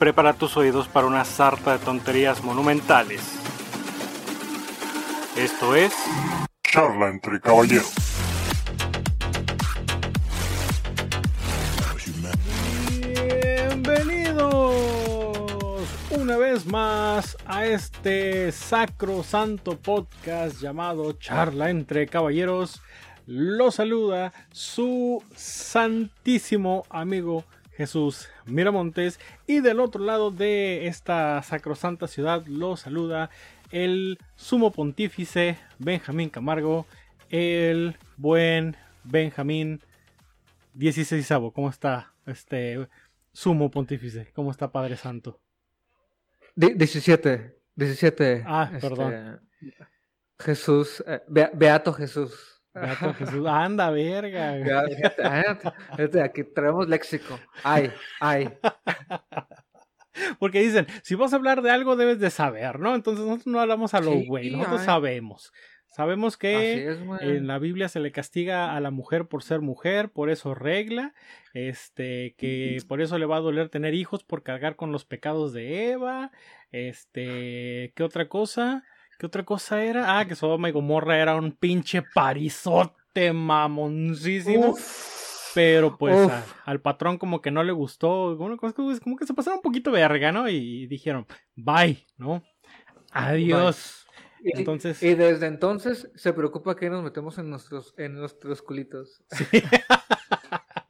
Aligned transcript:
prepara 0.00 0.32
tus 0.32 0.56
oídos 0.56 0.88
para 0.88 1.06
una 1.06 1.26
sarta 1.26 1.76
de 1.76 1.84
tonterías 1.84 2.42
monumentales. 2.42 3.20
Esto 5.36 5.76
es... 5.76 5.92
Charla 6.62 7.10
entre 7.10 7.38
caballeros. 7.38 7.92
Bienvenidos 13.68 14.74
una 16.18 16.38
vez 16.38 16.64
más 16.64 17.36
a 17.44 17.66
este 17.66 18.52
sacro 18.52 19.22
santo 19.22 19.76
podcast 19.78 20.62
llamado 20.62 21.12
Charla 21.12 21.68
entre 21.68 22.06
caballeros. 22.06 22.80
Lo 23.26 23.70
saluda 23.70 24.32
su 24.50 25.22
santísimo 25.36 26.84
amigo 26.88 27.44
Jesús 27.80 28.28
Miramontes. 28.44 29.18
Y 29.46 29.60
del 29.60 29.80
otro 29.80 30.04
lado 30.04 30.30
de 30.30 30.86
esta 30.86 31.42
sacrosanta 31.42 32.08
ciudad 32.08 32.44
lo 32.46 32.76
saluda 32.76 33.30
el 33.70 34.18
sumo 34.36 34.70
pontífice 34.70 35.56
Benjamín 35.78 36.28
Camargo, 36.28 36.84
el 37.30 37.96
buen 38.18 38.76
Benjamín 39.02 39.80
16 40.74 41.26
¿Cómo 41.54 41.70
está 41.70 42.12
este 42.26 42.86
sumo 43.32 43.70
pontífice? 43.70 44.30
¿Cómo 44.34 44.50
está 44.50 44.70
Padre 44.70 44.98
Santo? 44.98 45.40
17, 46.56 47.56
17. 47.76 48.44
Ah, 48.46 48.70
este, 48.74 48.90
perdón. 48.90 49.40
Jesús, 50.38 51.02
eh, 51.06 51.22
Beato 51.54 51.94
Jesús. 51.94 52.59
Jesús, 53.18 53.46
anda, 53.46 53.90
verga. 53.90 54.54
aquí 56.24 56.44
traemos 56.44 56.88
léxico. 56.88 57.38
Ay, 57.64 57.90
ay. 58.20 58.48
Porque 60.38 60.60
dicen, 60.60 60.86
si 61.02 61.14
vas 61.14 61.32
a 61.32 61.36
hablar 61.36 61.62
de 61.62 61.70
algo 61.70 61.96
debes 61.96 62.18
de 62.20 62.30
saber, 62.30 62.78
¿no? 62.78 62.94
Entonces 62.94 63.24
nosotros 63.24 63.46
no 63.46 63.60
hablamos 63.60 63.94
a 63.94 64.00
lo 64.00 64.12
güey, 64.26 64.50
nosotros 64.50 64.82
sabemos. 64.82 65.52
Sabemos 65.88 66.36
que 66.36 66.96
en 67.20 67.48
la 67.48 67.58
Biblia 67.58 67.88
se 67.88 67.98
le 67.98 68.12
castiga 68.12 68.76
a 68.76 68.80
la 68.80 68.92
mujer 68.92 69.26
por 69.26 69.42
ser 69.42 69.60
mujer, 69.60 70.10
por 70.10 70.30
eso 70.30 70.54
regla, 70.54 71.14
este, 71.52 72.36
que 72.38 72.78
por 72.86 73.00
eso 73.00 73.18
le 73.18 73.26
va 73.26 73.38
a 73.38 73.40
doler 73.40 73.70
tener 73.70 73.94
hijos 73.94 74.22
por 74.22 74.44
cargar 74.44 74.76
con 74.76 74.92
los 74.92 75.04
pecados 75.04 75.52
de 75.52 75.90
Eva, 75.90 76.30
este, 76.70 77.92
¿qué 77.96 78.02
otra 78.04 78.28
cosa? 78.28 78.84
¿Qué 79.20 79.26
otra 79.26 79.44
cosa 79.44 79.84
era? 79.84 80.18
Ah, 80.18 80.26
que 80.26 80.34
Sodoma 80.34 80.70
y 80.70 80.72
Gomorra 80.72 81.18
era 81.18 81.36
un 81.36 81.52
pinche 81.52 82.00
parizote 82.00 83.34
mamoncísimo. 83.34 84.74
Pero 85.54 85.98
pues 85.98 86.30
al 86.64 86.80
patrón 86.80 87.18
como 87.18 87.42
que 87.42 87.50
no 87.50 87.62
le 87.62 87.72
gustó. 87.72 88.34
Como, 88.38 88.56
como 88.56 89.16
que 89.18 89.26
se 89.26 89.34
pasaron 89.34 89.58
un 89.58 89.62
poquito 89.62 89.92
verga, 89.92 90.32
¿no? 90.32 90.48
Y 90.48 90.86
dijeron, 90.86 91.26
bye, 91.54 92.06
¿no? 92.16 92.42
Adiós. 93.12 94.06
Y, 94.42 94.58
entonces... 94.58 95.02
y 95.02 95.14
desde 95.14 95.48
entonces 95.48 96.10
se 96.14 96.32
preocupa 96.32 96.74
que 96.74 96.88
nos 96.88 97.04
metemos 97.04 97.36
en 97.36 97.50
nuestros, 97.50 97.92
en 97.98 98.14
nuestros 98.14 98.62
culitos. 98.62 99.22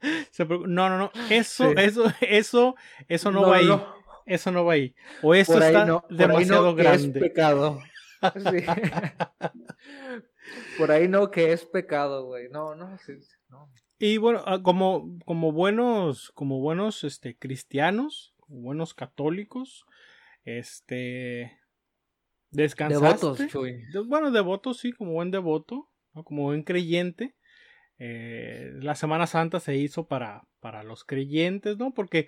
no, 0.39 0.89
no, 0.89 0.97
no. 0.97 1.11
Eso, 1.29 1.71
eso, 1.71 2.05
eso, 2.21 2.75
eso 3.09 3.31
no, 3.31 3.41
va 3.41 3.57
ahí. 3.57 3.69
Eso 4.25 4.51
no 4.51 4.63
va 4.63 4.73
ahí. 4.73 4.95
O 5.21 5.35
eso 5.35 5.61
está 5.61 6.01
demasiado 6.09 6.73
grande. 6.75 7.19
Es 7.19 7.25
pecado. 7.25 7.81
Por 10.77 10.91
ahí 10.91 11.07
no 11.07 11.31
que 11.31 11.53
es 11.53 11.65
pecado, 11.65 12.25
güey. 12.25 12.49
No, 12.49 12.75
no, 12.75 12.97
Y 13.99 14.17
bueno, 14.17 14.43
ah, 14.45 14.61
como, 14.61 15.17
como 15.25 15.51
buenos, 15.51 16.31
como 16.31 16.59
buenos 16.59 17.03
este, 17.03 17.37
cristianos, 17.37 18.33
buenos 18.47 18.93
católicos, 18.93 19.85
este 20.43 21.59
descansaste. 22.51 23.45
Devotos, 23.45 24.07
Bueno, 24.07 24.31
devotos, 24.31 24.79
sí, 24.79 24.91
como 24.91 25.13
buen 25.13 25.31
devoto, 25.31 25.89
como 26.23 26.43
buen 26.43 26.63
creyente. 26.63 27.35
Eh, 27.97 28.71
la 28.81 28.95
Semana 28.95 29.27
Santa 29.27 29.59
se 29.59 29.75
hizo 29.77 30.07
para, 30.07 30.47
para 30.59 30.83
los 30.83 31.03
creyentes, 31.03 31.77
¿no? 31.77 31.93
Porque, 31.93 32.27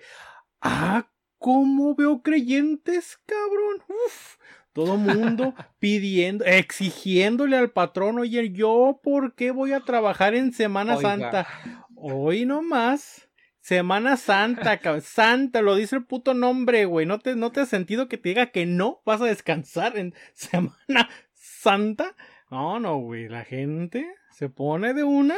ah, 0.60 1.10
¿cómo 1.38 1.94
veo 1.94 2.22
creyentes, 2.22 3.18
cabrón? 3.26 3.82
Uf, 3.88 4.36
todo 4.74 4.96
mundo 4.98 5.54
pidiendo, 5.78 6.44
exigiéndole 6.44 7.56
al 7.56 7.70
patrón, 7.70 8.18
oye, 8.18 8.50
yo 8.52 9.00
por 9.02 9.34
qué 9.34 9.52
voy 9.52 9.72
a 9.72 9.80
trabajar 9.80 10.34
en 10.34 10.52
Semana 10.52 10.98
Santa. 10.98 11.46
Hoy 11.96 12.44
nomás. 12.44 13.30
Semana 13.60 14.18
Santa, 14.18 14.78
Santa, 15.00 15.62
lo 15.62 15.74
dice 15.74 15.96
el 15.96 16.04
puto 16.04 16.34
nombre, 16.34 16.84
güey. 16.84 17.06
¿No 17.06 17.18
te, 17.18 17.34
¿No 17.34 17.50
te 17.50 17.60
has 17.60 17.70
sentido 17.70 18.08
que 18.08 18.18
te 18.18 18.28
diga 18.28 18.50
que 18.50 18.66
no 18.66 19.00
vas 19.06 19.22
a 19.22 19.26
descansar 19.26 19.96
en 19.96 20.12
Semana 20.34 21.08
Santa? 21.32 22.14
No, 22.50 22.78
no, 22.78 22.98
güey. 22.98 23.28
La 23.28 23.44
gente 23.44 24.06
se 24.32 24.50
pone 24.50 24.92
de 24.92 25.04
una 25.04 25.36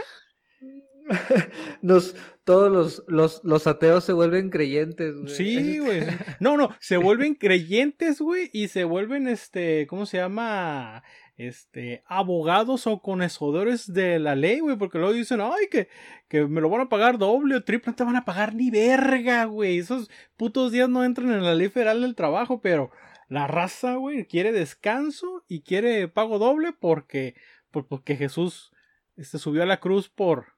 Nos, 1.83 2.17
todos 2.45 2.73
los, 2.73 3.05
los, 3.09 3.45
los, 3.45 3.67
ateos 3.67 4.05
se 4.05 4.13
vuelven 4.13 4.51
creyentes, 4.51 5.15
güey. 5.15 5.35
Sí, 5.35 5.79
güey. 5.79 6.03
No, 6.41 6.57
no, 6.57 6.71
se 6.81 6.97
vuelven 6.97 7.35
creyentes, 7.35 8.21
güey, 8.21 8.51
y 8.53 8.69
se 8.69 8.85
vuelven, 8.85 9.29
este, 9.29 9.87
¿cómo 9.87 10.07
se 10.07 10.19
llama? 10.19 11.03
Este, 11.37 12.03
abogados 12.07 12.87
o 12.87 13.03
conocedores 13.03 13.93
de 13.93 14.19
la 14.19 14.35
ley, 14.35 14.61
güey, 14.61 14.77
porque 14.77 14.99
luego 14.99 15.13
dicen, 15.13 15.41
ay, 15.43 15.67
que, 15.71 15.89
que 16.29 16.47
me 16.47 16.61
lo 16.61 16.71
van 16.71 16.83
a 16.83 16.89
pagar 16.89 17.19
doble 17.19 17.57
o 17.57 17.65
triple, 17.65 17.91
no 17.91 17.97
te 17.97 18.05
van 18.05 18.17
a 18.17 18.25
pagar 18.25 18.55
ni 18.55 18.71
verga, 18.71 19.45
güey. 19.45 19.79
Esos 19.79 20.11
putos 20.37 20.73
días 20.73 20.89
no 20.89 21.05
entran 21.05 21.31
en 21.31 21.45
la 21.45 21.55
ley 21.55 21.69
federal 21.69 22.01
del 22.01 22.15
trabajo, 22.15 22.61
pero 22.61 22.91
la 23.29 23.47
raza, 23.47 23.97
güey, 23.97 24.27
quiere 24.27 24.53
descanso 24.53 25.45
y 25.49 25.63
quiere 25.63 26.09
pago 26.09 26.39
doble 26.39 26.73
porque, 26.73 27.35
porque 27.71 28.17
Jesús, 28.17 28.73
este, 29.17 29.39
subió 29.39 29.63
a 29.63 29.67
la 29.67 29.81
cruz 29.81 30.09
por, 30.09 30.56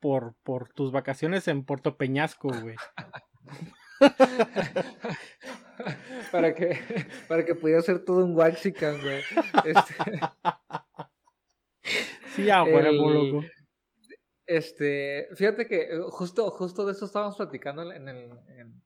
por, 0.00 0.34
por 0.42 0.72
tus 0.72 0.92
vacaciones 0.92 1.48
en 1.48 1.64
Puerto 1.64 1.96
Peñasco, 1.96 2.48
güey. 2.48 2.76
para 6.32 6.54
que 6.54 6.78
para 7.28 7.44
que 7.44 7.54
pudiera 7.54 7.82
ser 7.82 8.04
todo 8.04 8.24
un 8.24 8.36
waxican, 8.36 9.00
güey. 9.00 9.22
Este... 9.64 9.94
Sí, 12.36 12.46
bueno, 12.46 12.92
loco. 12.92 13.44
Este, 14.46 15.28
fíjate 15.34 15.66
que 15.66 15.82
eh, 15.82 16.00
justo, 16.10 16.50
justo 16.50 16.84
de 16.84 16.92
eso 16.92 17.06
estábamos 17.06 17.36
platicando 17.36 17.90
en, 17.92 18.08
el, 18.08 18.30
en, 18.48 18.82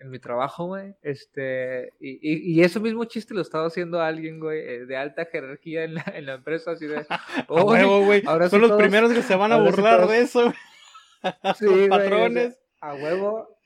en 0.00 0.10
mi 0.10 0.18
trabajo, 0.18 0.66
güey. 0.66 0.94
Este, 1.02 1.92
y, 2.00 2.52
y, 2.54 2.62
ese 2.62 2.80
mismo 2.80 3.04
chiste 3.04 3.34
lo 3.34 3.42
estaba 3.42 3.66
haciendo 3.66 4.00
alguien, 4.00 4.40
güey, 4.40 4.60
eh, 4.60 4.86
de 4.86 4.96
alta 4.96 5.26
jerarquía 5.26 5.84
en 5.84 5.94
la, 5.94 6.04
en 6.14 6.26
la 6.26 6.34
empresa, 6.34 6.72
así 6.72 6.86
de. 6.86 7.06
Oh, 7.48 8.04
güey. 8.04 8.22
Son 8.48 8.60
los 8.60 8.72
primeros 8.72 9.12
que 9.12 9.22
se 9.22 9.36
van 9.36 9.52
a 9.52 9.58
burlar 9.58 10.06
de 10.08 10.20
eso. 10.20 10.52
Sí, 11.58 11.66
los 11.66 11.88
patrones. 11.88 12.58
a 12.80 12.94
huevo. 12.94 13.58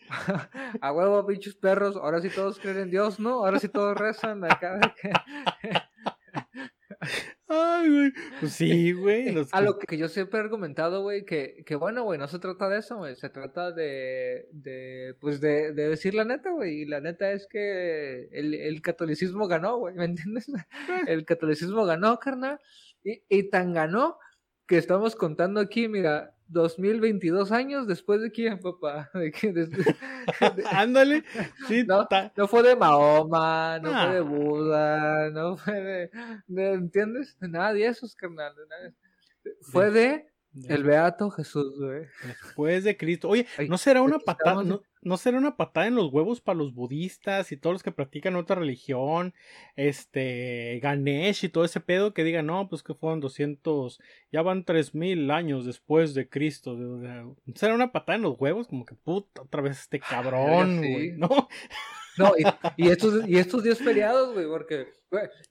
A 0.81 0.93
huevo, 0.93 1.25
pinches 1.25 1.55
perros. 1.55 1.97
Ahora 1.97 2.21
sí 2.21 2.29
todos 2.29 2.59
creen 2.59 2.79
en 2.79 2.91
Dios, 2.91 3.21
¿no? 3.21 3.45
Ahora 3.45 3.61
sí 3.61 3.69
todos 3.69 3.97
rezan. 3.97 4.43
Acá. 4.45 4.81
Ay, 7.47 7.91
güey. 7.91 8.13
Pues 8.41 8.53
sí, 8.53 8.93
güey. 8.93 9.35
A 9.53 9.61
lo 9.61 9.79
que 9.79 9.99
yo 9.99 10.09
siempre 10.09 10.39
he 10.39 10.43
argumentado, 10.43 11.03
güey, 11.03 11.25
que, 11.25 11.63
que 11.67 11.77
bueno, 11.77 12.03
güey, 12.05 12.19
no 12.19 12.27
se 12.27 12.39
trata 12.39 12.69
de 12.69 12.79
eso, 12.79 12.97
güey. 12.97 13.17
Se 13.17 13.29
trata 13.29 13.71
de, 13.73 14.49
de 14.53 15.15
pues, 15.21 15.41
de, 15.41 15.73
de 15.73 15.89
decir 15.89 16.15
la 16.15 16.25
neta, 16.25 16.51
güey. 16.51 16.83
Y 16.83 16.85
la 16.87 17.01
neta 17.01 17.33
es 17.33 17.47
que 17.47 18.29
el, 18.33 18.55
el 18.55 18.81
catolicismo 18.81 19.47
ganó, 19.47 19.77
güey. 19.79 19.95
¿Me 19.95 20.07
entiendes? 20.07 20.47
El 21.07 21.25
catolicismo 21.27 21.85
ganó, 21.85 22.19
carnal. 22.19 22.59
Y, 23.03 23.23
y 23.29 23.51
tan 23.51 23.75
ganó 23.75 24.19
que 24.67 24.79
estamos 24.79 25.15
contando 25.15 25.61
aquí, 25.61 25.89
mira, 25.89 26.34
2022 26.49 27.53
años 27.53 27.87
después 27.87 28.21
de 28.21 28.31
quién, 28.31 28.59
papá. 28.59 29.11
¿De 29.15 29.33
Ándale. 30.71 31.25
Sí, 31.69 31.85
no, 31.85 32.07
no, 32.37 32.49
fue 32.49 32.63
de 32.63 32.77
Mahoma, 32.77 33.79
no 33.81 33.91
fue 33.91 34.13
de 34.13 34.19
ah. 34.19 34.23
Buda, 34.23 35.31
no 35.31 35.57
fue 35.57 36.11
de, 36.49 36.73
¿entiendes? 36.73 37.39
De 37.39 37.49
nada 37.49 37.73
de 37.73 37.87
esos, 37.87 38.15
carnal. 38.15 38.55
Fue 39.61 39.91
de 39.91 40.34
el 40.69 40.85
Beato 40.85 41.31
Jesús, 41.31 41.79
güey. 41.79 42.07
Después 42.27 42.85
de 42.85 42.97
Cristo. 42.97 43.29
Oye, 43.29 43.47
¿no 43.69 43.79
será 43.79 44.03
una 44.03 44.19
patada, 44.19 44.63
no, 45.03 45.17
será 45.17 45.39
una 45.39 45.57
patada 45.57 45.87
en 45.87 45.97
los 45.97 46.13
huevos 46.13 46.41
para 46.41 46.59
los 46.59 46.75
budistas 46.75 47.51
y 47.51 47.57
todos 47.57 47.75
los 47.75 47.83
que 47.83 47.91
practican 47.93 48.37
otra 48.37 48.57
religión? 48.57 49.35
Este, 49.77 50.79
Ganesh 50.83 51.45
y 51.45 51.49
todo 51.49 51.65
ese 51.65 51.81
pedo 51.81 52.15
que 52.15 52.25
digan, 52.25 52.47
no, 52.47 52.69
pues 52.69 52.83
que 52.83 52.95
fueron 52.95 53.21
200, 53.21 54.01
ya 54.31 54.43
van 54.43 54.65
3000 54.65 55.31
años 55.31 55.67
después 55.67 56.15
de 56.15 56.29
Cristo. 56.29 56.75
¿No 56.75 57.37
será 57.55 57.75
una 57.75 57.93
patada 57.93 58.17
en 58.17 58.23
los 58.23 58.39
huevos? 58.39 58.69
Como 58.69 58.85
que 58.85 58.95
puta, 58.95 59.43
otra 59.43 59.63
vez 59.63 59.81
este 59.81 59.99
cabrón, 59.99 60.79
güey, 60.79 61.13
¿no? 61.13 61.49
No, 62.17 62.33
y, 62.39 62.45
y, 62.77 62.91
estos, 62.91 63.29
y 63.29 63.39
estos 63.39 63.65
días 63.65 63.79
feriados, 63.79 64.33
güey, 64.35 64.47
porque 64.47 64.87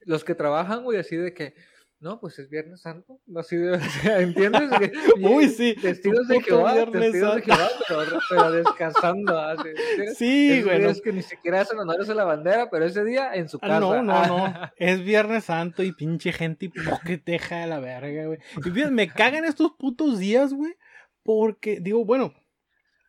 los 0.06 0.24
que 0.24 0.34
trabajan, 0.34 0.84
güey, 0.84 0.98
así 0.98 1.18
de 1.18 1.34
que 1.34 1.56
no, 2.04 2.20
pues 2.20 2.38
es 2.38 2.50
Viernes 2.50 2.82
Santo. 2.82 3.22
Así 3.34 3.56
de, 3.58 3.80
¿Entiendes? 4.20 4.92
Uy, 5.22 5.48
sí. 5.48 5.74
Testigos 5.82 6.28
de 6.28 6.42
Jehová, 6.42 6.74
testigos 6.92 7.36
de 7.36 7.42
Jehová, 7.44 7.70
pero, 7.88 8.20
pero 8.30 8.52
descansando. 8.52 9.40
Así, 9.40 9.70
sí, 10.16 10.62
güey. 10.62 10.84
Es 10.94 11.02
que 11.02 11.14
ni 11.14 11.22
siquiera 11.22 11.62
hacen 11.62 11.80
honores 11.80 12.10
a 12.10 12.14
la 12.14 12.26
bandera, 12.26 12.70
pero 12.70 12.86
ese 12.86 13.06
día 13.06 13.34
en 13.34 13.48
su 13.48 13.58
ah, 13.58 13.68
casa. 13.68 13.80
no, 13.80 14.04
no, 14.04 14.28
no. 14.28 14.54
Es 14.76 15.02
Viernes 15.02 15.46
Santo 15.46 15.82
y 15.82 15.94
pinche 15.94 16.34
gente 16.34 16.66
y 16.66 17.16
deja 17.26 17.60
de 17.60 17.68
la 17.68 17.80
verga, 17.80 18.26
güey. 18.26 18.40
Y 18.58 18.70
fíjate, 18.70 18.92
me 18.92 19.08
cagan 19.08 19.46
estos 19.46 19.72
putos 19.72 20.20
días, 20.20 20.54
güey. 20.54 20.76
Porque, 21.24 21.80
digo, 21.80 22.04
bueno, 22.04 22.34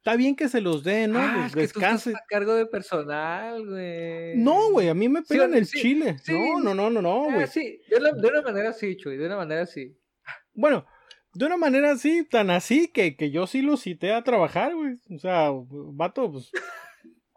Está 0.04 0.16
bien 0.16 0.36
que 0.36 0.50
se 0.50 0.60
los 0.60 0.84
den, 0.84 1.12
¿no? 1.12 1.18
Ah, 1.18 1.48
pues 1.50 1.72
descanse. 1.72 2.10
a 2.10 2.22
cargo 2.28 2.54
de 2.54 2.66
personal, 2.66 3.66
güey. 3.66 4.36
No, 4.36 4.70
güey, 4.70 4.90
a 4.90 4.94
mí 4.94 5.08
me 5.08 5.22
pegan 5.22 5.54
el 5.54 5.66
chile. 5.66 6.18
No, 6.28 6.60
no, 6.60 6.74
no, 6.74 6.90
no, 6.90 7.00
no, 7.00 7.24
güey. 7.24 7.44
Ah, 7.44 7.46
sí, 7.46 7.80
de 7.88 7.96
una, 8.28 8.42
manera 8.42 8.74
sí, 8.74 8.98
Chuy, 8.98 9.16
de 9.16 9.24
una 9.24 9.36
manera 9.36 9.64
sí. 9.64 9.96
Bueno, 10.52 10.84
de 11.32 11.46
una 11.46 11.56
manera 11.56 11.92
así, 11.92 12.22
tan 12.22 12.50
así, 12.50 12.88
que, 12.88 13.16
que 13.16 13.30
yo 13.30 13.46
sí 13.46 13.62
lo 13.62 13.78
cité 13.78 14.12
a 14.12 14.22
trabajar, 14.22 14.74
güey. 14.74 14.98
O 15.08 15.18
sea, 15.18 15.48
vato, 15.54 16.30
pues. 16.30 16.50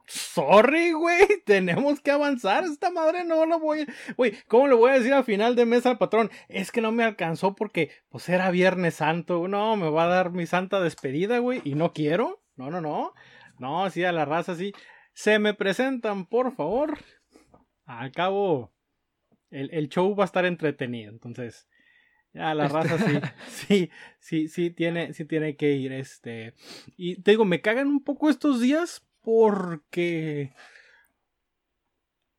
Sorry, 0.05 0.91
güey, 0.91 1.25
tenemos 1.45 2.01
que 2.01 2.11
avanzar. 2.11 2.65
Esta 2.65 2.91
madre 2.91 3.23
no 3.23 3.45
lo 3.45 3.61
voy. 3.61 3.87
Güey, 4.17 4.33
¿cómo 4.49 4.67
le 4.67 4.75
voy 4.75 4.91
a 4.91 4.95
decir 4.95 5.13
al 5.13 5.23
final 5.23 5.55
de 5.55 5.65
mes 5.65 5.85
al 5.85 5.97
patrón? 5.97 6.29
Es 6.49 6.73
que 6.73 6.81
no 6.81 6.91
me 6.91 7.05
alcanzó 7.05 7.55
porque, 7.55 7.91
pues 8.09 8.27
era 8.27 8.51
Viernes 8.51 8.95
Santo. 8.95 9.47
No, 9.47 9.77
me 9.77 9.89
va 9.89 10.03
a 10.03 10.07
dar 10.07 10.31
mi 10.31 10.45
santa 10.45 10.81
despedida, 10.81 11.37
güey, 11.37 11.61
y 11.63 11.75
no 11.75 11.93
quiero. 11.93 12.41
No, 12.57 12.69
no, 12.69 12.81
no. 12.81 13.13
No, 13.59 13.89
sí, 13.89 14.03
a 14.03 14.11
la 14.11 14.25
raza 14.25 14.55
sí. 14.55 14.73
Se 15.13 15.39
me 15.39 15.53
presentan, 15.53 16.25
por 16.25 16.55
favor. 16.55 16.97
Al 17.85 18.11
cabo, 18.11 18.73
el, 19.49 19.69
el 19.73 19.89
show 19.89 20.15
va 20.15 20.23
a 20.23 20.25
estar 20.25 20.45
entretenido. 20.45 21.11
Entonces, 21.11 21.67
a 22.33 22.53
la 22.53 22.67
raza 22.67 22.97
sí, 22.97 23.19
sí, 23.47 23.91
sí, 24.19 24.47
sí 24.47 24.69
tiene, 24.71 25.13
sí 25.13 25.25
tiene 25.25 25.55
que 25.55 25.71
ir. 25.73 25.91
Este. 25.91 26.53
Y 26.97 27.21
te 27.21 27.31
digo, 27.31 27.45
me 27.45 27.61
cagan 27.61 27.87
un 27.87 28.03
poco 28.03 28.29
estos 28.29 28.61
días 28.61 29.07
porque 29.21 30.53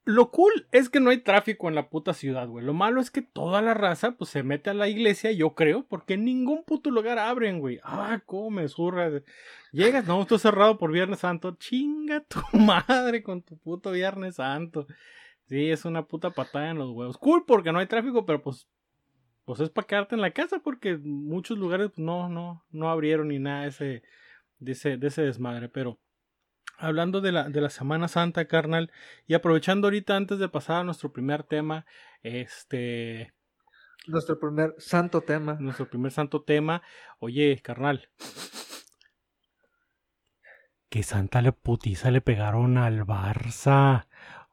lo 0.09 0.31
cool 0.31 0.67
es 0.73 0.89
que 0.89 1.01
no 1.01 1.11
hay 1.11 1.19
tráfico 1.19 1.69
en 1.69 1.75
la 1.75 1.91
puta 1.91 2.15
ciudad, 2.15 2.49
güey. 2.49 2.65
Lo 2.65 2.73
malo 2.73 2.99
es 2.99 3.11
que 3.11 3.21
toda 3.21 3.61
la 3.61 3.75
raza, 3.75 4.13
pues, 4.13 4.31
se 4.31 4.43
mete 4.43 4.71
a 4.71 4.75
la 4.75 4.89
iglesia, 4.89 5.33
yo 5.33 5.55
creo, 5.55 5.85
porque 5.87 6.15
en 6.15 6.25
ningún 6.25 6.65
puto 6.65 6.91
lugar 6.91 7.19
abren, 7.19 7.61
güey. 7.61 7.79
Ah, 7.83 8.23
cómo 8.25 8.49
me 8.49 8.67
zurra. 8.69 9.11
Llegas, 9.71 10.07
no, 10.07 10.23
estoy 10.23 10.39
cerrado 10.39 10.79
por 10.79 10.93
Viernes 10.93 11.19
Santo. 11.19 11.57
Chinga 11.57 12.21
tu 12.21 12.41
madre 12.57 13.23
con 13.23 13.43
tu 13.43 13.59
puto 13.59 13.91
Viernes 13.91 14.37
Santo. 14.37 14.87
Sí, 15.45 15.69
es 15.69 15.85
una 15.85 16.07
puta 16.07 16.31
patada 16.31 16.71
en 16.71 16.79
los 16.79 16.91
huevos. 16.91 17.19
Cool 17.19 17.45
porque 17.47 17.71
no 17.71 17.79
hay 17.79 17.87
tráfico, 17.87 18.25
pero 18.25 18.41
pues, 18.41 18.67
pues 19.45 19.61
es 19.61 19.69
para 19.69 19.87
quedarte 19.87 20.15
en 20.15 20.23
la 20.23 20.31
casa 20.31 20.59
porque 20.61 20.97
muchos 20.97 21.59
lugares 21.59 21.89
pues, 21.89 21.99
no, 21.99 22.31
no, 22.31 22.65
no 22.71 22.89
abrieron 22.89 23.29
ni 23.29 23.41
nada 23.41 23.67
ese, 23.67 24.03
de 24.59 24.73
ese, 24.73 24.97
de 24.97 25.09
ese 25.09 25.21
desmadre, 25.21 25.69
pero 25.69 25.99
hablando 26.79 27.21
de 27.21 27.33
la, 27.33 27.49
de 27.49 27.61
la 27.61 27.71
Semana 27.71 28.09
Santa, 28.09 28.47
carnal, 28.47 28.91
y 29.27 29.35
aprovechando 29.35 29.89
ahorita 29.89 30.17
antes 30.17 30.39
de 30.39 30.49
pasar 30.49 30.81
a 30.81 30.85
nuestro 30.85 31.13
primer 31.13 31.43
tema, 31.43 31.85
este... 32.23 33.35
Nuestro 34.07 34.39
primer 34.39 34.75
santo 34.79 35.21
tema. 35.21 35.59
Nuestro 35.61 35.91
primer 35.91 36.13
santo 36.13 36.43
tema. 36.43 36.83
Oye, 37.19 37.61
carnal. 37.63 38.09
¿Qué 40.89 41.03
santa 41.03 41.43
le 41.43 41.53
putiza 41.53 42.11
le 42.11 42.23
pegaron 42.23 42.79
al 42.79 43.05
Barça? 43.05 44.07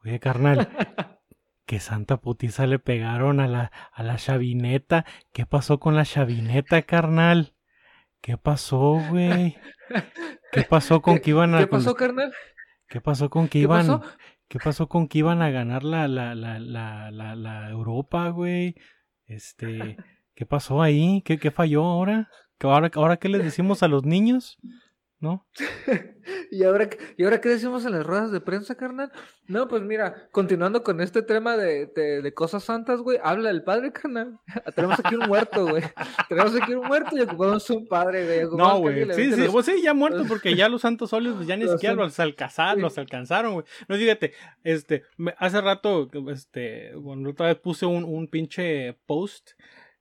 Oye, 0.03 0.19
carnal. 0.19 0.67
¿Qué 1.65 1.79
santa 1.79 2.17
putiza 2.17 2.67
le 2.67 2.79
pegaron 2.79 3.39
a 3.39 3.47
la, 3.47 3.71
a 3.93 4.03
la 4.03 4.17
chavineta? 4.17 5.05
¿Qué 5.31 5.45
pasó 5.45 5.79
con 5.79 5.95
la 5.95 6.03
chavineta, 6.03 6.81
carnal? 6.81 7.54
¿Qué 8.25 8.39
pasó, 8.39 8.99
güey? 9.11 9.55
¿Qué 10.51 10.63
pasó 10.63 10.99
con 10.99 11.19
que 11.19 11.29
iban 11.29 11.53
a... 11.53 11.59
¿Qué 11.59 11.67
pasó, 11.67 11.93
carnal? 11.93 12.33
¿Qué 12.87 12.99
pasó 12.99 13.29
con 13.29 13.47
que 13.47 13.59
iban... 13.59 14.01
¿Qué 14.47 14.57
pasó 14.57 14.89
con 14.89 15.07
que 15.07 15.19
iban 15.19 15.43
a 15.43 15.51
ganar 15.51 15.83
la, 15.83 16.07
la, 16.07 16.33
la, 16.33 16.57
la, 16.57 17.11
la, 17.35 17.69
Europa, 17.69 18.29
güey? 18.29 18.73
Este, 19.27 19.97
¿qué 20.33 20.45
pasó 20.47 20.81
ahí? 20.81 21.21
¿Qué, 21.23 21.37
qué 21.37 21.51
falló 21.51 21.83
ahora? 21.83 22.27
ahora? 22.61 22.89
¿Ahora 22.95 23.17
qué 23.17 23.29
les 23.29 23.43
decimos 23.43 23.83
a 23.83 23.87
los 23.87 24.05
niños? 24.05 24.57
¿No? 25.19 25.47
¿Y, 26.51 26.63
ahora, 26.63 26.89
¿Y 27.17 27.23
ahora 27.23 27.39
qué 27.39 27.49
decimos 27.49 27.85
en 27.85 27.93
las 27.93 28.05
ruedas 28.05 28.31
de 28.31 28.41
prensa, 28.41 28.75
carnal? 28.75 29.11
No, 29.47 29.67
pues 29.67 29.81
mira, 29.83 30.27
continuando 30.31 30.83
con 30.83 31.01
este 31.01 31.21
tema 31.21 31.55
de, 31.55 31.87
de, 31.87 32.33
cosas 32.33 32.63
santas, 32.63 32.99
güey, 33.01 33.19
habla 33.23 33.49
el 33.49 33.63
padre, 33.63 33.91
carnal. 33.91 34.39
Tenemos 34.75 34.99
aquí 34.99 35.15
un 35.15 35.27
muerto, 35.27 35.67
güey. 35.67 35.83
Tenemos 36.29 36.55
aquí 36.61 36.73
un 36.73 36.87
muerto 36.87 37.17
y 37.17 37.21
ocupamos 37.21 37.69
un 37.69 37.87
padre, 37.87 38.25
güey. 38.25 38.57
No, 38.57 38.79
güey. 38.79 39.13
Sí, 39.13 39.33
sí, 39.33 39.47
pues 39.51 39.65
sí, 39.65 39.81
ya 39.81 39.93
muerto 39.93 40.25
porque 40.27 40.55
ya 40.55 40.67
los 40.69 40.81
santos 40.81 41.13
óleos 41.13 41.35
pues, 41.35 41.47
ya 41.47 41.55
ni 41.55 41.67
siquiera 41.67 41.95
los 41.95 42.19
alcanzaron, 42.19 42.81
los 42.81 42.97
alcanzaron, 42.97 43.53
güey. 43.53 43.65
No, 43.87 43.95
fíjate, 43.95 44.33
este, 44.63 45.03
hace 45.37 45.61
rato, 45.61 46.09
este, 46.29 46.93
bueno, 46.95 47.29
otra 47.29 47.47
vez 47.47 47.57
puse 47.57 47.85
un, 47.85 48.03
un 48.03 48.27
pinche 48.27 48.97
post 49.05 49.51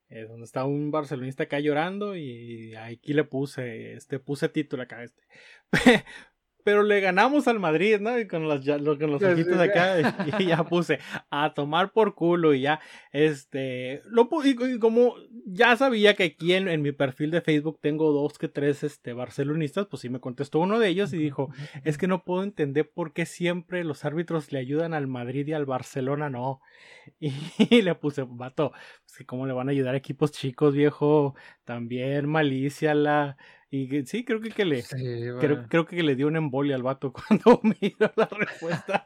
donde 0.09 0.45
está 0.45 0.65
un 0.65 0.91
barcelonista 0.91 1.45
acá 1.45 1.61
llorando 1.61 2.17
y 2.17 2.75
aquí 2.77 3.13
le 3.15 3.25
puse, 3.25 3.95
este, 3.95 4.19
puse 4.19 4.49
título 4.49 4.83
acá, 4.83 5.03
este. 5.03 5.23
pero 6.65 6.83
le 6.83 7.01
ganamos 7.01 7.47
al 7.47 7.61
Madrid, 7.61 8.01
¿no? 8.01 8.19
Y 8.19 8.27
con, 8.27 8.49
las, 8.49 8.65
con 8.65 9.11
los 9.13 9.23
ojitos 9.23 9.61
acá, 9.61 10.17
y, 10.39 10.47
ya 10.47 10.65
puse 10.65 10.99
a 11.31 11.53
tomar 11.53 11.93
por 11.93 12.15
culo 12.15 12.55
y 12.55 12.63
ya, 12.63 12.81
este, 13.13 14.03
lo 14.07 14.29
y, 14.43 14.79
como 14.79 15.15
ya 15.47 15.77
sabía 15.77 16.15
que 16.15 16.25
aquí 16.25 16.55
en, 16.55 16.83
mi 16.83 16.93
perfil 16.93 17.31
de 17.31 17.43
Facebook 17.43 17.79
tengo 17.81 18.13
dos 18.13 18.39
que 18.39 18.49
tres, 18.49 18.83
este, 18.83 19.13
barcelonistas, 19.13 19.87
pues 19.87 20.01
sí 20.01 20.09
me 20.09 20.21
contestó 20.21 20.59
uno 20.59 20.79
de 20.79 20.89
ellos 20.89 21.13
y 21.13 21.19
dijo, 21.19 21.51
es 21.85 21.99
que 21.99 22.09
no 22.09 22.25
puedo 22.25 22.43
entender 22.43 22.91
por 22.91 23.13
qué 23.13 23.27
siempre 23.27 23.85
los 23.85 24.07
árbitros 24.07 24.51
le 24.51 24.59
ayudan 24.59 24.95
al 24.95 25.07
Madrid 25.07 25.47
y 25.47 25.53
al 25.53 25.67
Barcelona 25.67 26.31
no. 26.31 26.61
Y, 27.21 27.83
le 27.83 27.95
puse, 27.95 28.25
vato, 28.27 28.73
pues 29.05 29.19
que 29.19 29.27
cómo 29.27 29.47
le 29.47 29.53
van 29.53 29.69
a 29.69 29.73
ayudar 29.73 29.95
a 29.95 29.99
equipos 29.99 30.33
chicos, 30.33 30.75
viejo, 30.75 31.35
también 31.65 32.27
malicia 32.27 32.95
la 32.95 33.37
y 33.75 34.07
sí, 34.07 34.25
creo 34.25 34.41
que, 34.41 34.51
que 34.51 34.65
le 34.65 34.85
creo, 34.85 35.67
creo, 35.69 35.85
que 35.85 36.01
le 36.05 36.15
dio 36.15 36.29
una 36.29 36.39
embolia 36.39 36.77
al 36.77 36.85
vato 36.85 37.13
cuando 37.29 37.61
miró 37.63 38.13
la 38.15 38.27
respuesta. 38.27 39.05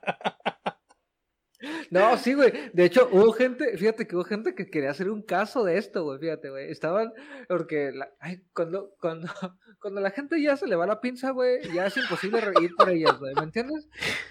No, 1.91 2.19
sí, 2.19 2.35
güey. 2.35 2.53
De 2.75 2.85
hecho, 2.85 3.09
hubo 3.11 3.33
gente, 3.33 3.79
fíjate 3.79 4.07
que 4.07 4.15
hubo 4.15 4.25
gente 4.25 4.55
que 4.55 4.71
quería 4.71 4.91
hacer 4.91 5.11
un 5.11 5.23
caso 5.23 5.65
de 5.65 5.79
esto, 5.79 6.05
güey. 6.05 6.19
Fíjate, 6.19 6.51
güey. 6.51 6.71
Estaban, 6.71 7.15
porque 7.49 7.93
la, 7.93 8.11
ay, 8.21 8.43
cuando, 8.53 8.91
cuando, 9.01 9.27
cuando 9.81 10.03
la 10.03 10.11
gente 10.11 10.41
ya 10.41 10.55
se 10.59 10.67
le 10.67 10.77
va 10.77 10.87
la 10.87 11.01
pinza, 11.01 11.31
güey, 11.31 11.61
ya 11.73 11.87
es 11.87 11.97
imposible 11.97 12.43
reír 12.43 12.71
por 12.77 12.91
ellas, 12.91 13.19
güey. 13.19 13.35
¿Me 13.37 13.45
entiendes? 13.45 13.89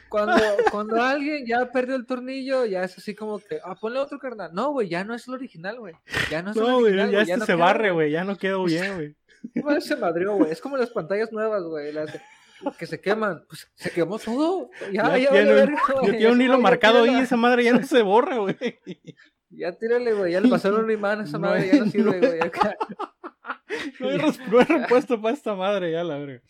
Cuando, 0.08 0.42
cuando 0.72 1.02
alguien 1.02 1.48
ya 1.48 1.72
perdió 1.72 1.96
el 1.96 2.06
tornillo, 2.06 2.66
ya 2.66 2.84
es 2.84 2.96
así 2.96 3.16
como 3.16 3.40
que, 3.40 3.60
ah, 3.64 3.76
ponle 3.76 4.00
otro 4.00 4.20
carnal. 4.20 4.52
No, 4.54 4.72
güey, 4.72 4.88
ya 4.88 5.04
no 5.04 5.16
es 5.16 5.28
el 5.28 5.34
original, 5.34 5.80
güey. 5.80 5.96
Ya 6.30 6.44
no 6.44 6.52
es 6.52 6.58
el 6.58 6.64
original. 6.64 7.12
ya, 7.12 7.22
este 7.34 7.46
se 7.46 7.56
barre, 7.56 7.90
güey. 7.90 8.12
Ya 8.12 8.24
no 8.24 8.38
quedó 8.38 8.64
bien, 8.66 8.96
güey. 8.96 9.16
Se 9.80 9.96
madrió, 9.96 10.36
güey. 10.36 10.52
Es 10.52 10.62
como 10.62 10.78
las 10.78 10.90
pantallas 10.90 11.32
nuevas, 11.32 11.64
güey. 11.64 11.92
Las 11.92 12.12
que 12.78 12.86
se 12.86 13.00
queman. 13.00 13.44
Pues 13.48 13.70
se 13.76 13.92
quemó 13.92 14.20
todo. 14.20 14.70
Ya, 14.92 15.18
ya, 15.18 15.32
ya 15.34 15.68
tiene, 16.02 16.32
un 16.32 16.42
hilo 16.42 16.60
marcado 16.60 17.04
ahí, 17.04 17.16
esa 17.20 17.38
madre 17.38 17.64
ya 17.64 17.74
no 17.74 17.84
se 17.84 18.02
borra, 18.02 18.38
güey. 18.38 18.56
Ya 19.50 19.72
tírale, 19.78 20.14
güey. 20.14 20.34
Ya 20.34 20.42
le 20.42 20.50
pasaron 20.50 20.84
un 20.86 20.92
imán 20.92 21.22
a 21.22 21.24
esa 21.24 21.40
madre, 21.40 21.70
ya 21.72 21.80
no 21.80 21.88
sirve, 21.88 22.20
güey. 22.20 22.40
No 24.00 24.10
hay, 24.10 24.66
repuesto 24.66 25.22
para 25.22 25.34
esta 25.34 25.56
madre, 25.56 25.92
ya 25.92 26.04
la 26.04 26.18
verdad. 26.18 26.42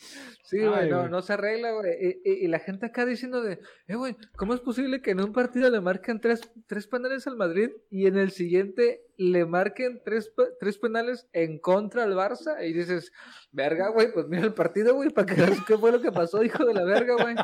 Sí, 0.44 0.60
güey, 0.60 0.90
no, 0.90 1.08
no 1.08 1.22
se 1.22 1.34
arregla, 1.34 1.72
güey. 1.72 2.20
Y, 2.24 2.46
y, 2.46 2.48
la 2.48 2.60
gente 2.60 2.86
acá 2.86 3.06
diciendo 3.06 3.42
de, 3.42 3.60
eh, 3.88 3.96
güey, 3.96 4.16
¿cómo 4.36 4.54
es 4.54 4.62
posible 4.62 5.02
que 5.02 5.12
en 5.12 5.22
un 5.22 5.34
partido 5.34 5.70
le 5.70 5.82
marquen 5.82 6.20
tres, 6.20 6.42
tres 6.68 6.88
penales 6.88 7.28
al 7.28 7.36
Madrid 7.36 7.70
y 7.90 8.08
en 8.08 8.18
el 8.18 8.32
siguiente 8.32 9.07
le 9.18 9.46
marquen 9.46 10.02
tres, 10.06 10.32
tres 10.60 10.78
penales 10.78 11.28
en 11.34 11.60
contra 11.60 12.04
al 12.04 12.14
Barça? 12.14 12.64
Y 12.66 12.72
dices, 12.72 13.12
verga, 13.52 13.90
güey, 13.90 14.12
pues 14.14 14.28
mira 14.28 14.44
el 14.44 14.54
partido, 14.54 14.94
güey, 14.94 15.10
para 15.10 15.26
que 15.26 15.42
veas 15.42 15.66
qué 15.66 15.78
fue 15.78 15.92
lo 15.92 16.00
que 16.00 16.12
pasó, 16.12 16.44
hijo 16.44 16.64
de 16.66 16.74
la 16.74 16.84
verga, 16.84 17.16
güey. 17.22 17.36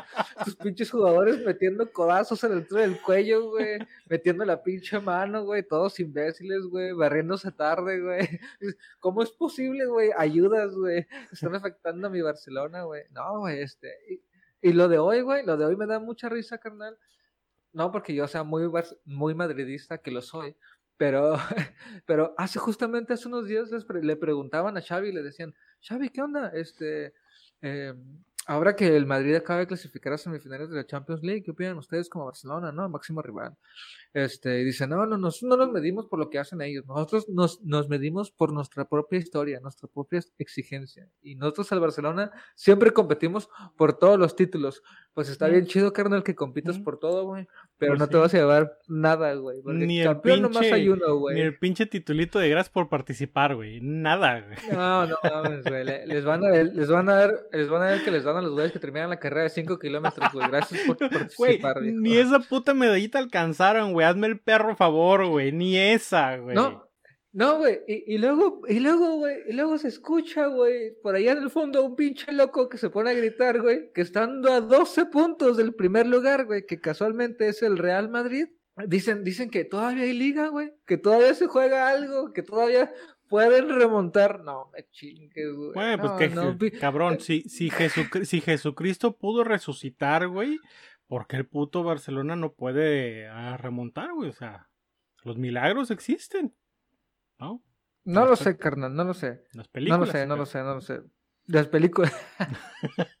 Tus 0.44 0.56
pinches 0.56 0.90
jugadores 0.90 1.44
metiendo 1.44 1.90
codazos 1.92 2.42
en 2.44 2.52
el 2.52 2.58
altura 2.58 2.82
del 2.82 3.00
cuello, 3.00 3.50
güey, 3.50 3.78
metiendo 4.08 4.44
la 4.44 4.62
pinche 4.62 5.00
mano, 5.00 5.44
güey, 5.44 5.62
todos 5.66 5.98
imbéciles, 6.00 6.62
güey, 6.70 6.92
barriéndose 6.92 7.50
tarde, 7.52 8.00
güey. 8.00 8.28
¿Cómo 9.00 9.22
es 9.22 9.30
posible, 9.30 9.86
güey? 9.86 10.10
Ayudas, 10.16 10.74
güey. 10.74 11.06
Están 11.32 11.54
afectando 11.54 12.06
a 12.06 12.10
mi 12.10 12.22
Barcelona, 12.22 12.84
güey. 12.84 13.02
No, 13.10 13.40
güey, 13.40 13.60
este. 13.60 13.92
Y, 14.62 14.72
lo 14.72 14.88
de 14.88 14.98
hoy, 14.98 15.20
güey, 15.20 15.44
lo 15.44 15.56
de 15.56 15.66
hoy 15.66 15.76
me 15.76 15.86
da 15.86 15.98
mucha 15.98 16.28
risa, 16.28 16.58
carnal. 16.58 16.96
No 17.72 17.90
porque 17.90 18.14
yo 18.14 18.28
sea 18.28 18.44
muy, 18.44 18.70
muy 19.04 19.34
madridista, 19.34 19.98
que 19.98 20.12
lo 20.12 20.22
soy, 20.22 20.56
pero, 21.04 21.36
pero 22.06 22.34
hace 22.38 22.58
justamente 22.58 23.12
hace 23.12 23.28
unos 23.28 23.46
días 23.46 23.68
le 24.02 24.16
preguntaban 24.16 24.74
a 24.78 24.80
Xavi 24.80 25.10
y 25.10 25.12
le 25.12 25.22
decían, 25.22 25.54
Xavi, 25.86 26.08
¿qué 26.08 26.22
onda? 26.22 26.50
Este, 26.54 27.12
eh, 27.60 27.92
ahora 28.46 28.74
que 28.74 28.96
el 28.96 29.04
Madrid 29.04 29.34
acaba 29.34 29.60
de 29.60 29.66
clasificar 29.66 30.14
a 30.14 30.18
semifinales 30.18 30.70
de 30.70 30.76
la 30.76 30.86
Champions 30.86 31.22
League, 31.22 31.42
¿qué 31.42 31.50
opinan 31.50 31.76
ustedes 31.76 32.08
como 32.08 32.24
Barcelona, 32.24 32.72
no? 32.72 32.88
Máximo 32.88 33.20
rival. 33.20 33.54
Este, 34.14 34.64
dice, 34.64 34.86
no, 34.86 35.04
no, 35.04 35.18
nosotros 35.18 35.50
no 35.50 35.66
nos 35.66 35.74
medimos 35.74 36.06
por 36.06 36.18
lo 36.18 36.30
que 36.30 36.38
hacen 36.38 36.62
ellos, 36.62 36.86
nosotros 36.86 37.28
nos, 37.28 37.60
nos 37.62 37.90
medimos 37.90 38.30
por 38.30 38.54
nuestra 38.54 38.88
propia 38.88 39.18
historia, 39.18 39.60
nuestra 39.60 39.88
propia 39.88 40.22
exigencia. 40.38 41.06
Y 41.20 41.34
nosotros 41.34 41.70
al 41.72 41.80
Barcelona 41.80 42.32
siempre 42.54 42.92
competimos 42.92 43.50
por 43.76 43.98
todos 43.98 44.18
los 44.18 44.36
títulos. 44.36 44.82
Pues 45.14 45.28
está 45.28 45.46
bien 45.46 45.66
chido, 45.66 45.92
carnal, 45.92 46.24
que 46.24 46.34
compitas 46.34 46.78
por 46.78 46.98
todo, 46.98 47.24
güey. 47.24 47.46
Pero 47.78 47.92
pues 47.92 48.00
no 48.00 48.08
te 48.08 48.16
vas 48.16 48.34
a 48.34 48.38
llevar 48.38 48.78
nada, 48.88 49.34
güey. 49.34 49.60
Ni 49.64 50.00
el 50.00 50.20
pinche, 50.20 50.40
nomás 50.40 50.72
hay 50.72 50.88
uno, 50.88 51.16
güey. 51.16 51.36
Ni 51.36 51.40
el 51.42 51.58
pinche 51.58 51.86
titulito 51.86 52.38
de 52.38 52.48
gracias 52.48 52.72
por 52.72 52.88
participar, 52.88 53.54
güey. 53.54 53.80
Nada, 53.80 54.40
güey. 54.40 54.76
No, 54.76 55.06
no 55.06 55.16
güey. 55.68 55.84
Les 56.06 56.24
van 56.24 56.44
a 56.44 56.50
les 56.50 56.88
van 56.88 57.08
a 57.08 57.14
dar, 57.14 57.34
les 57.52 57.68
van 57.68 57.82
a 57.82 57.86
ver 57.86 58.04
que 58.04 58.10
les 58.10 58.24
dan 58.24 58.36
a 58.36 58.42
los 58.42 58.52
güeyes 58.52 58.72
que 58.72 58.78
terminan 58.78 59.10
la 59.10 59.18
carrera 59.18 59.44
de 59.44 59.50
5 59.50 59.78
kilómetros, 59.78 60.32
güey. 60.32 60.48
Gracias 60.48 60.80
por 60.86 60.96
participar, 61.10 61.80
güey. 61.80 61.92
Ni 61.92 62.16
esa 62.16 62.40
puta 62.40 62.74
medallita 62.74 63.18
alcanzaron, 63.18 63.92
güey 63.92 64.04
hazme 64.04 64.26
el 64.26 64.40
perro 64.40 64.76
favor, 64.76 65.26
güey, 65.26 65.52
ni 65.52 65.76
esa, 65.76 66.36
güey. 66.36 66.54
No, 66.54 66.88
no, 67.34 67.58
güey, 67.58 67.80
y, 67.88 68.16
luego, 68.18 68.62
y 68.68 68.78
luego, 68.78 69.16
güey, 69.16 69.38
y 69.48 69.54
luego 69.54 69.76
se 69.76 69.88
escucha, 69.88 70.46
güey, 70.46 70.94
por 71.02 71.16
allá 71.16 71.32
en 71.32 71.38
el 71.38 71.50
fondo 71.50 71.84
un 71.84 71.96
pinche 71.96 72.30
loco 72.30 72.68
que 72.68 72.78
se 72.78 72.90
pone 72.90 73.10
a 73.10 73.14
gritar, 73.14 73.60
güey, 73.60 73.90
que 73.92 74.02
estando 74.02 74.52
a 74.52 74.60
12 74.60 75.06
puntos 75.06 75.56
del 75.56 75.74
primer 75.74 76.06
lugar, 76.06 76.46
güey, 76.46 76.64
que 76.64 76.80
casualmente 76.80 77.48
es 77.48 77.64
el 77.64 77.76
Real 77.76 78.08
Madrid, 78.08 78.46
dicen, 78.86 79.24
dicen 79.24 79.50
que 79.50 79.64
todavía 79.64 80.04
hay 80.04 80.12
liga, 80.12 80.46
güey, 80.46 80.74
que 80.86 80.96
todavía 80.96 81.34
se 81.34 81.48
juega 81.48 81.88
algo, 81.88 82.32
que 82.32 82.44
todavía 82.44 82.92
pueden 83.28 83.68
remontar. 83.68 84.44
No, 84.44 84.70
me 84.72 84.86
chingues, 84.90 85.52
güey. 85.56 85.72
Güey, 85.72 85.98
pues 85.98 86.12
que, 86.70 86.78
cabrón, 86.78 87.18
si, 87.18 87.42
si, 87.48 87.68
si 88.22 88.40
Jesucristo 88.42 89.16
pudo 89.16 89.42
resucitar, 89.42 90.28
güey, 90.28 90.60
porque 91.08 91.36
el 91.36 91.46
puto 91.46 91.82
Barcelona 91.82 92.36
no 92.36 92.52
puede 92.52 93.26
ah, 93.26 93.56
remontar, 93.56 94.12
güey? 94.12 94.30
O 94.30 94.34
sea, 94.34 94.68
los 95.24 95.36
milagros 95.36 95.90
existen, 95.90 96.54
¿no? 97.38 97.62
No 98.04 98.26
lo 98.26 98.36
sé, 98.36 98.58
carnal, 98.58 98.94
no 98.94 99.04
lo 99.04 99.14
sé. 99.14 99.44
Las 99.52 99.68
películas. 99.68 99.98
No 99.98 100.06
lo 100.06 100.12
sé, 100.12 100.26
no 100.26 100.36
lo 100.36 100.46
sé, 100.46 100.58
no 100.62 100.74
lo 100.74 100.80
sé. 100.80 101.02
Las 101.46 101.68
películas. 101.68 102.12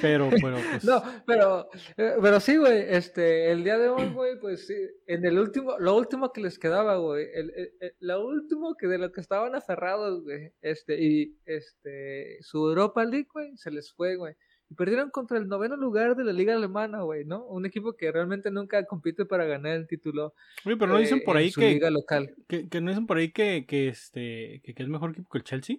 pero, 0.00 0.30
pero, 0.30 0.56
pues. 0.70 0.84
No, 0.84 1.02
pero, 1.26 1.68
eh, 1.96 2.16
pero 2.20 2.40
sí, 2.40 2.56
güey, 2.56 2.84
este, 2.88 3.50
el 3.52 3.64
día 3.64 3.78
de 3.78 3.88
hoy, 3.88 4.08
güey, 4.12 4.38
pues 4.40 4.66
sí, 4.66 4.74
en 5.06 5.26
el 5.26 5.38
último, 5.38 5.78
lo 5.78 5.94
último 5.94 6.32
que 6.32 6.40
les 6.40 6.58
quedaba, 6.58 6.96
güey, 6.96 7.26
el, 7.34 7.74
lo 8.00 8.26
último 8.26 8.76
que 8.76 8.86
de 8.86 8.98
lo 8.98 9.12
que 9.12 9.20
estaban 9.20 9.54
aferrados, 9.54 10.22
güey, 10.22 10.52
este, 10.62 11.02
y, 11.02 11.38
este, 11.44 12.38
su 12.40 12.66
Europa 12.68 13.04
League, 13.04 13.28
güey, 13.32 13.56
se 13.56 13.70
les 13.70 13.92
fue, 13.92 14.16
güey 14.16 14.34
perdieron 14.74 15.10
contra 15.10 15.38
el 15.38 15.48
noveno 15.48 15.76
lugar 15.76 16.16
de 16.16 16.24
la 16.24 16.32
liga 16.32 16.54
alemana, 16.54 17.02
güey, 17.02 17.24
¿no? 17.24 17.44
Un 17.44 17.66
equipo 17.66 17.94
que 17.94 18.10
realmente 18.12 18.50
nunca 18.50 18.84
compite 18.86 19.24
para 19.24 19.44
ganar 19.44 19.76
el 19.76 19.86
título. 19.86 20.34
Oye, 20.64 20.76
pero 20.76 20.92
no 20.92 20.98
dicen 20.98 21.22
por 21.24 21.36
ahí 21.36 21.52
que, 21.52 21.72
liga 21.72 21.90
local. 21.90 22.34
que, 22.48 22.80
no 22.80 22.90
dicen 22.90 23.06
por 23.06 23.16
ahí 23.16 23.32
que, 23.32 23.66
que 23.66 23.88
este 23.88 24.60
que, 24.64 24.74
es 24.76 24.88
mejor 24.88 25.10
equipo 25.10 25.28
que 25.30 25.38
el 25.38 25.44
Chelsea. 25.44 25.76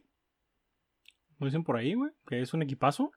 ¿No 1.39 1.45
dicen 1.45 1.63
por 1.63 1.77
ahí, 1.77 1.93
güey? 1.93 2.11
Que 2.27 2.41
es 2.41 2.53
un 2.53 2.61
equipazo. 2.61 3.11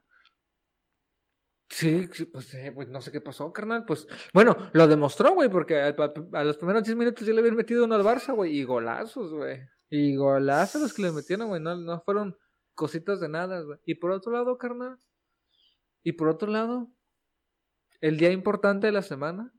Sí, 1.70 2.08
pues, 2.32 2.54
eh, 2.54 2.72
pues, 2.74 2.88
no 2.88 3.00
sé 3.00 3.12
qué 3.12 3.20
pasó, 3.20 3.52
carnal. 3.52 3.84
Pues 3.84 4.06
bueno, 4.32 4.56
lo 4.72 4.86
demostró, 4.86 5.34
güey, 5.34 5.50
porque 5.50 5.80
a, 5.80 6.44
los 6.44 6.56
primeros 6.56 6.84
10 6.84 6.96
minutos 6.96 7.26
ya 7.26 7.32
le 7.32 7.40
habían 7.40 7.56
metido 7.56 7.84
uno 7.84 7.94
al 7.94 8.02
Barça, 8.02 8.34
güey, 8.34 8.56
y 8.56 8.64
golazos, 8.64 9.32
güey. 9.32 9.60
Y 9.90 10.16
golazos 10.16 10.82
los 10.82 10.94
que 10.94 11.02
le 11.02 11.12
metieron, 11.12 11.48
güey, 11.48 11.60
no, 11.60 11.76
no 11.76 12.00
fueron 12.00 12.36
cositas 12.74 13.20
de 13.20 13.28
nada, 13.28 13.60
güey. 13.60 13.78
Y 13.84 13.96
por 13.96 14.10
otro 14.12 14.32
lado, 14.32 14.56
carnal, 14.56 14.98
y 16.08 16.12
por 16.12 16.28
otro 16.28 16.50
lado, 16.50 16.90
el 18.00 18.16
día 18.16 18.30
importante 18.30 18.86
de 18.86 18.94
la 18.94 19.02
semana, 19.02 19.52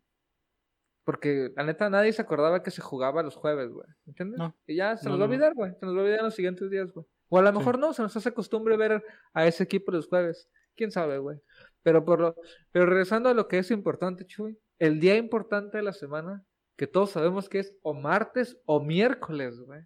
porque 1.04 1.52
la 1.56 1.64
neta 1.64 1.92
nadie 1.92 2.12
se 2.12 2.24
acordaba 2.24 2.64
que 2.64 2.72
se 2.72 2.82
jugaba 2.82 3.22
los 3.22 3.36
jueves, 3.36 3.70
güey. 3.70 3.86
¿Entiendes? 4.08 4.42
y 4.66 4.78
ya 4.78 4.98
se 4.98 5.08
nos 5.08 5.20
va 5.20 5.26
a 5.26 5.28
olvidar, 5.28 5.54
güey. 5.54 5.76
Se 5.80 5.86
nos 5.86 5.94
va 5.94 6.00
a 6.00 6.02
olvidar 6.02 6.20
en 6.22 6.26
los 6.26 6.34
siguientes 6.34 6.72
días, 6.72 6.92
güey. 6.92 7.06
O 7.28 7.38
a 7.38 7.44
lo 7.44 7.54
mejor 7.54 7.78
no, 7.78 7.94
se 7.94 8.02
nos 8.02 8.18
hace 8.18 8.34
costumbre 8.34 8.78
ver 8.78 9.06
a 9.32 9.46
ese 9.46 9.64
equipo 9.64 9.92
los 9.92 10.08
jueves. 10.08 10.50
Quién 10.76 10.90
sabe, 10.90 11.20
güey. 11.20 11.40
Pero 11.84 12.04
por 12.04 12.20
lo, 12.20 12.36
pero 12.72 12.88
regresando 12.88 13.30
a 13.30 13.36
lo 13.36 13.48
que 13.48 13.60
es 13.60 13.70
importante, 13.70 14.26
Chuy, 14.26 14.58
el 14.80 15.00
día 15.00 15.18
importante 15.18 15.78
de 15.78 15.84
la 15.84 15.94
semana, 15.94 16.44
que 16.78 16.88
todos 16.88 17.12
sabemos 17.12 17.48
que 17.48 17.60
es 17.60 17.78
o 17.84 17.94
martes 17.94 18.60
o 18.66 18.82
miércoles, 18.82 19.60
güey. 19.60 19.84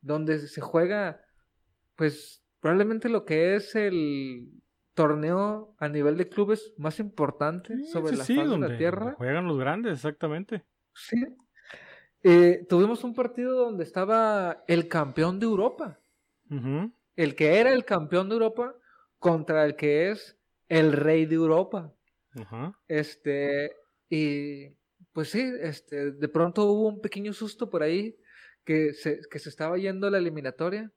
Donde 0.00 0.38
se 0.38 0.62
juega, 0.62 1.22
pues, 1.96 2.42
probablemente 2.60 3.10
lo 3.10 3.26
que 3.26 3.56
es 3.56 3.74
el 3.74 4.48
torneo 5.00 5.74
a 5.78 5.88
nivel 5.88 6.18
de 6.18 6.28
clubes 6.28 6.74
más 6.76 7.00
importante 7.00 7.84
sobre 7.86 8.18
la 8.18 8.24
faz 8.24 8.50
de 8.50 8.58
la 8.58 8.76
tierra. 8.76 9.14
Juegan 9.16 9.46
los 9.46 9.58
grandes, 9.58 9.94
exactamente. 9.94 10.62
Sí. 10.94 11.16
Eh, 12.22 12.66
tuvimos 12.68 13.02
un 13.02 13.14
partido 13.14 13.56
donde 13.56 13.82
estaba 13.82 14.62
el 14.68 14.88
campeón 14.88 15.40
de 15.40 15.46
Europa. 15.46 15.98
El 17.16 17.34
que 17.34 17.60
era 17.60 17.72
el 17.72 17.86
campeón 17.86 18.28
de 18.28 18.34
Europa 18.34 18.74
contra 19.18 19.64
el 19.64 19.74
que 19.74 20.10
es 20.10 20.36
el 20.68 20.92
rey 20.92 21.24
de 21.24 21.36
Europa. 21.36 21.94
Este, 22.86 23.72
y 24.10 24.68
pues 25.14 25.30
sí, 25.30 25.50
este, 25.60 26.12
de 26.12 26.28
pronto 26.28 26.66
hubo 26.66 26.88
un 26.88 27.00
pequeño 27.00 27.32
susto 27.32 27.70
por 27.70 27.82
ahí 27.82 28.18
que 28.64 28.92
se, 28.92 29.20
que 29.30 29.38
se 29.38 29.48
estaba 29.48 29.78
yendo 29.78 30.10
la 30.10 30.18
eliminatoria, 30.18 30.92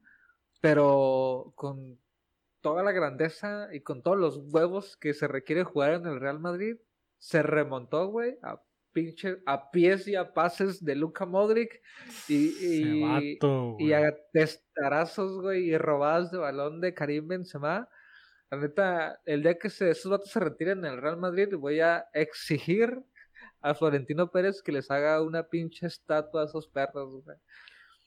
pero 0.59 1.53
con 1.55 2.02
toda 2.63 2.81
la 2.81 2.93
grandeza 2.93 3.67
y 3.71 3.81
con 3.81 4.01
todos 4.01 4.17
los 4.17 4.37
huevos 4.37 4.97
que 4.97 5.13
se 5.13 5.27
requiere 5.27 5.63
jugar 5.63 5.93
en 5.93 6.07
el 6.07 6.19
Real 6.19 6.39
Madrid, 6.39 6.77
se 7.19 7.43
remontó, 7.43 8.07
güey, 8.07 8.37
a 8.41 8.59
pinche, 8.93 9.37
a 9.45 9.69
pies 9.69 10.07
y 10.07 10.15
a 10.15 10.33
pases 10.33 10.83
de 10.83 10.95
Luka 10.95 11.25
Modric 11.25 11.81
y, 12.27 13.03
y, 13.79 13.93
a 13.93 14.15
testarazos, 14.31 15.41
güey, 15.41 15.69
y 15.69 15.77
robadas 15.77 16.31
de 16.31 16.37
balón 16.37 16.79
de 16.79 16.93
Karim 16.93 17.27
Benzema. 17.27 17.89
La 18.49 18.57
neta, 18.57 19.19
el 19.25 19.43
día 19.43 19.59
que 19.59 19.69
se, 19.69 19.89
esos 19.89 20.11
vatos 20.11 20.31
se 20.31 20.39
retiren 20.39 20.79
en 20.79 20.93
el 20.93 21.01
Real 21.01 21.17
Madrid, 21.17 21.49
voy 21.55 21.81
a 21.81 22.07
exigir 22.13 22.97
a 23.61 23.73
Florentino 23.73 24.31
Pérez 24.31 24.61
que 24.61 24.71
les 24.71 24.89
haga 24.89 25.21
una 25.21 25.43
pinche 25.43 25.87
estatua 25.87 26.43
a 26.43 26.45
esos 26.45 26.67
perros, 26.67 27.23
güey. 27.25 27.37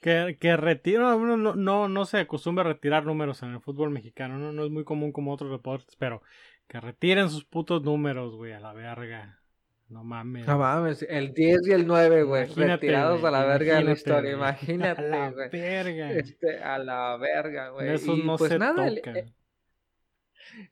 Que, 0.01 0.37
que 0.39 0.57
retiro, 0.57 1.19
no, 1.19 1.55
no, 1.55 1.89
no 1.89 2.05
se 2.05 2.19
acostumbra 2.19 2.65
a 2.65 2.69
retirar 2.69 3.05
números 3.07 3.43
en 3.43 3.55
el 3.55 3.61
fútbol 3.61 3.91
mexicano, 3.91 4.39
¿no? 4.39 4.53
no 4.53 4.65
es 4.65 4.71
muy 4.71 4.85
común 4.85 5.11
como 5.11 5.33
otros 5.33 5.51
deportes, 5.51 5.97
pero 5.97 6.23
que 6.69 6.81
retiren 6.81 7.31
sus 7.31 7.45
putos 7.45 7.83
números, 7.83 8.35
güey, 8.37 8.53
a 8.53 8.61
la 8.61 8.73
verga. 8.73 9.41
No 9.89 10.03
mames. 10.03 10.47
No 10.47 10.59
mames, 10.59 11.07
el 11.09 11.33
10 11.33 11.69
y 11.69 11.73
el 11.73 11.87
9, 11.87 12.25
güey, 12.25 12.47
retirados 12.47 13.23
a 13.23 13.31
la 13.31 13.45
verga 13.45 13.77
de 13.77 13.85
la 13.85 13.93
historia, 13.93 14.33
imagínate, 14.35 15.09
güey. 15.09 15.13
A 15.13 15.31
la 15.31 15.49
verga. 15.53 16.13
Este, 16.13 16.59
a 16.59 16.79
la 16.79 17.17
verga, 17.17 17.69
güey. 17.69 17.91
Eso 17.91 18.17
no 18.17 18.37
pues 18.37 18.51
se 18.51 18.59
nada, 18.59 18.93
toca. 18.93 19.15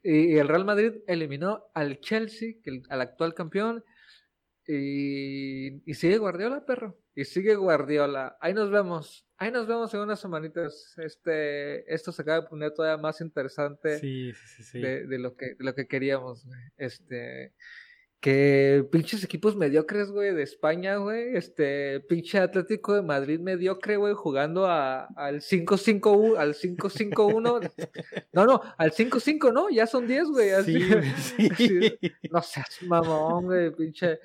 y, 0.03 0.37
el 0.37 0.49
Real 0.49 0.65
Madrid 0.65 0.95
eliminó 1.07 1.63
al 1.75 2.01
Chelsea, 2.01 2.55
que 2.63 2.83
al 2.89 3.01
actual 3.01 3.35
campeón, 3.35 3.85
y, 4.67 5.91
y 5.91 5.95
sigue 5.95 6.19
Guardiola, 6.19 6.65
perro. 6.65 6.99
Y 7.15 7.25
sigue 7.25 7.55
Guardiola. 7.55 8.37
Ahí 8.41 8.55
nos 8.55 8.71
vemos. 8.71 9.27
Ahí 9.37 9.51
nos 9.51 9.67
vemos 9.67 9.93
en 9.95 10.01
unas 10.01 10.21
semanitas. 10.21 10.95
Este, 10.99 11.93
esto 11.93 12.13
se 12.13 12.23
acaba 12.23 12.41
de 12.41 12.49
poner 12.49 12.73
todavía 12.73 13.01
más 13.01 13.21
interesante 13.21 13.99
sí, 13.99 14.33
sí, 14.33 14.63
sí, 14.63 14.81
de, 14.81 15.07
de, 15.07 15.19
lo 15.19 15.37
que, 15.37 15.55
de 15.55 15.65
lo 15.65 15.75
que 15.75 15.87
queríamos. 15.87 16.47
Este, 16.77 17.53
que 18.25 18.89
pinches 18.91 19.23
equipos 19.23 19.55
mediocres, 19.55 20.11
güey, 20.11 20.35
de 20.35 20.45
España, 20.45 20.97
güey. 20.97 21.37
Este, 21.37 22.01
pinche 22.01 22.39
Atlético 22.39 22.95
de 22.95 23.03
Madrid 23.03 23.39
mediocre, 23.39 23.99
güey, 23.99 24.15
jugando 24.15 24.65
a, 24.65 25.05
al 25.15 25.43
5-5-1, 25.43 26.39
al 26.39 26.55
5-5-1. 26.55 27.71
no, 28.33 28.47
no, 28.47 28.63
al 28.79 28.93
5-5, 28.93 29.53
¿no? 29.53 29.69
Ya 29.69 29.87
son 29.87 30.07
10, 30.07 30.29
güey. 30.29 30.53
Así, 30.53 30.81
sí, 31.59 31.99
no 32.31 32.41
seas 32.41 32.79
mamón, 32.87 33.45
güey, 33.45 33.71
pinche. 33.75 34.19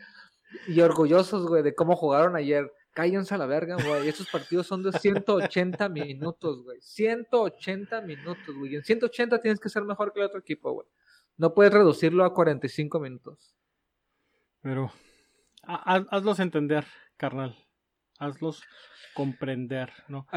Y 0.68 0.82
orgullosos, 0.82 1.48
güey, 1.48 1.64
de 1.64 1.76
cómo 1.76 1.96
jugaron 1.96 2.36
ayer 2.36 2.72
cállense 2.94 3.34
a 3.36 3.38
la 3.38 3.46
verga, 3.46 3.76
güey. 3.76 4.08
Estos 4.08 4.30
partidos 4.30 4.68
son 4.68 4.84
de 4.84 4.92
180 4.92 5.90
minutos, 5.90 6.64
güey. 6.64 6.80
180 6.82 8.02
minutos, 8.02 8.56
güey. 8.56 8.76
En 8.76 8.84
180 8.84 9.40
tienes 9.40 9.60
que 9.60 9.70
ser 9.70 9.84
mejor 9.84 10.12
que 10.12 10.20
el 10.20 10.26
otro 10.26 10.40
equipo, 10.40 10.72
güey. 10.74 10.88
No 11.38 11.54
puedes 11.54 11.72
reducirlo 11.72 12.26
a 12.26 12.34
45 12.34 13.00
minutos. 13.00 13.56
Pero 14.62 14.92
hazlos 15.64 16.40
entender, 16.40 16.86
carnal. 17.16 17.56
Hazlos 18.18 18.64
comprender, 19.14 19.92
¿no? 20.10 20.28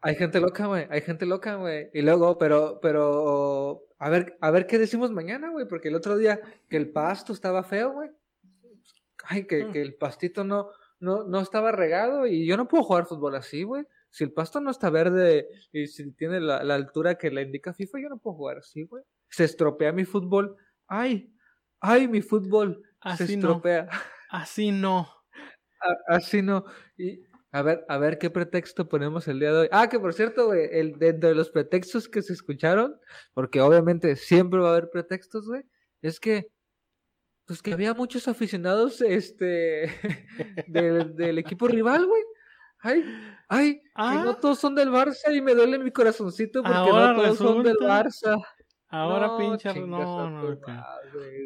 Hay, 0.00 0.14
gente 0.14 0.40
loca, 0.40 0.66
güey. 0.66 0.86
Hay 0.90 1.02
gente 1.02 1.26
loca, 1.26 1.56
güey. 1.56 1.90
Y 1.92 2.00
luego, 2.00 2.38
pero, 2.38 2.78
pero, 2.80 3.82
a 3.98 4.08
ver, 4.08 4.38
a 4.40 4.50
ver 4.50 4.66
qué 4.66 4.78
decimos 4.78 5.10
mañana, 5.10 5.50
güey. 5.50 5.68
Porque 5.68 5.88
el 5.88 5.94
otro 5.94 6.16
día 6.16 6.40
que 6.70 6.78
el 6.78 6.90
pasto 6.90 7.34
estaba 7.34 7.62
feo, 7.62 7.92
güey. 7.92 8.10
Ay, 9.28 9.46
que, 9.46 9.70
que 9.70 9.82
el 9.82 9.94
pastito 9.94 10.44
no, 10.44 10.70
no, 11.00 11.24
no 11.24 11.40
estaba 11.40 11.72
regado 11.72 12.26
y 12.26 12.46
yo 12.46 12.56
no 12.56 12.68
puedo 12.68 12.84
jugar 12.84 13.06
fútbol 13.06 13.34
así, 13.36 13.62
güey. 13.62 13.84
si 14.10 14.24
el 14.24 14.32
pasto 14.32 14.60
no 14.60 14.70
está 14.70 14.90
verde 14.90 15.48
y 15.72 15.86
si 15.86 16.12
tiene 16.12 16.40
la, 16.40 16.58
altura 16.58 17.16
que 17.16 17.30
le 17.30 17.42
indica 17.42 17.74
FIFA, 17.74 18.00
yo 18.00 18.08
no 18.08 18.18
puedo 18.18 18.36
jugar 18.36 18.58
así, 18.58 18.84
güey. 18.84 19.02
Se 19.28 19.44
estropea 19.44 19.92
mi 19.92 20.04
fútbol. 20.04 20.56
Ay, 20.86 21.32
ay, 21.80 22.08
mi 22.08 22.22
fútbol. 22.22 22.82
Así 23.00 23.26
se 23.26 23.34
estropea. 23.34 23.88
Así 24.30 24.72
no. 24.72 25.08
así 26.08 26.42
no. 26.42 26.64
Y, 26.96 27.22
a 27.52 27.62
ver, 27.62 27.84
a 27.88 27.98
ver 27.98 28.18
qué 28.18 28.28
pretexto 28.30 28.88
ponemos 28.88 29.28
el 29.28 29.40
día 29.40 29.52
de 29.52 29.58
hoy. 29.60 29.68
Ah, 29.70 29.88
que 29.88 29.98
por 30.00 30.12
cierto, 30.14 30.46
güey, 30.46 30.68
el, 30.72 30.98
dentro 30.98 31.28
de 31.28 31.34
los 31.34 31.50
pretextos 31.50 32.08
que 32.08 32.22
se 32.22 32.32
escucharon, 32.32 32.98
porque 33.34 33.60
obviamente 33.60 34.16
siempre 34.16 34.60
va 34.60 34.68
a 34.68 34.72
haber 34.72 34.90
pretextos, 34.90 35.46
güey, 35.46 35.62
es 36.02 36.20
que, 36.20 36.48
pues 37.46 37.62
que 37.62 37.72
había 37.72 37.94
muchos 37.94 38.26
aficionados, 38.28 39.00
este, 39.00 39.92
del, 40.66 41.38
equipo 41.38 41.68
rival, 41.68 42.06
güey. 42.06 42.22
Ay, 42.80 43.04
ay, 43.48 43.80
que 43.80 44.24
no 44.24 44.30
ah. 44.30 44.38
todos 44.40 44.58
son 44.58 44.74
del 44.74 44.90
Barça 44.90 45.34
y 45.34 45.40
me 45.40 45.54
duele 45.54 45.78
mi 45.78 45.90
corazoncito 45.90 46.62
porque 46.62 46.78
no 46.78 47.14
todos 47.14 47.38
son 47.38 47.62
del 47.62 47.76
Barça. 47.76 48.36
Ahora 48.88 49.36
pinche, 49.36 49.74
no, 49.80 50.30
no, 50.30 50.56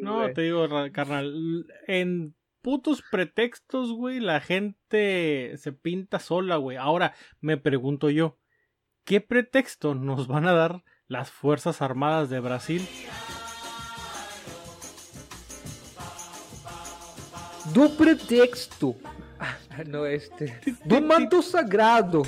no, 0.01 0.33
te 0.33 0.41
digo, 0.41 0.67
carnal, 0.91 1.65
en 1.87 2.35
putos 2.61 3.03
pretextos, 3.09 3.91
güey, 3.91 4.19
la 4.19 4.39
gente 4.39 5.53
se 5.57 5.73
pinta 5.73 6.19
sola, 6.19 6.57
güey. 6.57 6.77
Ahora 6.77 7.15
me 7.39 7.57
pregunto 7.57 8.09
yo, 8.09 8.37
¿qué 9.05 9.21
pretexto 9.21 9.95
nos 9.95 10.27
van 10.27 10.45
a 10.45 10.53
dar 10.53 10.83
las 11.07 11.31
Fuerzas 11.31 11.81
Armadas 11.81 12.29
de 12.29 12.39
Brasil? 12.39 12.87
Do 17.73 17.89
pretexto. 17.95 18.95
no, 19.87 20.05
este. 20.05 20.59
Do 20.85 21.01
manto 21.01 21.41
sagrado 21.41 22.21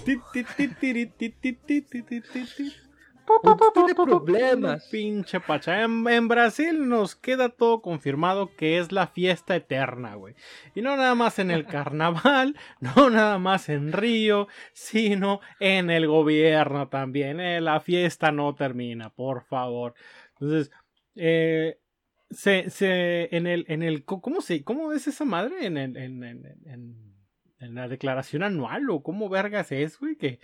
tiene 3.74 3.96
problemas. 3.96 4.86
Pinche 4.92 5.40
pacha. 5.40 5.82
En, 5.82 6.28
Brasil 6.28 6.88
nos 6.88 7.16
queda 7.16 7.50
todo 7.50 7.82
confirmado 7.82 8.56
que 8.56 8.78
es 8.78 8.92
la 8.92 9.08
fiesta 9.08 9.56
eterna, 9.56 10.16
güey. 10.16 10.36
Y 10.76 10.82
no 10.82 10.96
nada 10.98 11.16
más 11.16 11.40
en 11.40 11.52
el 11.52 11.66
carnaval, 11.66 12.56
no 12.80 13.10
nada 13.10 13.38
más 13.38 13.70
en 13.70 13.94
Río, 13.94 14.48
sino 14.74 15.40
en 15.60 15.90
el 15.90 16.08
gobierno 16.08 16.90
también. 16.90 17.40
Eh, 17.40 17.62
la 17.62 17.80
fiesta 17.80 18.32
no 18.32 18.56
termina, 18.56 19.10
por 19.10 19.44
favor. 19.44 19.94
Entonces, 20.34 20.72
eh, 21.16 21.78
se, 22.34 22.70
se, 22.70 23.36
en 23.36 23.48
el, 23.48 23.66
en 23.68 23.84
el, 23.84 24.06
¿cómo 24.06 24.42
se, 24.42 24.64
cómo 24.64 24.92
es 24.92 25.08
esa 25.08 25.26
madre? 25.26 25.66
En, 25.66 25.78
en, 25.78 25.96
en, 25.98 26.24
en, 26.24 27.16
en 27.60 27.76
la 27.76 27.88
declaración 27.88 28.44
anual 28.44 28.90
o 28.90 29.04
cómo 29.04 29.30
vergas 29.30 29.72
es, 29.72 29.98
güey, 30.00 30.16
que 30.16 30.40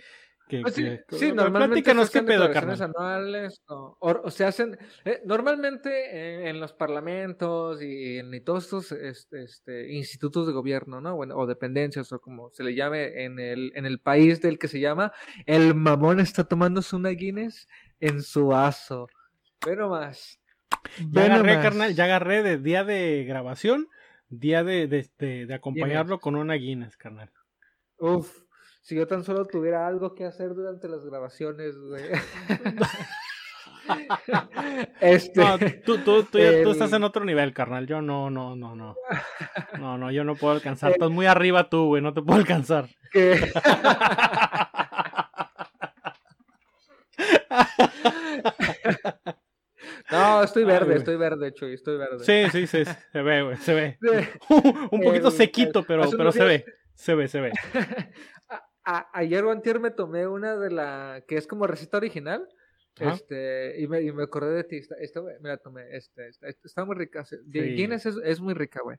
pues 0.62 0.74
sí, 0.74 1.32
normalmente 1.32 1.92
se 1.92 2.00
hacen 2.00 2.26
declaraciones 2.26 2.80
anuales 2.80 3.62
o, 3.66 4.30
se 4.30 4.44
hacen 4.44 4.76
eh, 5.04 5.20
normalmente 5.24 6.48
en, 6.48 6.58
los 6.60 6.72
parlamentos 6.72 7.80
y 7.82 8.18
en 8.18 8.44
todos 8.44 8.64
estos 8.64 8.92
este, 8.92 9.44
este, 9.44 9.92
institutos 9.92 10.46
de 10.46 10.52
gobierno, 10.52 11.00
¿no? 11.00 11.16
o 11.16 11.46
dependencias 11.46 12.12
o 12.12 12.20
como 12.20 12.50
se 12.50 12.64
le 12.64 12.74
llame 12.74 13.24
en 13.24 13.38
el, 13.38 13.72
en 13.74 13.86
el 13.86 14.00
país 14.00 14.40
del 14.40 14.58
que 14.58 14.68
se 14.68 14.80
llama, 14.80 15.12
el 15.46 15.74
mamón 15.74 16.20
está 16.20 16.44
tomando 16.44 16.80
una 16.92 17.10
Guinness 17.10 17.68
en 18.00 18.22
su 18.22 18.48
vaso. 18.48 19.06
Pero 19.64 19.90
más. 19.90 20.39
Ya 21.10 21.24
agarré, 21.24 21.60
carnal, 21.60 21.94
ya 21.94 22.04
agarré 22.04 22.42
de 22.42 22.58
día 22.58 22.84
de 22.84 23.24
grabación, 23.24 23.88
día 24.28 24.64
de, 24.64 24.86
de 24.88 25.54
acompañarlo 25.54 26.20
con 26.20 26.36
una 26.36 26.54
Guinness, 26.54 26.96
carnal. 26.96 27.30
Uf, 27.98 28.44
si 28.82 28.96
yo 28.96 29.06
tan 29.06 29.24
solo 29.24 29.44
tuviera 29.46 29.86
algo 29.86 30.14
que 30.14 30.24
hacer 30.24 30.54
durante 30.54 30.88
las 30.88 31.04
grabaciones, 31.04 31.76
güey. 31.78 32.04
este, 35.00 35.40
no, 35.40 35.58
tú, 35.84 35.98
tú, 35.98 36.22
tú, 36.24 36.38
estás 36.38 36.92
en 36.92 37.04
otro 37.04 37.24
nivel, 37.24 37.52
carnal. 37.52 37.86
Yo 37.86 38.00
no, 38.00 38.30
no, 38.30 38.56
no, 38.56 38.74
no. 38.74 38.96
No, 39.78 39.96
no, 39.96 40.10
yo 40.10 40.24
no 40.24 40.34
puedo 40.34 40.52
alcanzar. 40.54 40.92
Estás 40.92 41.10
muy 41.10 41.26
arriba 41.26 41.70
tú, 41.70 41.86
güey. 41.86 42.02
No 42.02 42.12
te 42.12 42.22
puedo 42.22 42.38
alcanzar. 42.38 42.88
No, 50.10 50.42
estoy 50.42 50.64
verde, 50.64 50.96
estoy 50.96 51.16
verde, 51.16 51.52
Chuy, 51.52 51.74
estoy 51.74 51.96
verde. 51.96 52.24
Sí, 52.24 52.50
sí, 52.50 52.66
sí, 52.66 52.90
se 53.12 53.22
ve, 53.22 53.42
güey, 53.42 53.56
se 53.58 53.74
ve. 53.74 53.98
Un 54.90 55.00
poquito 55.00 55.30
sequito, 55.30 55.84
pero, 55.84 56.08
pero 56.10 56.32
se 56.32 56.44
ve, 56.44 56.64
se 56.94 57.14
ve, 57.14 57.28
se 57.28 57.40
ve 57.40 57.52
ayer 59.12 59.44
o 59.44 59.50
antier 59.50 59.80
me 59.80 59.90
tomé 59.90 60.26
una 60.26 60.56
de 60.56 60.70
la 60.70 61.22
que 61.26 61.36
es 61.36 61.46
como 61.46 61.66
receta 61.66 61.96
original. 61.96 62.48
Este, 63.00 63.80
y 63.80 63.88
me, 63.88 64.02
y 64.02 64.12
me 64.12 64.24
acordé 64.24 64.54
de 64.54 64.64
ti, 64.64 64.80
esta, 64.98 65.22
me 65.22 65.48
la 65.48 65.56
tomé, 65.56 65.96
este, 65.96 66.30
está 66.64 66.84
muy 66.84 66.96
rica, 66.96 67.24
de 67.44 67.62
Guinness 67.74 68.06
es, 68.06 68.16
es, 68.22 68.40
muy 68.40 68.54
rica, 68.54 68.80
güey. 68.82 68.98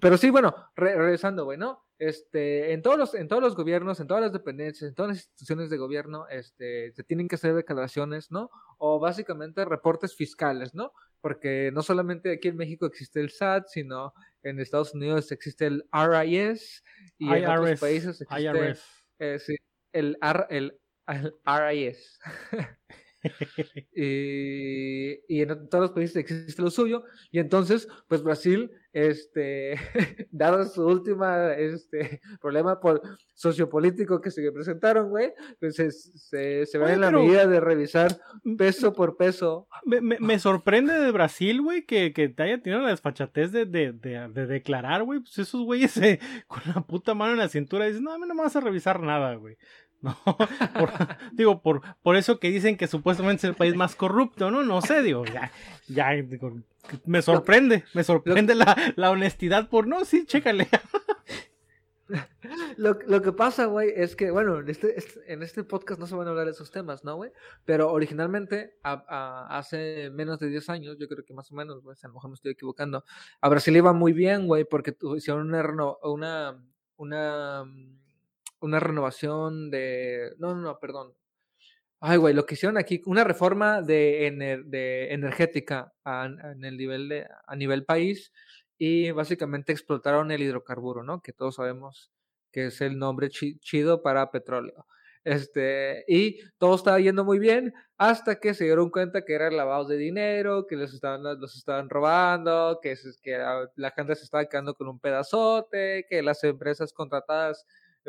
Pero 0.00 0.16
sí, 0.16 0.30
bueno, 0.30 0.54
regresando, 0.74 1.44
güey, 1.44 1.58
¿no? 1.58 1.86
Este, 1.98 2.72
en 2.72 2.82
todos 2.82 2.98
los, 2.98 3.14
en 3.14 3.28
todos 3.28 3.42
los 3.42 3.56
gobiernos, 3.56 4.00
en 4.00 4.06
todas 4.06 4.22
las 4.22 4.32
dependencias, 4.32 4.88
en 4.88 4.94
todas 4.94 5.10
las 5.10 5.18
instituciones 5.18 5.70
de 5.70 5.78
gobierno, 5.78 6.28
este, 6.28 6.92
se 6.92 7.04
tienen 7.04 7.28
que 7.28 7.36
hacer 7.36 7.54
declaraciones, 7.54 8.30
¿no? 8.30 8.50
O 8.78 8.98
básicamente 9.00 9.64
reportes 9.64 10.14
fiscales, 10.14 10.74
¿no? 10.74 10.92
Porque 11.20 11.70
no 11.72 11.82
solamente 11.82 12.32
aquí 12.32 12.48
en 12.48 12.56
México 12.56 12.84
existe 12.84 13.20
el 13.20 13.30
SAT, 13.30 13.68
sino 13.68 14.12
en 14.42 14.60
Estados 14.60 14.94
Unidos 14.94 15.32
existe 15.32 15.66
el 15.66 15.84
RIS 15.92 16.84
y 17.18 17.32
en 17.32 17.46
otros 17.46 17.80
países 17.80 18.20
existe 18.20 18.74
eh, 19.18 19.38
sí, 19.38 19.56
el, 19.92 20.18
R, 20.20 20.46
el, 20.50 20.78
el 21.08 21.34
RIS. 21.46 22.18
y, 23.94 25.40
en 25.42 25.68
todos 25.68 25.82
los 25.82 25.92
países 25.92 26.16
existe 26.16 26.62
lo 26.62 26.70
suyo. 26.70 27.04
Y 27.30 27.38
entonces, 27.38 27.88
pues 28.08 28.22
Brasil, 28.22 28.70
este, 28.92 29.76
dado 30.30 30.64
su 30.64 30.84
última 30.86 31.52
este, 31.54 32.20
problema 32.40 32.80
por 32.80 33.02
sociopolítico 33.34 34.20
que 34.20 34.30
se 34.30 34.50
presentaron, 34.50 35.10
güey, 35.10 35.32
pues 35.60 35.76
se, 35.76 35.90
se, 35.90 36.62
en 36.72 37.00
la 37.00 37.10
medida 37.10 37.46
de 37.46 37.60
revisar 37.60 38.18
peso 38.56 38.94
por 38.94 39.16
peso. 39.16 39.68
Me, 39.84 40.00
me, 40.00 40.38
sorprende 40.38 40.94
de 40.94 41.12
Brasil, 41.12 41.60
güey, 41.60 41.84
que, 41.84 42.14
que 42.14 42.30
te 42.30 42.42
haya 42.42 42.62
tenido 42.62 42.80
la 42.80 42.90
desfachatez 42.90 43.52
de, 43.52 43.66
de, 43.66 43.92
de, 43.92 44.46
declarar, 44.46 45.02
güey. 45.04 45.20
Pues 45.20 45.36
esos 45.38 45.62
güeyes 45.62 45.92
con 46.46 46.62
la 46.74 46.80
puta 46.80 47.14
mano 47.14 47.32
en 47.32 47.38
la 47.38 47.48
cintura 47.48 47.84
dicen, 47.86 48.04
no, 48.04 48.12
a 48.12 48.18
mí 48.18 48.24
no 48.26 48.34
me 48.34 48.42
vas 48.42 48.56
a 48.56 48.60
revisar 48.60 49.00
nada, 49.00 49.34
güey. 49.34 49.58
No, 50.02 50.16
digo, 51.32 51.62
por, 51.62 51.82
por 52.02 52.16
eso 52.16 52.38
que 52.38 52.50
dicen 52.50 52.76
que 52.76 52.86
supuestamente 52.86 53.38
es 53.38 53.44
el 53.44 53.54
país 53.54 53.74
más 53.74 53.96
corrupto, 53.96 54.50
¿no? 54.50 54.62
No 54.62 54.80
sé, 54.82 55.02
digo, 55.02 55.24
ya, 55.24 55.50
ya, 55.88 56.10
me 57.04 57.22
sorprende, 57.22 57.84
me 57.94 58.04
sorprende 58.04 58.54
la, 58.54 58.76
la 58.96 59.10
honestidad 59.10 59.68
por, 59.68 59.86
no, 59.86 60.04
sí, 60.04 60.24
chécale. 60.26 60.68
Lo, 62.76 62.98
lo, 63.06 63.20
que 63.20 63.32
pasa, 63.32 63.66
güey, 63.66 63.92
es 63.96 64.14
que, 64.14 64.30
bueno, 64.30 64.60
en 64.60 64.68
este, 64.68 64.94
en 65.26 65.42
este 65.42 65.64
podcast 65.64 65.98
no 65.98 66.06
se 66.06 66.14
van 66.14 66.28
a 66.28 66.30
hablar 66.30 66.44
de 66.44 66.52
esos 66.52 66.70
temas, 66.70 67.02
¿no, 67.02 67.16
güey? 67.16 67.32
Pero 67.64 67.90
originalmente, 67.90 68.76
hace 68.82 70.10
menos 70.10 70.38
de 70.38 70.48
10 70.48 70.70
años, 70.70 70.96
yo 71.00 71.08
creo 71.08 71.24
que 71.24 71.34
más 71.34 71.50
o 71.50 71.56
menos, 71.56 71.82
güey, 71.82 71.96
a 72.00 72.06
lo 72.06 72.14
mejor 72.14 72.30
me 72.30 72.34
estoy 72.34 72.52
equivocando, 72.52 73.04
a 73.40 73.48
Brasil 73.48 73.76
iba 73.76 73.92
muy 73.92 74.12
bien, 74.12 74.46
güey, 74.46 74.64
porque 74.64 74.96
hicieron 75.16 75.52
una, 75.52 75.96
una, 76.02 76.64
una 76.96 77.64
una 78.60 78.80
renovación 78.80 79.70
de... 79.70 80.32
No, 80.38 80.54
no, 80.54 80.62
no, 80.62 80.78
perdón. 80.78 81.14
Ay, 82.00 82.18
güey, 82.18 82.34
lo 82.34 82.44
que 82.44 82.54
hicieron 82.54 82.76
aquí, 82.78 83.02
una 83.06 83.24
reforma 83.24 83.82
de, 83.82 84.62
de 84.66 85.12
energética 85.12 85.92
a, 86.04 86.26
el 86.26 86.76
nivel 86.76 87.08
de, 87.08 87.26
a 87.46 87.56
nivel 87.56 87.84
país 87.84 88.32
y 88.78 89.10
básicamente 89.12 89.72
explotaron 89.72 90.30
el 90.30 90.42
hidrocarburo, 90.42 91.02
¿no? 91.02 91.22
Que 91.22 91.32
todos 91.32 91.56
sabemos 91.56 92.10
que 92.52 92.66
es 92.66 92.80
el 92.80 92.98
nombre 92.98 93.28
chido 93.30 94.02
para 94.02 94.30
petróleo. 94.30 94.86
Este, 95.24 96.04
y 96.06 96.38
todo 96.56 96.76
estaba 96.76 97.00
yendo 97.00 97.24
muy 97.24 97.40
bien 97.40 97.74
hasta 97.98 98.38
que 98.38 98.54
se 98.54 98.64
dieron 98.64 98.90
cuenta 98.90 99.24
que 99.24 99.34
eran 99.34 99.56
lavados 99.56 99.88
de 99.88 99.96
dinero, 99.96 100.68
que 100.68 100.76
los 100.76 100.94
estaban, 100.94 101.22
los 101.40 101.56
estaban 101.56 101.90
robando, 101.90 102.78
que, 102.80 102.94
que 103.22 103.36
la 103.74 103.90
gente 103.90 104.14
se 104.14 104.24
estaba 104.24 104.44
quedando 104.44 104.74
con 104.74 104.86
un 104.86 105.00
pedazote, 105.00 106.06
que 106.08 106.22
las 106.22 106.44
empresas 106.44 106.92
contratadas 106.92 107.66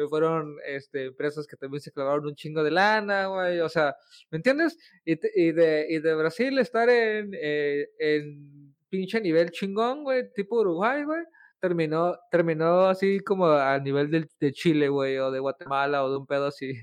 fueron 0.07 0.57
este, 0.65 1.05
empresas 1.05 1.47
que 1.47 1.57
también 1.57 1.81
se 1.81 1.91
clavaron 1.91 2.25
un 2.25 2.35
chingo 2.35 2.63
de 2.63 2.71
lana, 2.71 3.27
güey, 3.27 3.59
o 3.61 3.69
sea, 3.69 3.95
¿me 4.29 4.37
entiendes? 4.37 4.77
Y, 5.05 5.13
y, 5.35 5.51
de, 5.51 5.87
y 5.89 5.99
de 5.99 6.15
Brasil 6.15 6.57
estar 6.59 6.89
en, 6.89 7.31
eh, 7.33 7.87
en 7.97 8.75
pinche 8.89 9.19
nivel 9.21 9.51
chingón, 9.51 10.03
güey, 10.03 10.31
tipo 10.33 10.59
Uruguay, 10.59 11.03
güey, 11.03 11.23
terminó, 11.59 12.17
terminó 12.31 12.85
así 12.87 13.19
como 13.19 13.47
al 13.47 13.83
nivel 13.83 14.11
de, 14.11 14.27
de 14.39 14.51
Chile, 14.51 14.89
güey, 14.89 15.17
o 15.17 15.31
de 15.31 15.39
Guatemala, 15.39 16.03
o 16.03 16.11
de 16.11 16.17
un 16.17 16.27
pedo 16.27 16.47
así. 16.47 16.73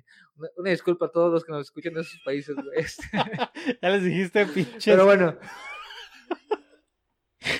Una, 0.56 0.70
disculpa 0.70 1.06
a 1.06 1.10
todos 1.10 1.32
los 1.32 1.44
que 1.44 1.52
nos 1.52 1.62
escuchan 1.62 1.94
de 1.94 2.00
esos 2.00 2.20
países, 2.24 2.56
güey. 2.56 2.84
ya 3.82 3.88
les 3.88 4.02
dijiste, 4.02 4.46
pinche. 4.46 4.90
Pero 4.90 5.04
bueno. 5.04 5.36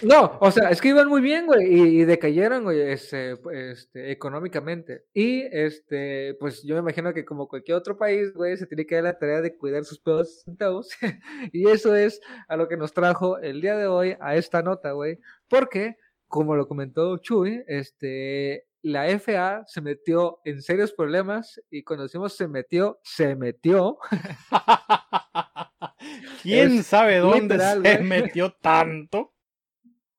No, 0.03 0.39
o 0.41 0.51
sea, 0.51 0.71
es 0.71 0.81
que 0.81 0.89
iban 0.89 1.09
muy 1.09 1.21
bien, 1.21 1.47
güey, 1.47 2.01
y, 2.01 2.05
decayeron, 2.05 2.65
güey, 2.65 2.81
este, 2.81 3.37
este, 3.53 4.11
económicamente. 4.11 5.05
Y, 5.13 5.43
este, 5.43 6.37
pues 6.41 6.63
yo 6.63 6.75
me 6.75 6.81
imagino 6.81 7.13
que 7.13 7.25
como 7.25 7.49
cualquier 7.49 7.77
otro 7.77 7.97
país, 7.97 8.33
güey, 8.33 8.57
se 8.57 8.67
tiene 8.67 8.87
que 8.87 8.97
dar 8.97 9.05
la 9.05 9.19
tarea 9.19 9.41
de 9.41 9.57
cuidar 9.57 9.85
sus 9.85 9.99
pedos 9.99 10.43
centavos. 10.45 10.91
y 11.53 11.69
eso 11.69 11.95
es 11.95 12.21
a 12.49 12.57
lo 12.57 12.69
que 12.69 12.77
nos 12.77 12.93
trajo 12.93 13.39
el 13.39 13.61
día 13.61 13.77
de 13.77 13.87
hoy 13.87 14.17
a 14.21 14.37
esta 14.37 14.63
nota, 14.63 14.93
güey. 14.93 15.19
Porque, 15.49 15.97
como 16.29 16.57
lo 16.57 16.67
comentó 16.67 17.19
Chuy, 17.19 17.63
este, 17.67 18.67
la 18.83 19.07
FA 19.19 19.65
se 19.67 19.81
metió 19.81 20.41
en 20.45 20.63
serios 20.63 20.93
problemas 20.93 21.61
y 21.71 21.85
cuando 21.85 22.05
decimos 22.05 22.37
se 22.37 22.49
metió, 22.49 23.01
se 23.03 23.35
metió. 23.35 23.99
¿Quién 26.43 26.83
sabe 26.83 27.19
dónde 27.19 27.59
se 27.59 27.99
metió 28.01 28.53
tanto? 28.53 29.34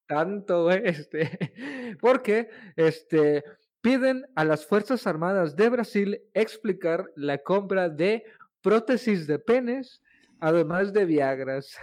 Tanto, 0.08 0.63
güey, 0.63 0.82
este, 0.84 1.30
porque, 2.02 2.50
este, 2.76 3.44
piden 3.82 4.26
a 4.36 4.46
las 4.46 4.65
Fuerzas 4.65 5.06
Armadas 5.08 5.56
de 5.56 5.70
Brasil 5.70 6.22
explicar 6.34 7.12
la 7.15 7.39
compra 7.39 7.89
de 7.89 8.24
prótesis 8.62 9.28
de 9.28 9.39
penes, 9.39 10.02
además 10.39 10.91
de 10.94 11.06
Viagras. 11.06 11.78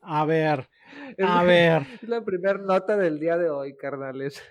A 0.00 0.24
ver, 0.26 0.68
a 1.22 1.44
ver. 1.44 1.82
Es 2.02 2.08
la 2.08 2.20
primera 2.24 2.58
nota 2.58 2.96
del 2.96 3.18
día 3.18 3.36
de 3.36 3.50
hoy, 3.50 3.76
carnales. 3.76 4.42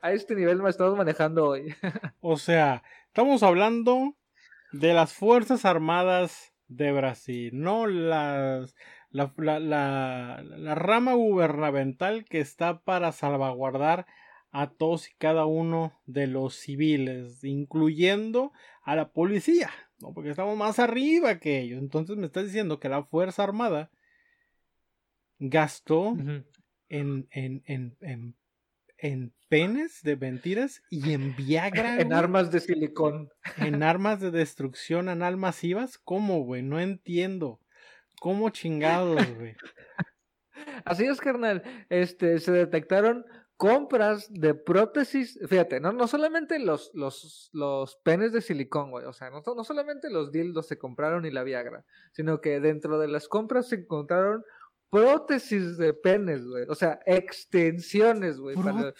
A 0.00 0.12
este 0.12 0.34
nivel 0.34 0.62
me 0.62 0.70
estamos 0.70 0.96
manejando 0.96 1.46
hoy. 1.46 1.74
O 2.20 2.36
sea, 2.36 2.82
estamos 3.06 3.42
hablando 3.42 4.16
de 4.72 4.94
las 4.94 5.12
Fuerzas 5.12 5.64
Armadas 5.64 6.52
de 6.66 6.92
Brasil, 6.92 7.50
no 7.52 7.86
las, 7.86 8.74
la, 9.12 9.32
la, 9.36 9.60
la, 9.60 10.42
la 10.42 10.74
rama 10.74 11.14
gubernamental 11.14 12.24
que 12.24 12.40
está 12.40 12.80
para 12.80 13.12
salvaguardar 13.12 14.06
a 14.52 14.70
todos 14.70 15.08
y 15.08 15.14
cada 15.14 15.46
uno 15.46 15.98
de 16.04 16.26
los 16.26 16.56
civiles, 16.56 17.42
incluyendo 17.42 18.52
a 18.82 18.94
la 18.94 19.10
policía, 19.10 19.70
¿no? 19.98 20.12
porque 20.12 20.30
estamos 20.30 20.56
más 20.56 20.78
arriba 20.78 21.38
que 21.38 21.60
ellos. 21.60 21.80
Entonces 21.80 22.16
me 22.16 22.26
estás 22.26 22.44
diciendo 22.44 22.78
que 22.78 22.90
la 22.90 23.02
Fuerza 23.04 23.44
Armada 23.44 23.90
gastó 25.38 26.14
en, 26.88 27.28
en, 27.30 27.62
en, 27.66 28.36
en, 28.98 29.32
penes 29.48 30.02
de 30.02 30.16
mentiras 30.16 30.82
y 30.90 31.12
en 31.12 31.34
Viagra. 31.34 31.98
en 32.00 32.12
armas 32.12 32.52
de 32.52 32.60
silicón. 32.60 33.30
En 33.56 33.82
armas 33.82 34.20
de 34.20 34.30
destrucción 34.30 35.08
anal 35.08 35.36
masivas. 35.36 35.98
¿Cómo, 35.98 36.44
güey? 36.44 36.62
No 36.62 36.78
entiendo. 36.78 37.60
¿Cómo 38.22 38.50
chingados, 38.50 39.16
güey? 39.36 39.56
Así 40.84 41.04
es, 41.04 41.20
carnal. 41.20 41.60
Este, 41.88 42.38
se 42.38 42.52
detectaron 42.52 43.26
compras 43.56 44.32
de 44.32 44.54
prótesis, 44.54 45.40
fíjate, 45.48 45.80
no, 45.80 45.92
no 45.92 46.06
solamente 46.06 46.60
los, 46.60 46.92
los, 46.94 47.50
los 47.52 47.96
penes 48.04 48.32
de 48.32 48.40
silicón, 48.40 48.92
güey, 48.92 49.06
o 49.06 49.12
sea, 49.12 49.30
no, 49.30 49.42
no 49.44 49.64
solamente 49.64 50.08
los 50.08 50.30
dildos 50.30 50.68
se 50.68 50.78
compraron 50.78 51.26
y 51.26 51.32
la 51.32 51.42
Viagra, 51.42 51.84
sino 52.12 52.40
que 52.40 52.60
dentro 52.60 53.00
de 53.00 53.08
las 53.08 53.26
compras 53.26 53.68
se 53.68 53.76
encontraron 53.76 54.44
prótesis 54.92 55.78
de 55.78 55.94
penes, 55.94 56.46
güey. 56.46 56.66
O 56.68 56.74
sea, 56.74 57.00
extensiones, 57.06 58.38
güey, 58.38 58.54
para, 58.56 58.92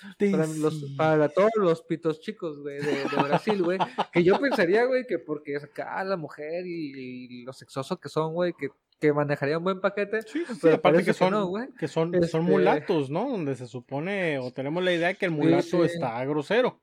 para, 0.97 1.29
todos 1.29 1.51
los 1.59 1.83
pitos 1.83 2.19
chicos, 2.21 2.59
güey, 2.59 2.81
de, 2.81 3.05
Brasil, 3.23 3.63
güey. 3.63 3.79
Que 4.11 4.25
yo 4.25 4.41
pensaría, 4.41 4.87
güey, 4.87 5.07
que 5.07 5.19
porque 5.19 5.55
es 5.55 5.65
acá 5.65 6.03
la 6.03 6.17
mujer 6.17 6.67
y, 6.67 7.45
los 7.45 7.59
sexosos 7.59 7.99
que 8.01 8.09
son, 8.09 8.33
güey, 8.33 8.55
que, 8.55 8.71
que 9.03 9.13
manejarían 9.13 9.59
un 9.59 9.65
buen 9.65 9.81
paquete. 9.81 10.23
Sí, 10.23 10.45
pero 10.63 10.77
aparte 10.77 11.05
que 11.05 11.13
son, 11.13 11.33
que, 11.77 11.89
son, 11.89 12.13
son 12.13 12.23
este 12.23 12.39
mulatos, 12.39 13.11
¿no? 13.11 13.29
Donde 13.29 13.57
se 13.57 13.67
supone, 13.67 14.39
o 14.39 14.53
tenemos 14.53 14.83
la 14.85 14.93
idea 14.93 15.15
que 15.15 15.27
el 15.27 15.33
mulato 15.33 15.85
está 15.85 16.25
grosero. 16.25 16.81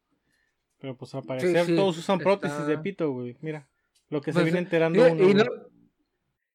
Pero 0.79 0.97
pues 0.97 1.15
al 1.15 1.23
parecer 1.23 1.65
todos 1.75 1.97
usan 1.97 2.19
prótesis 2.19 2.67
de 2.67 2.77
pito, 2.77 3.10
güey. 3.12 3.38
Mira, 3.39 3.69
lo 4.10 4.19
que 4.21 4.32
se 4.32 4.39
pues, 4.39 4.45
viene 4.45 4.60
enterando 4.60 5.01
uno. 5.10 5.29
Y 5.29 5.34
no 5.34 5.45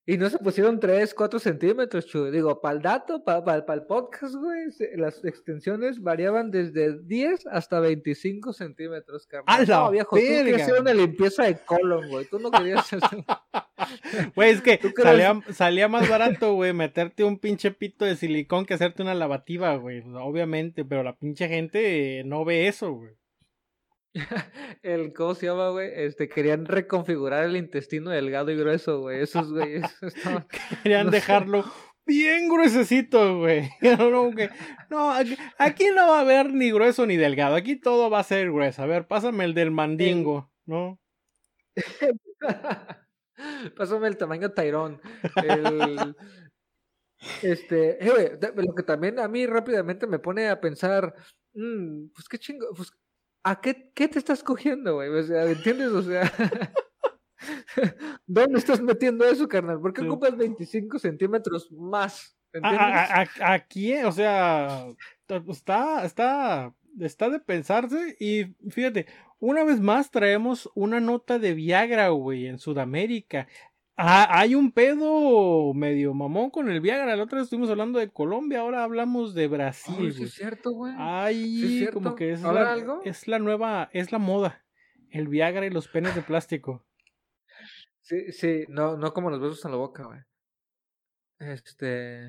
se 0.06 0.38
pusieron 0.38 0.78
3, 0.80 1.14
4 1.14 1.38
centímetros, 1.38 2.06
chulo. 2.06 2.30
Digo, 2.30 2.60
para 2.60 2.76
el 2.76 2.82
dato, 2.82 3.24
para 3.24 3.64
el 3.74 3.82
podcast, 3.86 4.34
güey, 4.34 4.66
las 4.96 5.24
extensiones 5.24 6.02
variaban 6.02 6.50
desde 6.50 7.00
10 7.02 7.46
hasta 7.46 7.80
25 7.80 8.52
centímetros, 8.52 9.26
carnal. 9.26 9.66
No, 9.66 9.90
viejo, 9.90 10.16
verga. 10.16 10.28
tú 10.28 10.44
querías 10.44 10.62
hacer 10.62 10.80
una 10.80 10.92
limpieza 10.92 11.44
de 11.44 11.56
colon, 11.56 12.08
güey. 12.10 12.26
Tú 12.26 12.38
no 12.38 12.50
querías 12.50 12.80
hacer... 12.92 13.00
Güey, 14.34 14.50
es 14.50 14.60
que 14.60 14.78
salía, 15.02 15.40
salía, 15.52 15.88
más 15.88 16.08
barato, 16.08 16.54
güey, 16.54 16.72
meterte 16.74 17.24
un 17.24 17.38
pinche 17.38 17.70
pito 17.70 18.04
de 18.04 18.16
silicón 18.16 18.66
que 18.66 18.74
hacerte 18.74 19.02
una 19.02 19.14
lavativa, 19.14 19.74
güey. 19.76 20.02
Obviamente, 20.14 20.84
pero 20.84 21.02
la 21.02 21.16
pinche 21.16 21.48
gente 21.48 22.22
no 22.24 22.44
ve 22.44 22.68
eso, 22.68 22.92
güey 22.92 23.14
el, 24.82 25.12
¿cómo 25.12 25.34
se 25.34 25.46
llama, 25.46 25.70
güey? 25.70 25.90
Este, 25.94 26.28
querían 26.28 26.66
reconfigurar 26.66 27.44
el 27.44 27.56
intestino 27.56 28.10
delgado 28.10 28.50
y 28.50 28.56
grueso, 28.56 29.00
güey. 29.00 29.22
Esos, 29.22 29.52
güey, 29.52 29.80
Querían 30.82 31.10
dejarlo 31.10 31.64
bien 32.06 32.48
gruesecito, 32.48 33.38
güey. 33.38 33.68
No, 34.90 35.12
aquí, 35.58 35.86
no 35.94 36.08
va 36.08 36.18
a 36.18 36.20
haber 36.20 36.52
ni 36.52 36.70
grueso 36.70 37.06
ni 37.06 37.16
delgado. 37.16 37.56
Aquí 37.56 37.76
todo 37.76 38.10
va 38.10 38.20
a 38.20 38.24
ser 38.24 38.52
grueso. 38.52 38.82
A 38.82 38.86
ver, 38.86 39.06
pásame 39.06 39.44
el 39.44 39.54
del 39.54 39.70
mandingo, 39.70 40.52
¿no? 40.66 41.00
pásame 43.76 44.06
el 44.08 44.16
tamaño 44.16 44.52
Tyrón. 44.52 45.00
El... 45.36 46.14
Este, 47.42 48.04
eh, 48.04 48.38
lo 48.56 48.74
que 48.74 48.82
también 48.82 49.18
a 49.18 49.28
mí 49.28 49.46
rápidamente 49.46 50.06
me 50.06 50.18
pone 50.18 50.48
a 50.48 50.60
pensar, 50.60 51.14
mm, 51.54 52.08
pues 52.14 52.28
qué 52.28 52.38
chingo, 52.38 52.66
pues 52.76 52.92
¿A 53.44 53.60
qué, 53.60 53.90
qué 53.94 54.08
te 54.08 54.18
estás 54.18 54.42
cogiendo, 54.42 54.94
güey? 54.94 55.10
O 55.10 55.22
sea, 55.22 55.44
¿entiendes? 55.44 55.88
O 55.88 56.02
sea, 56.02 56.32
¿dónde 58.26 58.58
estás 58.58 58.80
metiendo 58.80 59.24
eso, 59.26 59.46
carnal? 59.46 59.80
¿Por 59.80 59.92
qué 59.92 60.02
ocupas 60.02 60.36
25 60.36 60.98
centímetros 60.98 61.70
más? 61.70 62.36
¿Entiendes? 62.52 62.80
aquí, 63.40 63.94
o 64.04 64.12
sea, 64.12 64.86
está, 65.48 66.04
está, 66.04 66.74
está 67.00 67.28
de 67.28 67.40
pensarse 67.40 68.16
y 68.18 68.54
fíjate, 68.70 69.06
una 69.40 69.62
vez 69.64 69.80
más 69.80 70.10
traemos 70.10 70.70
una 70.74 71.00
nota 71.00 71.38
de 71.38 71.52
Viagra, 71.52 72.08
güey, 72.08 72.46
en 72.46 72.58
Sudamérica. 72.58 73.46
Ah, 73.96 74.40
hay 74.40 74.56
un 74.56 74.72
pedo 74.72 75.72
medio 75.72 76.14
mamón 76.14 76.50
con 76.50 76.68
el 76.68 76.80
Viagra. 76.80 77.14
La 77.14 77.22
otra 77.22 77.38
vez 77.38 77.44
estuvimos 77.44 77.70
hablando 77.70 78.00
de 78.00 78.10
Colombia, 78.10 78.60
ahora 78.60 78.82
hablamos 78.82 79.34
de 79.34 79.46
Brasil. 79.46 80.12
sí 80.12 80.24
es 80.24 80.34
cierto, 80.34 80.72
güey. 80.72 80.92
Ay, 80.98 81.88
como 81.92 82.16
que 82.16 82.32
es 82.32 82.42
la, 82.42 82.72
algo? 82.72 83.02
es 83.04 83.28
la 83.28 83.38
nueva, 83.38 83.90
es 83.92 84.10
la 84.10 84.18
moda. 84.18 84.64
El 85.10 85.28
Viagra 85.28 85.64
y 85.64 85.70
los 85.70 85.86
penes 85.86 86.14
de 86.16 86.22
plástico. 86.22 86.84
Sí, 88.00 88.32
sí, 88.32 88.64
no, 88.68 88.96
no 88.96 89.14
como 89.14 89.30
los 89.30 89.40
besos 89.40 89.64
en 89.64 89.70
la 89.70 89.76
boca, 89.76 90.04
güey. 90.04 90.20
Este. 91.38 92.28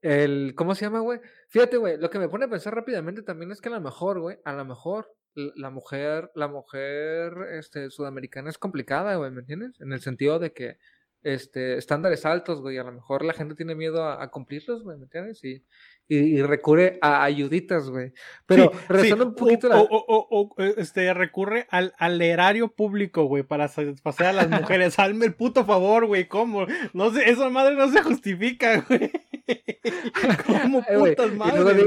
El, 0.00 0.54
¿Cómo 0.56 0.74
se 0.74 0.84
llama, 0.84 1.00
güey? 1.00 1.20
Fíjate, 1.48 1.76
güey, 1.76 1.96
lo 1.96 2.10
que 2.10 2.18
me 2.18 2.28
pone 2.28 2.46
a 2.46 2.50
pensar 2.50 2.74
rápidamente 2.74 3.22
también 3.22 3.52
es 3.52 3.60
que 3.60 3.68
a 3.68 3.72
lo 3.72 3.80
mejor, 3.80 4.20
güey, 4.20 4.38
a 4.44 4.52
lo 4.52 4.64
mejor 4.64 5.16
la 5.56 5.70
mujer, 5.70 6.30
la 6.34 6.48
mujer 6.48 7.32
este, 7.52 7.90
sudamericana 7.90 8.50
es 8.50 8.58
complicada, 8.58 9.16
güey, 9.16 9.30
¿me 9.30 9.40
entiendes? 9.40 9.80
En 9.80 9.92
el 9.92 10.00
sentido 10.00 10.38
de 10.38 10.52
que 10.52 10.78
este, 11.22 11.76
estándares 11.76 12.24
altos, 12.24 12.60
güey, 12.60 12.78
a 12.78 12.84
lo 12.84 12.92
mejor 12.92 13.24
la 13.24 13.32
gente 13.32 13.54
tiene 13.54 13.74
miedo 13.74 14.04
a, 14.04 14.30
cumplirlos, 14.30 14.84
güey, 14.84 14.96
¿me 14.98 15.04
entiendes? 15.04 15.42
Y, 15.44 15.64
y, 16.06 16.42
recurre 16.42 16.98
a 17.02 17.24
ayuditas, 17.24 17.90
güey. 17.90 18.12
Pero 18.46 18.72
sí, 19.00 19.12
un 19.12 19.34
poquito... 19.34 19.68
O, 19.68 19.86
o, 19.90 20.28
o, 20.30 20.62
este, 20.76 21.12
recurre 21.12 21.66
al, 21.70 21.92
al 21.98 22.22
erario 22.22 22.68
público, 22.68 23.24
güey, 23.24 23.42
para 23.42 23.68
satisfacer 23.68 24.26
a 24.26 24.32
las 24.32 24.48
mujeres. 24.62 24.98
Hazme 24.98 25.26
el 25.26 25.34
puto 25.34 25.64
favor, 25.64 26.06
güey, 26.06 26.28
¿cómo? 26.28 26.66
No 26.92 27.12
sé, 27.12 27.28
esa 27.28 27.50
madre 27.50 27.74
no 27.74 27.90
se 27.90 28.02
justifica, 28.02 28.80
güey. 28.88 29.10
¿Cómo 30.46 30.82
putas 30.82 31.32
madres? 31.32 31.86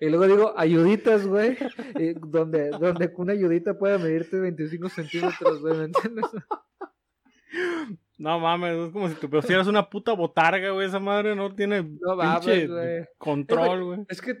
Y 0.00 0.08
luego 0.08 0.26
digo, 0.26 0.54
ayuditas, 0.56 1.26
güey, 1.26 1.56
donde, 2.20 2.70
donde 2.70 3.12
una 3.16 3.32
ayudita 3.32 3.78
pueda 3.78 3.98
medirte 3.98 4.38
25 4.38 4.88
centímetros, 4.88 5.60
güey, 5.60 5.76
¿me 5.76 5.84
entiendes? 5.84 6.26
No 8.18 8.40
mames, 8.40 8.76
es 8.76 8.92
como 8.92 9.08
si 9.08 9.14
tú 9.14 9.30
pusieras 9.30 9.68
una 9.68 9.88
puta 9.88 10.12
botarga, 10.12 10.70
güey. 10.70 10.88
Esa 10.88 10.98
madre 10.98 11.36
no 11.36 11.54
tiene 11.54 11.84
no 11.84 12.18
control, 13.16 13.84
güey. 13.84 14.00
Es 14.08 14.20
que 14.20 14.36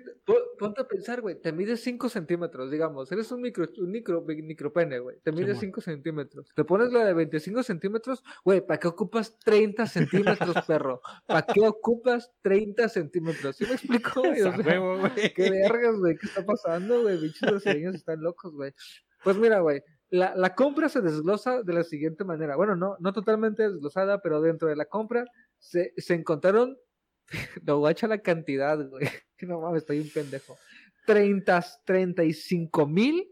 ponte 0.58 0.82
a 0.82 0.88
pensar, 0.88 1.20
güey. 1.20 1.40
Te 1.40 1.52
mides 1.52 1.80
5 1.82 2.08
centímetros, 2.08 2.72
digamos. 2.72 3.10
Eres 3.12 3.30
un 3.30 3.40
micro, 3.40 3.68
un 3.78 3.90
micro, 3.92 4.24
micropene, 4.26 4.98
güey. 4.98 5.20
Te 5.22 5.30
mides 5.30 5.60
5 5.60 5.80
centímetros. 5.80 6.48
Te 6.56 6.64
pones 6.64 6.92
la 6.92 7.04
de 7.04 7.14
25 7.14 7.62
centímetros, 7.62 8.24
güey. 8.44 8.66
¿Para 8.66 8.80
qué 8.80 8.88
ocupas 8.88 9.38
30 9.44 9.86
centímetros, 9.86 10.66
perro? 10.66 11.00
¿Para 11.24 11.42
qué 11.42 11.60
ocupas 11.60 12.32
30 12.42 12.88
centímetros? 12.88 13.56
¿Sí 13.56 13.64
me 13.64 13.74
explico, 13.74 14.10
güey? 14.22 14.42
O 14.42 14.52
sea, 14.52 15.14
qué 15.36 15.50
vergas, 15.50 15.94
güey. 16.00 16.16
¿Qué 16.16 16.26
está 16.26 16.44
pasando, 16.44 17.02
güey? 17.02 17.20
Bichos 17.20 17.48
brasileños 17.48 17.94
están 17.94 18.20
locos, 18.22 18.52
güey. 18.52 18.72
Pues 19.22 19.36
mira, 19.36 19.60
güey 19.60 19.82
la, 20.10 20.34
la, 20.34 20.54
compra 20.54 20.88
se 20.88 21.00
desglosa 21.00 21.62
de 21.62 21.72
la 21.72 21.84
siguiente 21.84 22.24
manera. 22.24 22.56
Bueno, 22.56 22.76
no, 22.76 22.96
no 22.98 23.12
totalmente 23.12 23.62
desglosada, 23.62 24.20
pero 24.22 24.40
dentro 24.40 24.68
de 24.68 24.76
la 24.76 24.86
compra 24.86 25.24
se, 25.58 25.92
se 25.96 26.14
encontraron 26.14 26.78
no, 27.64 27.78
guacha 27.78 28.06
la 28.06 28.18
cantidad, 28.18 28.78
güey. 28.88 29.08
No 29.42 29.60
mames, 29.60 29.82
estoy 29.82 30.00
un 30.00 30.10
pendejo. 30.10 30.56
30, 31.06 31.64
35 31.84 32.86
mil 32.86 33.28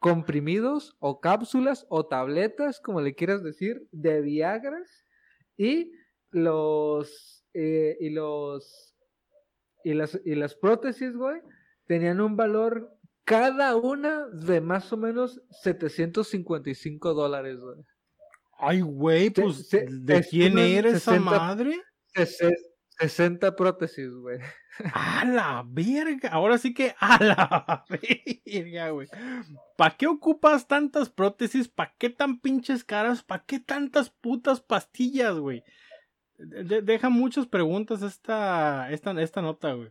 comprimidos 0.00 0.96
o 0.98 1.20
cápsulas 1.20 1.86
o 1.88 2.06
tabletas, 2.06 2.80
como 2.80 3.00
le 3.00 3.14
quieras 3.14 3.44
decir, 3.44 3.86
de 3.92 4.20
Viagras 4.20 5.06
y 5.56 5.92
los 6.30 7.44
eh, 7.54 7.96
y 8.00 8.10
los 8.10 8.96
y 9.84 9.94
las 9.94 10.20
y 10.24 10.34
las 10.34 10.56
prótesis, 10.56 11.16
güey, 11.16 11.40
tenían 11.86 12.20
un 12.20 12.36
valor 12.36 12.92
cada 13.24 13.76
una 13.76 14.26
de 14.28 14.60
más 14.60 14.92
o 14.92 14.96
menos 14.96 15.40
755 15.62 17.14
dólares, 17.14 17.58
güey. 17.58 17.78
Ay, 18.58 18.80
güey, 18.80 19.30
pues, 19.30 19.68
¿de 19.70 20.26
quién 20.28 20.58
era 20.58 20.90
esa 20.90 21.18
madre? 21.18 21.82
60 22.98 23.56
prótesis, 23.56 24.10
güey. 24.14 24.38
A 24.94 25.24
la 25.24 25.64
verga. 25.66 26.30
Ahora 26.30 26.58
sí 26.58 26.74
que 26.74 26.94
a 26.98 27.22
la 27.22 27.84
verga, 28.44 28.90
güey. 28.90 29.08
¿Para 29.76 29.96
qué 29.96 30.06
ocupas 30.06 30.66
tantas 30.66 31.10
prótesis? 31.10 31.68
¿Para 31.68 31.94
qué 31.96 32.10
tan 32.10 32.40
pinches 32.40 32.82
caras? 32.84 33.22
¿Para 33.22 33.44
qué 33.44 33.60
tantas 33.60 34.10
putas 34.10 34.60
pastillas, 34.60 35.36
güey? 35.36 35.62
Deja 36.36 37.08
muchas 37.08 37.46
preguntas 37.46 38.02
esta, 38.02 38.90
esta, 38.90 39.10
esta 39.22 39.42
nota, 39.42 39.72
güey. 39.72 39.90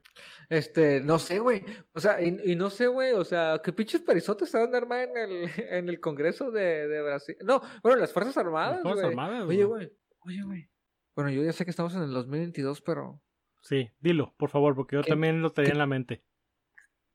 Este, 0.49 0.99
no 1.01 1.19
sé, 1.19 1.39
güey. 1.39 1.63
O 1.93 1.99
sea, 1.99 2.21
y, 2.21 2.55
no 2.55 2.69
sé, 2.69 2.87
güey. 2.87 3.13
O 3.13 3.23
sea, 3.23 3.61
¿qué 3.63 3.71
pinches 3.71 4.01
perizotes 4.01 4.49
se 4.49 4.59
van 4.59 4.73
a 4.73 4.77
armar 4.77 5.09
en 5.09 5.17
el, 5.17 5.49
en 5.69 5.89
el 5.89 5.99
Congreso 5.99 6.51
de, 6.51 6.87
de 6.87 7.01
Brasil? 7.01 7.35
No, 7.43 7.61
bueno, 7.81 7.97
las 7.97 8.11
Fuerzas 8.11 8.37
Armadas. 8.37 8.75
Las 8.75 8.83
Fuerzas 8.83 9.05
Armadas. 9.05 9.47
Oye, 9.47 9.63
güey. 9.63 9.91
Oye, 10.19 10.43
güey. 10.43 10.69
Bueno, 11.15 11.29
yo 11.29 11.43
ya 11.43 11.53
sé 11.53 11.63
que 11.63 11.71
estamos 11.71 11.93
en 11.95 12.03
el 12.03 12.13
2022, 12.13 12.81
pero. 12.81 13.21
Sí, 13.61 13.89
dilo, 13.99 14.33
por 14.37 14.49
favor, 14.49 14.75
porque 14.75 14.97
yo 14.97 15.03
también 15.03 15.41
lo 15.41 15.51
tenía 15.51 15.71
en 15.71 15.77
la 15.77 15.85
mente. 15.85 16.23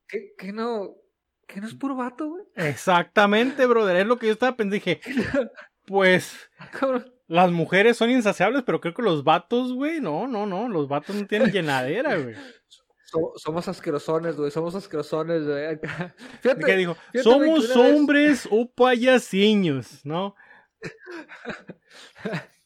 ¿Qué, 0.06 0.34
qué 0.38 0.52
no? 0.52 0.94
¿Qué 1.46 1.60
no 1.60 1.66
es 1.66 1.74
puro 1.74 1.96
vato, 1.96 2.28
güey? 2.28 2.44
Exactamente, 2.54 3.66
brother. 3.66 3.96
Es 3.96 4.06
lo 4.06 4.18
que 4.18 4.26
yo 4.26 4.32
estaba 4.32 4.56
pensando. 4.56 4.74
Dije, 4.74 5.00
pues. 5.86 6.50
Las 7.28 7.52
mujeres 7.52 7.96
son 7.98 8.10
insaciables, 8.10 8.62
pero 8.64 8.80
creo 8.80 8.94
que 8.94 9.02
los 9.02 9.22
vatos, 9.22 9.74
güey, 9.74 10.00
no, 10.00 10.26
no, 10.26 10.46
no. 10.46 10.68
Los 10.68 10.88
vatos 10.88 11.14
no 11.14 11.26
tienen 11.26 11.52
llenadera, 11.52 12.16
güey. 12.16 12.34
somos 13.36 13.68
asquerosones, 13.68 14.36
güey. 14.36 14.50
Somos 14.50 14.74
asquerosones, 14.74 15.44
güey. 15.46 15.78
Fíjate, 16.40 16.64
¿Qué 16.64 16.76
dijo? 16.76 16.96
Somos 17.22 17.70
hombres 17.76 18.48
o 18.50 18.68
payasiños, 18.70 20.04
¿no? 20.04 20.34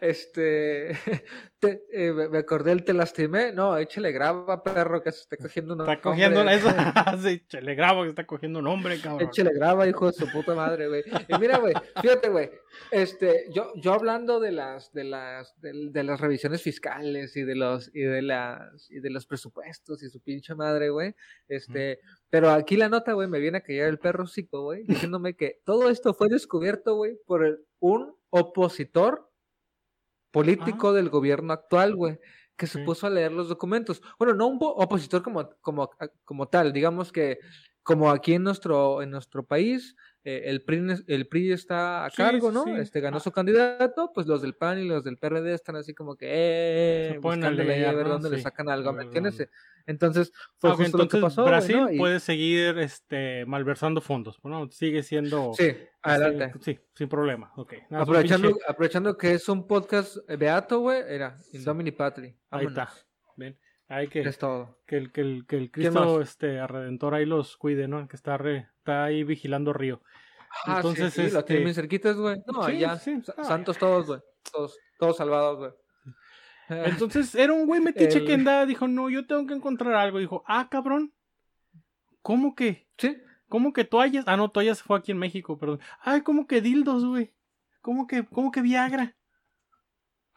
Este, 0.00 0.90
eh, 1.62 2.12
me 2.30 2.38
acordé 2.38 2.72
el 2.72 2.84
te 2.84 2.92
lastimé. 2.92 3.52
No, 3.52 3.76
échale 3.76 4.12
graba, 4.12 4.62
perro, 4.62 5.02
que 5.02 5.12
se 5.12 5.20
está 5.20 5.36
cogiendo 5.36 5.74
un 5.74 5.80
Está 5.80 6.00
cogiendo 6.00 6.42
eso. 6.48 6.68
sí, 7.22 7.28
échale 7.28 7.74
graba 7.74 8.02
que 8.02 8.10
está 8.10 8.26
cogiendo 8.26 8.58
un 8.58 8.66
hombre, 8.66 9.00
cabrón. 9.00 9.28
Échale 9.28 9.52
graba, 9.54 9.88
hijo 9.88 10.06
de 10.06 10.12
su 10.12 10.30
puta 10.30 10.54
madre, 10.54 10.88
güey. 10.88 11.02
Y 11.28 11.38
mira, 11.38 11.58
güey, 11.58 11.74
fíjate, 12.00 12.28
güey. 12.28 12.50
Este, 12.90 13.46
yo, 13.52 13.72
yo 13.76 13.92
hablando 13.92 14.40
de 14.40 14.52
las, 14.52 14.92
de 14.92 15.04
las, 15.04 15.54
de, 15.60 16.02
las 16.02 16.20
revisiones 16.20 16.62
fiscales 16.62 17.36
y 17.36 17.42
de 17.42 17.54
los, 17.54 17.90
y 17.94 18.02
de 18.02 18.22
las, 18.22 18.90
y 18.90 19.00
de 19.00 19.10
los 19.10 19.26
presupuestos 19.26 20.02
y 20.02 20.08
su 20.08 20.20
pinche 20.20 20.54
madre, 20.54 20.90
güey. 20.90 21.14
Este, 21.48 22.00
pero 22.30 22.50
aquí 22.50 22.76
la 22.76 22.88
nota, 22.88 23.12
güey, 23.12 23.28
me 23.28 23.38
viene 23.38 23.58
a 23.58 23.62
caer 23.62 23.88
el 23.88 23.98
perro 23.98 24.26
psico, 24.26 24.62
güey, 24.62 24.84
diciéndome 24.84 25.36
que 25.36 25.60
todo 25.64 25.88
esto 25.88 26.14
fue 26.14 26.28
descubierto, 26.28 26.96
güey, 26.96 27.16
por 27.26 27.64
un 27.78 28.14
opositor 28.30 29.30
político 30.34 30.92
del 30.92 31.10
gobierno 31.10 31.52
actual, 31.52 31.94
güey, 31.94 32.18
que 32.56 32.66
se 32.66 32.80
puso 32.80 33.06
a 33.06 33.10
leer 33.10 33.30
los 33.30 33.48
documentos. 33.48 34.02
Bueno, 34.18 34.34
no 34.34 34.48
un 34.48 34.58
opositor 34.60 35.22
como, 35.22 35.48
como, 35.60 35.90
como 36.24 36.48
tal, 36.48 36.72
digamos 36.72 37.12
que 37.12 37.38
como 37.84 38.10
aquí 38.10 38.34
en 38.34 38.42
nuestro, 38.42 39.00
en 39.00 39.10
nuestro 39.10 39.46
país, 39.46 39.94
eh, 40.26 40.44
el, 40.46 40.62
PRI, 40.62 41.04
el 41.06 41.28
PRI 41.28 41.52
está 41.52 42.06
a 42.06 42.10
cargo, 42.10 42.50
¿no? 42.50 42.66
Este 42.78 43.00
ganó 43.00 43.18
ah. 43.18 43.20
su 43.20 43.30
candidato, 43.30 44.10
pues 44.14 44.26
los 44.26 44.40
del 44.40 44.54
PAN 44.54 44.78
y 44.78 44.88
los 44.88 45.04
del 45.04 45.18
PRD 45.18 45.52
están 45.52 45.76
así 45.76 45.92
como 45.92 46.16
que, 46.16 46.26
eh, 46.30 47.18
buscándole 47.20 47.86
a 47.86 47.92
ver 47.92 48.08
dónde 48.08 48.30
le 48.30 48.40
sacan 48.40 48.70
algo, 48.70 48.90
¿me 48.94 49.02
entiendes? 49.02 49.46
Entonces, 49.86 50.32
fue 50.56 50.70
justo 50.72 50.96
lo 50.96 51.08
que 51.08 51.18
pasó. 51.18 51.44
Brasil 51.44 51.88
puede 51.98 52.20
seguir 52.20 52.78
este, 52.78 53.44
malversando 53.44 54.00
fondos, 54.00 54.40
¿no? 54.42 54.70
Sigue 54.70 55.02
siendo. 55.02 55.52
Sí, 55.52 55.76
adelante. 56.00 56.58
sí, 56.62 56.78
sin 56.94 57.08
problema. 57.08 57.52
aprovechando, 57.90 58.56
aprovechando 58.66 59.18
que 59.18 59.34
es 59.34 59.46
un 59.50 59.66
podcast 59.66 60.16
beato, 60.38 60.80
güey, 60.80 61.02
era 61.06 61.36
Indomini 61.52 61.92
Patri. 61.92 62.34
Ahí 62.50 62.64
está. 62.64 62.90
Bien. 63.36 63.58
Hay 63.94 64.08
que, 64.08 64.20
es 64.22 64.38
todo. 64.38 64.76
que 64.86 64.96
el, 64.96 65.12
que 65.12 65.20
el, 65.20 65.46
que 65.46 65.56
el 65.56 65.70
Cristo 65.70 66.20
este, 66.20 66.66
Redentor 66.66 67.14
ahí 67.14 67.26
los 67.26 67.56
cuide, 67.56 67.86
¿no? 67.86 68.08
Que 68.08 68.16
está, 68.16 68.36
re, 68.36 68.68
está 68.78 69.04
ahí 69.04 69.22
vigilando 69.22 69.72
Río. 69.72 70.02
Ah, 70.66 70.76
Entonces, 70.76 71.12
sí, 71.14 71.20
sí, 71.20 71.26
este... 71.26 71.34
lo 71.38 71.44
tienen 71.44 71.64
bien 71.64 71.74
cerquitas, 71.74 72.16
güey. 72.16 72.42
No, 72.46 72.68
ya, 72.70 72.98
sí, 72.98 73.22
santos 73.42 73.78
todos, 73.78 74.06
güey. 74.06 74.20
Todos, 74.50 74.78
todos 74.98 75.16
salvados, 75.16 75.58
güey. 75.58 75.70
Entonces 76.86 77.36
era 77.36 77.52
un 77.52 77.66
güey 77.66 77.80
metiche 77.80 78.24
que 78.24 78.34
andaba, 78.34 78.66
dijo, 78.66 78.88
no, 78.88 79.10
yo 79.10 79.26
tengo 79.26 79.46
que 79.46 79.54
encontrar 79.54 79.94
algo. 79.94 80.18
Dijo, 80.18 80.42
ah, 80.48 80.68
cabrón, 80.68 81.12
¿cómo 82.20 82.56
que? 82.56 82.88
Sí. 82.98 83.16
¿Cómo 83.48 83.72
que 83.72 83.84
toallas? 83.84 84.24
Ah, 84.26 84.36
no, 84.36 84.50
toallas 84.50 84.82
fue 84.82 84.98
aquí 84.98 85.12
en 85.12 85.18
México, 85.18 85.56
perdón. 85.56 85.78
Ay, 86.00 86.22
¿cómo 86.22 86.48
que 86.48 86.60
dildos, 86.60 87.04
güey? 87.04 87.32
¿Cómo 87.80 88.08
que, 88.08 88.24
cómo 88.24 88.50
que 88.50 88.60
Viagra? 88.60 89.14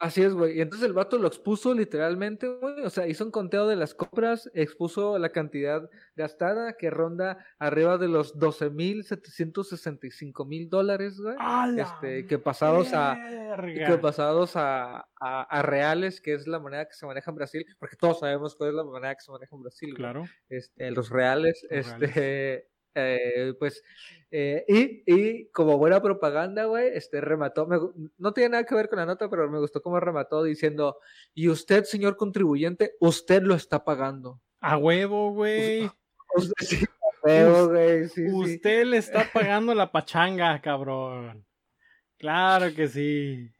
Así 0.00 0.22
es, 0.22 0.32
güey. 0.32 0.58
Y 0.58 0.60
entonces 0.60 0.86
el 0.86 0.92
vato 0.92 1.18
lo 1.18 1.26
expuso 1.26 1.74
literalmente, 1.74 2.46
güey. 2.46 2.82
O 2.84 2.90
sea, 2.90 3.08
hizo 3.08 3.24
un 3.24 3.32
conteo 3.32 3.66
de 3.66 3.74
las 3.74 3.94
compras, 3.94 4.48
expuso 4.54 5.18
la 5.18 5.30
cantidad 5.30 5.90
gastada 6.14 6.76
que 6.76 6.88
ronda 6.88 7.44
arriba 7.58 7.98
de 7.98 8.06
los 8.06 8.38
12 8.38 8.70
mil 8.70 9.02
765 9.02 10.44
mil 10.44 10.68
dólares, 10.68 11.20
güey. 11.20 11.36
Este, 11.76 12.26
que 12.26 12.38
pasados 12.38 12.92
a 12.92 13.18
que 13.56 13.98
pasados 13.98 14.54
a, 14.54 15.08
a, 15.20 15.62
reales, 15.62 16.20
que 16.20 16.34
es 16.34 16.46
la 16.46 16.60
moneda 16.60 16.86
que 16.86 16.94
se 16.94 17.04
maneja 17.04 17.32
en 17.32 17.36
Brasil, 17.36 17.66
porque 17.80 17.96
todos 17.96 18.20
sabemos 18.20 18.54
cuál 18.54 18.70
es 18.70 18.76
la 18.76 18.84
moneda 18.84 19.14
que 19.16 19.22
se 19.22 19.32
maneja 19.32 19.56
en 19.56 19.62
Brasil. 19.62 19.94
Claro. 19.94 20.24
Este, 20.48 20.92
los 20.92 21.10
reales, 21.10 21.66
este, 21.70 22.68
eh, 22.98 23.54
pues, 23.58 23.82
eh, 24.30 24.64
y, 24.68 25.02
y, 25.06 25.48
como 25.50 25.78
buena 25.78 26.02
propaganda, 26.02 26.64
güey, 26.64 26.90
este 26.94 27.20
remató, 27.20 27.66
no 28.18 28.32
tiene 28.32 28.50
nada 28.50 28.64
que 28.64 28.74
ver 28.74 28.88
con 28.88 28.98
la 28.98 29.06
nota, 29.06 29.30
pero 29.30 29.50
me 29.50 29.58
gustó 29.58 29.80
cómo 29.80 29.98
remató 30.00 30.42
diciendo, 30.42 30.98
y 31.34 31.48
usted, 31.48 31.84
señor 31.84 32.16
contribuyente, 32.16 32.94
usted 33.00 33.42
lo 33.42 33.54
está 33.54 33.84
pagando. 33.84 34.40
A 34.60 34.76
huevo, 34.76 35.32
güey. 35.32 35.90
Usted 37.24 38.84
le 38.84 38.98
está 38.98 39.28
pagando 39.32 39.74
la 39.74 39.90
pachanga, 39.90 40.60
cabrón. 40.60 41.44
Claro 42.16 42.74
que 42.74 42.88
sí. 42.88 43.50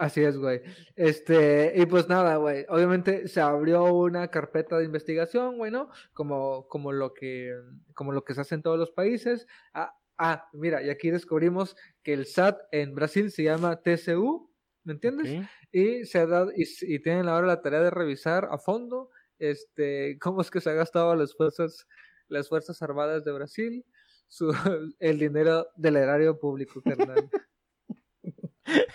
Así 0.00 0.22
es, 0.22 0.38
güey. 0.38 0.62
Este, 0.96 1.74
y 1.76 1.84
pues 1.84 2.08
nada, 2.08 2.36
güey. 2.36 2.64
Obviamente 2.70 3.28
se 3.28 3.38
abrió 3.42 3.84
una 3.92 4.28
carpeta 4.28 4.78
de 4.78 4.86
investigación, 4.86 5.58
güey, 5.58 5.70
¿no? 5.70 5.90
Como, 6.14 6.66
como 6.68 6.90
lo 6.90 7.12
que, 7.12 7.54
como 7.92 8.10
lo 8.12 8.24
que 8.24 8.32
se 8.32 8.40
hace 8.40 8.54
en 8.54 8.62
todos 8.62 8.78
los 8.78 8.92
países. 8.92 9.46
Ah, 9.74 9.94
ah 10.16 10.48
mira, 10.54 10.82
y 10.82 10.88
aquí 10.88 11.10
descubrimos 11.10 11.76
que 12.02 12.14
el 12.14 12.24
SAT 12.24 12.58
en 12.72 12.94
Brasil 12.94 13.30
se 13.30 13.42
llama 13.42 13.82
TCU, 13.82 14.50
¿me 14.84 14.94
entiendes? 14.94 15.46
Y 15.70 16.06
se 16.06 16.20
ha 16.20 16.26
dado, 16.26 16.50
y, 16.56 16.64
y, 16.80 16.98
tienen 17.00 17.28
ahora 17.28 17.46
la 17.46 17.60
tarea 17.60 17.82
de 17.82 17.90
revisar 17.90 18.48
a 18.50 18.56
fondo, 18.56 19.10
este, 19.38 20.18
cómo 20.18 20.40
es 20.40 20.50
que 20.50 20.62
se 20.62 20.70
ha 20.70 20.74
gastado 20.74 21.14
las 21.14 21.36
fuerzas, 21.36 21.86
las 22.28 22.48
fuerzas 22.48 22.80
armadas 22.80 23.22
de 23.26 23.32
Brasil, 23.32 23.84
su, 24.28 24.50
el 24.98 25.18
dinero 25.18 25.66
del 25.76 25.96
erario 25.96 26.38
público, 26.38 26.80
carnal. 26.80 27.28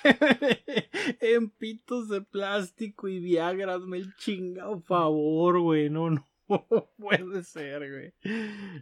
en 1.22 1.50
pitos 1.50 2.10
de 2.10 2.22
plástico 2.22 3.08
y 3.08 3.20
Viagras, 3.20 3.82
me 3.82 3.98
el 3.98 4.16
chingado 4.16 4.80
favor, 4.82 5.60
güey. 5.60 5.90
No, 5.90 6.10
no 6.10 6.28
puede 6.98 7.44
ser, 7.44 7.92
güey. 7.92 8.14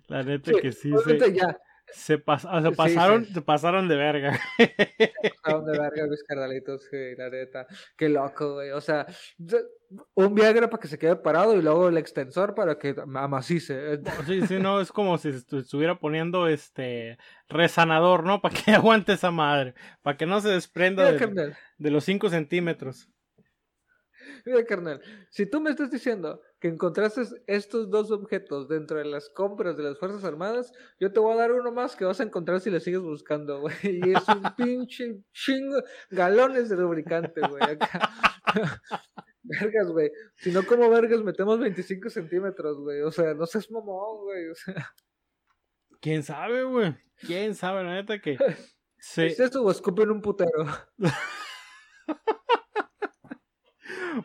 La 0.08 0.24
neta 0.24 0.52
que 0.62 0.72
sí. 0.72 0.92
Se... 1.06 1.34
Ya, 1.34 1.60
se, 1.94 2.18
pasaron, 2.18 3.26
se 3.26 3.42
pasaron 3.42 3.88
de 3.88 3.96
verga. 3.96 4.40
Se 4.58 5.32
pasaron 5.42 5.66
de 5.66 5.80
verga, 5.80 6.08
mis 6.08 6.24
carnalitos, 6.24 6.90
la 7.18 7.30
neta. 7.30 7.68
Qué 7.96 8.10
loco, 8.10 8.56
güey. 8.56 8.72
O 8.72 8.82
sea, 8.82 9.06
un 10.16 10.36
Viagra 10.36 10.70
para 10.70 10.82
que 10.82 10.88
se 10.88 10.98
quede 10.98 11.16
parado 11.16 11.56
y 11.56 11.62
luego 11.62 11.88
el 11.88 11.98
extensor 11.98 12.56
para 12.56 12.78
que 12.78 12.96
amacice. 13.16 14.00
Sí, 14.26 14.46
sí, 14.48 14.60
no, 14.60 14.82
es 14.82 14.92
como 14.92 15.18
si 15.18 15.30
estuviera 15.30 16.00
poniendo 16.00 16.48
este 16.48 17.18
resanador, 17.48 18.24
¿no? 18.26 18.42
Para 18.42 18.56
que 18.56 18.72
aguante 18.74 19.14
esa 19.14 19.32
madre. 19.32 19.76
Para 20.02 20.18
que 20.18 20.26
no 20.26 20.42
se 20.42 20.50
desprenda 20.50 21.12
de, 21.12 21.56
de 21.78 21.92
los 21.92 22.04
5 22.06 22.30
centímetros. 22.30 23.10
Mira, 24.46 24.64
carnal, 24.66 25.02
si 25.30 25.46
tú 25.46 25.62
me 25.62 25.70
estás 25.70 25.92
diciendo 25.92 26.42
que 26.64 26.70
encontraste 26.70 27.24
estos 27.46 27.90
dos 27.90 28.10
objetos 28.10 28.70
dentro 28.70 28.98
de 28.98 29.04
las 29.04 29.28
compras 29.28 29.76
de 29.76 29.84
las 29.84 30.00
Fuerzas 30.00 30.24
Armadas, 30.24 30.72
yo 30.98 31.12
te 31.12 31.20
voy 31.20 31.34
a 31.34 31.36
dar 31.36 31.52
uno 31.52 31.74
más 31.74 31.94
que 31.94 32.06
vas 32.06 32.22
a 32.22 32.24
encontrar 32.24 32.62
si 32.62 32.70
le 32.70 32.80
sigues 32.80 33.02
buscando, 33.02 33.60
güey. 33.60 33.76
Y 33.84 34.14
es 34.14 34.26
un 34.30 34.56
pinche 34.56 35.20
chingo, 35.34 35.84
galones 36.10 36.70
de 36.70 36.78
lubricante, 36.78 37.42
güey. 37.42 37.60
Vergas, 39.44 39.88
güey. 39.90 40.10
Si 40.38 40.54
no 40.54 40.66
como 40.66 40.90
vergas, 40.90 41.22
metemos 41.22 41.60
25 41.60 42.10
centímetros, 42.10 42.80
güey. 42.80 43.02
O 43.02 43.12
sea, 43.12 43.34
no 43.34 43.46
seas 43.46 43.70
mamón, 43.70 44.24
güey. 44.24 44.48
O 44.48 44.56
sea. 44.56 44.90
¿Quién 46.00 46.24
sabe, 46.24 46.64
güey? 46.64 46.96
¿Quién 47.18 47.56
sabe, 47.56 47.84
la 47.84 47.96
neta 47.96 48.22
que... 48.22 48.38
Se... 49.00 49.26
¿Es 49.26 49.38
eso 49.38 49.62
o 49.64 49.70
escupen 49.70 50.10
un 50.12 50.22
putero? 50.22 50.66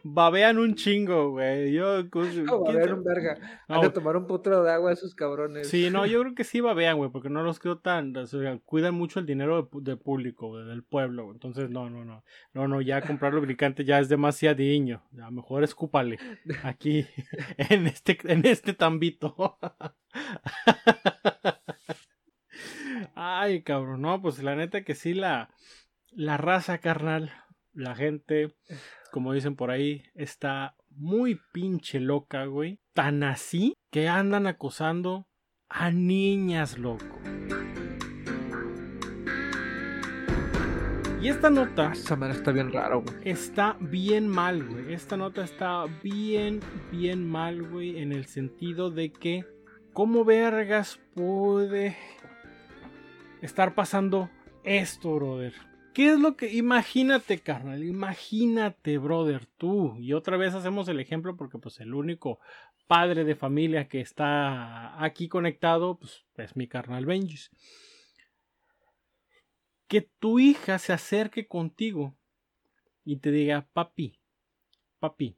Babean 0.02 0.58
un 0.58 0.74
chingo, 0.74 1.30
güey. 1.30 1.72
Yo, 1.72 2.02
no, 2.44 2.60
babean 2.64 2.92
un 2.92 3.04
verga. 3.04 3.38
Van 3.68 3.84
a 3.84 3.92
tomar 3.92 4.16
un 4.16 4.26
putero 4.26 4.62
de 4.62 4.72
agua 4.72 4.90
a 4.90 4.92
esos 4.94 5.14
cabrones. 5.14 5.68
Sí, 5.68 5.90
no, 5.90 6.06
yo 6.06 6.20
creo 6.22 6.34
que 6.34 6.44
sí 6.44 6.60
babean, 6.60 6.96
güey, 6.96 7.10
porque 7.10 7.30
no 7.30 7.42
los 7.42 7.58
creo 7.58 7.78
tan. 7.78 8.16
O 8.16 8.26
sea, 8.26 8.58
cuidan 8.64 8.94
mucho 8.94 9.20
el 9.20 9.26
dinero 9.26 9.68
del 9.72 9.98
público, 9.98 10.58
del 10.58 10.82
pueblo. 10.82 11.30
Entonces, 11.32 11.70
no, 11.70 11.90
no, 11.90 12.04
no. 12.04 12.24
No, 12.52 12.68
no, 12.68 12.80
ya 12.80 13.02
comprar 13.02 13.34
lubricante 13.34 13.84
ya 13.84 13.98
es 13.98 14.08
demasiadiño. 14.08 15.02
A 15.22 15.30
mejor 15.30 15.64
escúpale. 15.64 16.18
Aquí, 16.62 17.06
en 17.56 17.86
este, 17.86 18.18
en 18.24 18.44
este 18.46 18.72
tambito. 18.74 19.58
Ay, 23.14 23.62
cabrón, 23.62 24.02
no, 24.02 24.22
pues 24.22 24.42
la 24.42 24.54
neta 24.54 24.82
que 24.82 24.94
sí, 24.94 25.14
la, 25.14 25.50
la 26.12 26.36
raza 26.36 26.78
carnal, 26.78 27.32
la 27.72 27.94
gente 27.94 28.54
como 29.10 29.32
dicen 29.32 29.56
por 29.56 29.70
ahí, 29.70 30.02
está 30.14 30.74
muy 30.90 31.40
pinche 31.52 32.00
loca, 32.00 32.44
güey. 32.46 32.80
Tan 32.92 33.22
así 33.22 33.74
que 33.90 34.08
andan 34.08 34.46
acosando 34.46 35.28
a 35.68 35.90
niñas, 35.90 36.78
loco. 36.78 37.20
Y 41.20 41.28
esta 41.28 41.50
nota. 41.50 41.92
Esa 41.92 42.30
está 42.30 42.52
bien 42.52 42.72
raro, 42.72 43.02
güey. 43.02 43.16
Está 43.24 43.76
bien 43.80 44.28
mal, 44.28 44.64
güey. 44.64 44.94
Esta 44.94 45.16
nota 45.16 45.42
está 45.42 45.86
bien, 46.02 46.60
bien 46.92 47.28
mal, 47.28 47.62
güey. 47.62 47.98
En 47.98 48.12
el 48.12 48.26
sentido 48.26 48.90
de 48.90 49.10
que. 49.12 49.44
¿Cómo 49.92 50.24
vergas 50.24 51.00
puede 51.14 51.96
estar 53.42 53.74
pasando 53.74 54.30
esto, 54.62 55.16
brother? 55.16 55.67
¿Qué 55.98 56.12
es 56.12 56.20
lo 56.20 56.36
que... 56.36 56.52
Imagínate, 56.54 57.40
carnal, 57.40 57.82
imagínate, 57.82 58.98
brother, 58.98 59.46
tú. 59.46 59.96
Y 59.98 60.12
otra 60.12 60.36
vez 60.36 60.54
hacemos 60.54 60.86
el 60.86 61.00
ejemplo 61.00 61.36
porque 61.36 61.58
pues 61.58 61.80
el 61.80 61.92
único 61.92 62.38
padre 62.86 63.24
de 63.24 63.34
familia 63.34 63.88
que 63.88 64.00
está 64.00 65.02
aquí 65.02 65.26
conectado 65.26 65.98
pues, 65.98 66.24
es 66.36 66.54
mi 66.54 66.68
carnal 66.68 67.04
Benjis. 67.04 67.50
Que 69.88 70.02
tu 70.02 70.38
hija 70.38 70.78
se 70.78 70.92
acerque 70.92 71.48
contigo 71.48 72.14
y 73.04 73.16
te 73.16 73.32
diga, 73.32 73.66
papi, 73.72 74.20
papi, 75.00 75.36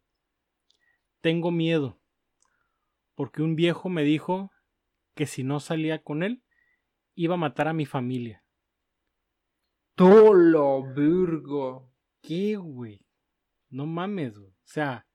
tengo 1.22 1.50
miedo. 1.50 1.98
Porque 3.14 3.40
un 3.40 3.56
viejo 3.56 3.88
me 3.88 4.02
dijo 4.02 4.52
que 5.14 5.24
si 5.24 5.42
no 5.42 5.58
salía 5.58 6.02
con 6.02 6.22
él, 6.22 6.42
iba 7.14 7.36
a 7.36 7.38
matar 7.38 7.66
a 7.66 7.72
mi 7.72 7.86
familia. 7.86 8.44
Tolo, 10.00 10.94
Virgo. 10.94 11.92
¿Qué, 12.22 12.56
güey? 12.56 13.04
No 13.68 13.84
mames, 13.84 14.38
güey. 14.38 14.50
O 14.50 14.64
sea, 14.64 15.06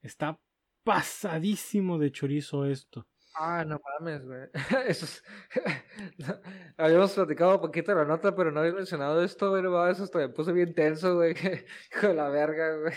está 0.00 0.40
pasadísimo 0.84 1.98
de 1.98 2.10
chorizo 2.10 2.64
esto. 2.64 3.06
Ah, 3.34 3.62
no 3.66 3.78
mames, 3.78 4.24
güey. 4.24 4.48
Eso 4.88 5.04
es... 5.04 5.22
Habíamos 6.78 7.12
platicado 7.12 7.56
un 7.56 7.60
poquito 7.60 7.94
la 7.94 8.06
nota, 8.06 8.34
pero 8.34 8.50
no 8.50 8.60
había 8.60 8.72
mencionado 8.72 9.22
esto, 9.22 9.50
güey. 9.50 9.62
Eso 9.90 10.04
hasta 10.04 10.18
me 10.18 10.30
puse 10.30 10.54
bien 10.54 10.74
tenso, 10.74 11.16
güey. 11.16 11.34
Hijo 11.94 12.08
de 12.08 12.14
la 12.14 12.30
verga, 12.30 12.74
güey. 12.74 12.94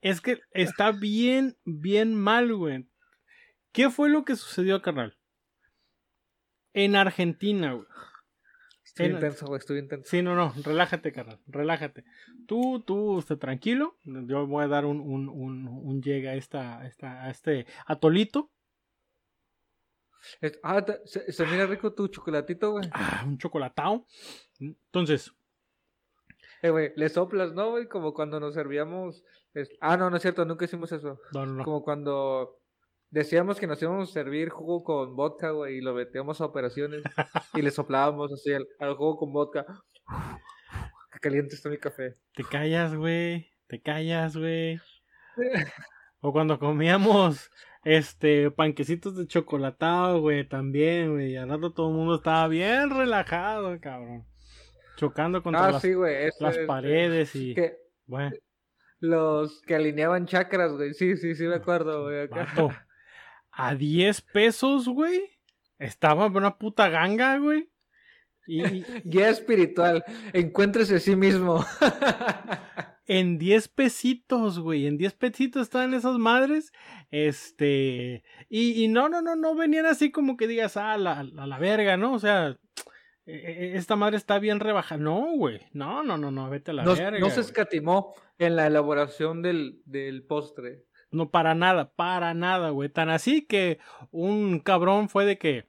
es 0.00 0.20
que 0.20 0.40
está 0.54 0.90
bien, 0.90 1.56
bien 1.64 2.16
mal, 2.16 2.52
güey. 2.52 2.90
¿Qué 3.70 3.90
fue 3.90 4.08
lo 4.08 4.24
que 4.24 4.34
sucedió, 4.34 4.82
carnal? 4.82 5.16
En 6.72 6.96
Argentina, 6.96 7.74
güey. 7.74 7.86
Estoy 8.94 9.06
intenso, 9.06 9.46
güey, 9.46 9.58
estoy 9.58 9.78
intenso. 9.78 10.06
Sí, 10.06 10.20
no, 10.20 10.34
no, 10.34 10.52
relájate, 10.62 11.12
carnal, 11.12 11.40
relájate. 11.46 12.04
Tú, 12.46 12.80
tú, 12.86 13.20
esté 13.20 13.36
tranquilo. 13.36 13.96
Yo 14.04 14.46
voy 14.46 14.64
a 14.64 14.68
dar 14.68 14.84
un, 14.84 15.00
un, 15.00 15.30
un, 15.30 15.66
un 15.66 16.02
llega 16.02 16.32
a, 16.32 16.34
esta, 16.34 16.86
esta, 16.86 17.24
a 17.24 17.30
este 17.30 17.66
atolito. 17.86 18.50
Ah, 20.62 20.84
se, 21.06 21.32
se, 21.32 21.46
mira 21.46 21.64
rico 21.66 21.94
tu 21.94 22.06
chocolatito, 22.08 22.72
güey. 22.72 22.90
Ah, 22.92 23.24
un 23.26 23.38
chocolatao. 23.38 24.06
Entonces. 24.60 25.32
Eh, 26.60 26.68
güey, 26.68 26.92
le 26.94 27.08
soplas, 27.08 27.54
¿no, 27.54 27.70
güey? 27.70 27.88
Como 27.88 28.12
cuando 28.12 28.38
nos 28.40 28.52
servíamos. 28.52 29.24
Ah, 29.80 29.96
no, 29.96 30.10
no 30.10 30.16
es 30.16 30.22
cierto, 30.22 30.44
nunca 30.44 30.66
hicimos 30.66 30.92
eso. 30.92 31.18
No, 31.32 31.46
no, 31.46 31.54
no. 31.54 31.64
Como 31.64 31.82
cuando 31.82 32.61
Decíamos 33.12 33.60
que 33.60 33.66
nos 33.66 33.80
íbamos 33.82 34.08
a 34.08 34.12
servir 34.14 34.48
jugo 34.48 34.82
con 34.82 35.14
vodka, 35.14 35.50
güey, 35.50 35.76
y 35.76 35.80
lo 35.82 35.92
metíamos 35.92 36.40
a 36.40 36.46
operaciones 36.46 37.02
y 37.52 37.60
le 37.60 37.70
soplábamos 37.70 38.32
así 38.32 38.54
al, 38.54 38.94
jugo 38.94 39.18
con 39.18 39.34
vodka. 39.34 39.66
Qué 41.12 41.18
caliente 41.20 41.54
está 41.54 41.68
mi 41.68 41.76
café. 41.76 42.16
Te 42.34 42.42
callas, 42.42 42.94
güey. 42.94 43.50
Te 43.66 43.82
callas, 43.82 44.34
güey. 44.34 44.80
o 46.20 46.32
cuando 46.32 46.58
comíamos 46.58 47.50
este 47.84 48.50
panquecitos 48.50 49.14
de 49.14 49.26
chocolatado, 49.26 50.22
güey, 50.22 50.48
también, 50.48 51.12
güey. 51.12 51.32
Y 51.32 51.36
al 51.36 51.50
rato 51.50 51.74
todo 51.74 51.90
el 51.90 51.96
mundo 51.96 52.14
estaba 52.14 52.48
bien 52.48 52.88
relajado, 52.88 53.78
cabrón. 53.78 54.24
Chocando 54.96 55.42
contra 55.42 55.66
ah, 55.66 55.72
las, 55.72 55.82
sí, 55.82 55.92
las 56.40 56.56
paredes 56.60 57.36
y. 57.36 57.54
bueno. 58.06 58.34
Los 59.00 59.60
que 59.66 59.74
alineaban 59.74 60.24
chakras, 60.24 60.72
güey. 60.72 60.94
Sí, 60.94 61.18
sí, 61.18 61.34
sí, 61.34 61.44
me 61.44 61.56
acuerdo, 61.56 62.04
güey. 62.04 62.22
Acá 62.22 62.46
a 63.52 63.74
10 63.74 64.20
pesos, 64.22 64.88
güey. 64.88 65.30
Estaba 65.78 66.26
una 66.26 66.58
puta 66.58 66.88
ganga, 66.88 67.38
güey. 67.38 67.68
Y, 68.46 68.62
Guía 69.04 69.28
espiritual, 69.28 70.04
encuéntrese 70.32 70.96
a 70.96 71.00
sí 71.00 71.16
mismo. 71.16 71.64
en 73.06 73.38
10 73.38 73.68
pesitos, 73.68 74.58
güey. 74.58 74.86
En 74.86 74.96
10 74.96 75.14
pesitos 75.14 75.62
estaban 75.62 75.94
esas 75.94 76.18
madres. 76.18 76.72
Este. 77.10 78.24
Y, 78.48 78.82
y, 78.82 78.88
no, 78.88 79.08
no, 79.08 79.22
no, 79.22 79.36
no 79.36 79.54
venían 79.54 79.86
así 79.86 80.10
como 80.10 80.36
que 80.36 80.48
digas, 80.48 80.76
ah, 80.76 80.96
la, 80.96 81.20
a 81.20 81.46
la 81.46 81.58
verga, 81.58 81.96
¿no? 81.96 82.14
O 82.14 82.18
sea, 82.18 82.56
e, 83.26 83.34
e, 83.34 83.76
esta 83.76 83.96
madre 83.96 84.16
está 84.16 84.38
bien 84.38 84.60
rebajada. 84.60 85.00
No, 85.00 85.26
güey. 85.36 85.60
No, 85.72 86.02
no, 86.02 86.16
no, 86.16 86.30
no, 86.30 86.50
vete 86.50 86.72
a 86.72 86.74
la 86.74 86.84
verga. 86.84 87.18
No 87.18 87.30
se 87.30 87.40
escatimó 87.40 88.14
en 88.38 88.56
la 88.56 88.66
elaboración 88.66 89.42
del, 89.42 89.82
del 89.84 90.24
postre. 90.24 90.84
No, 91.12 91.30
para 91.30 91.54
nada, 91.54 91.92
para 91.92 92.34
nada, 92.34 92.70
güey. 92.70 92.88
Tan 92.88 93.10
así 93.10 93.42
que 93.42 93.78
un 94.10 94.60
cabrón 94.60 95.08
fue 95.08 95.24
de 95.24 95.38
que. 95.38 95.68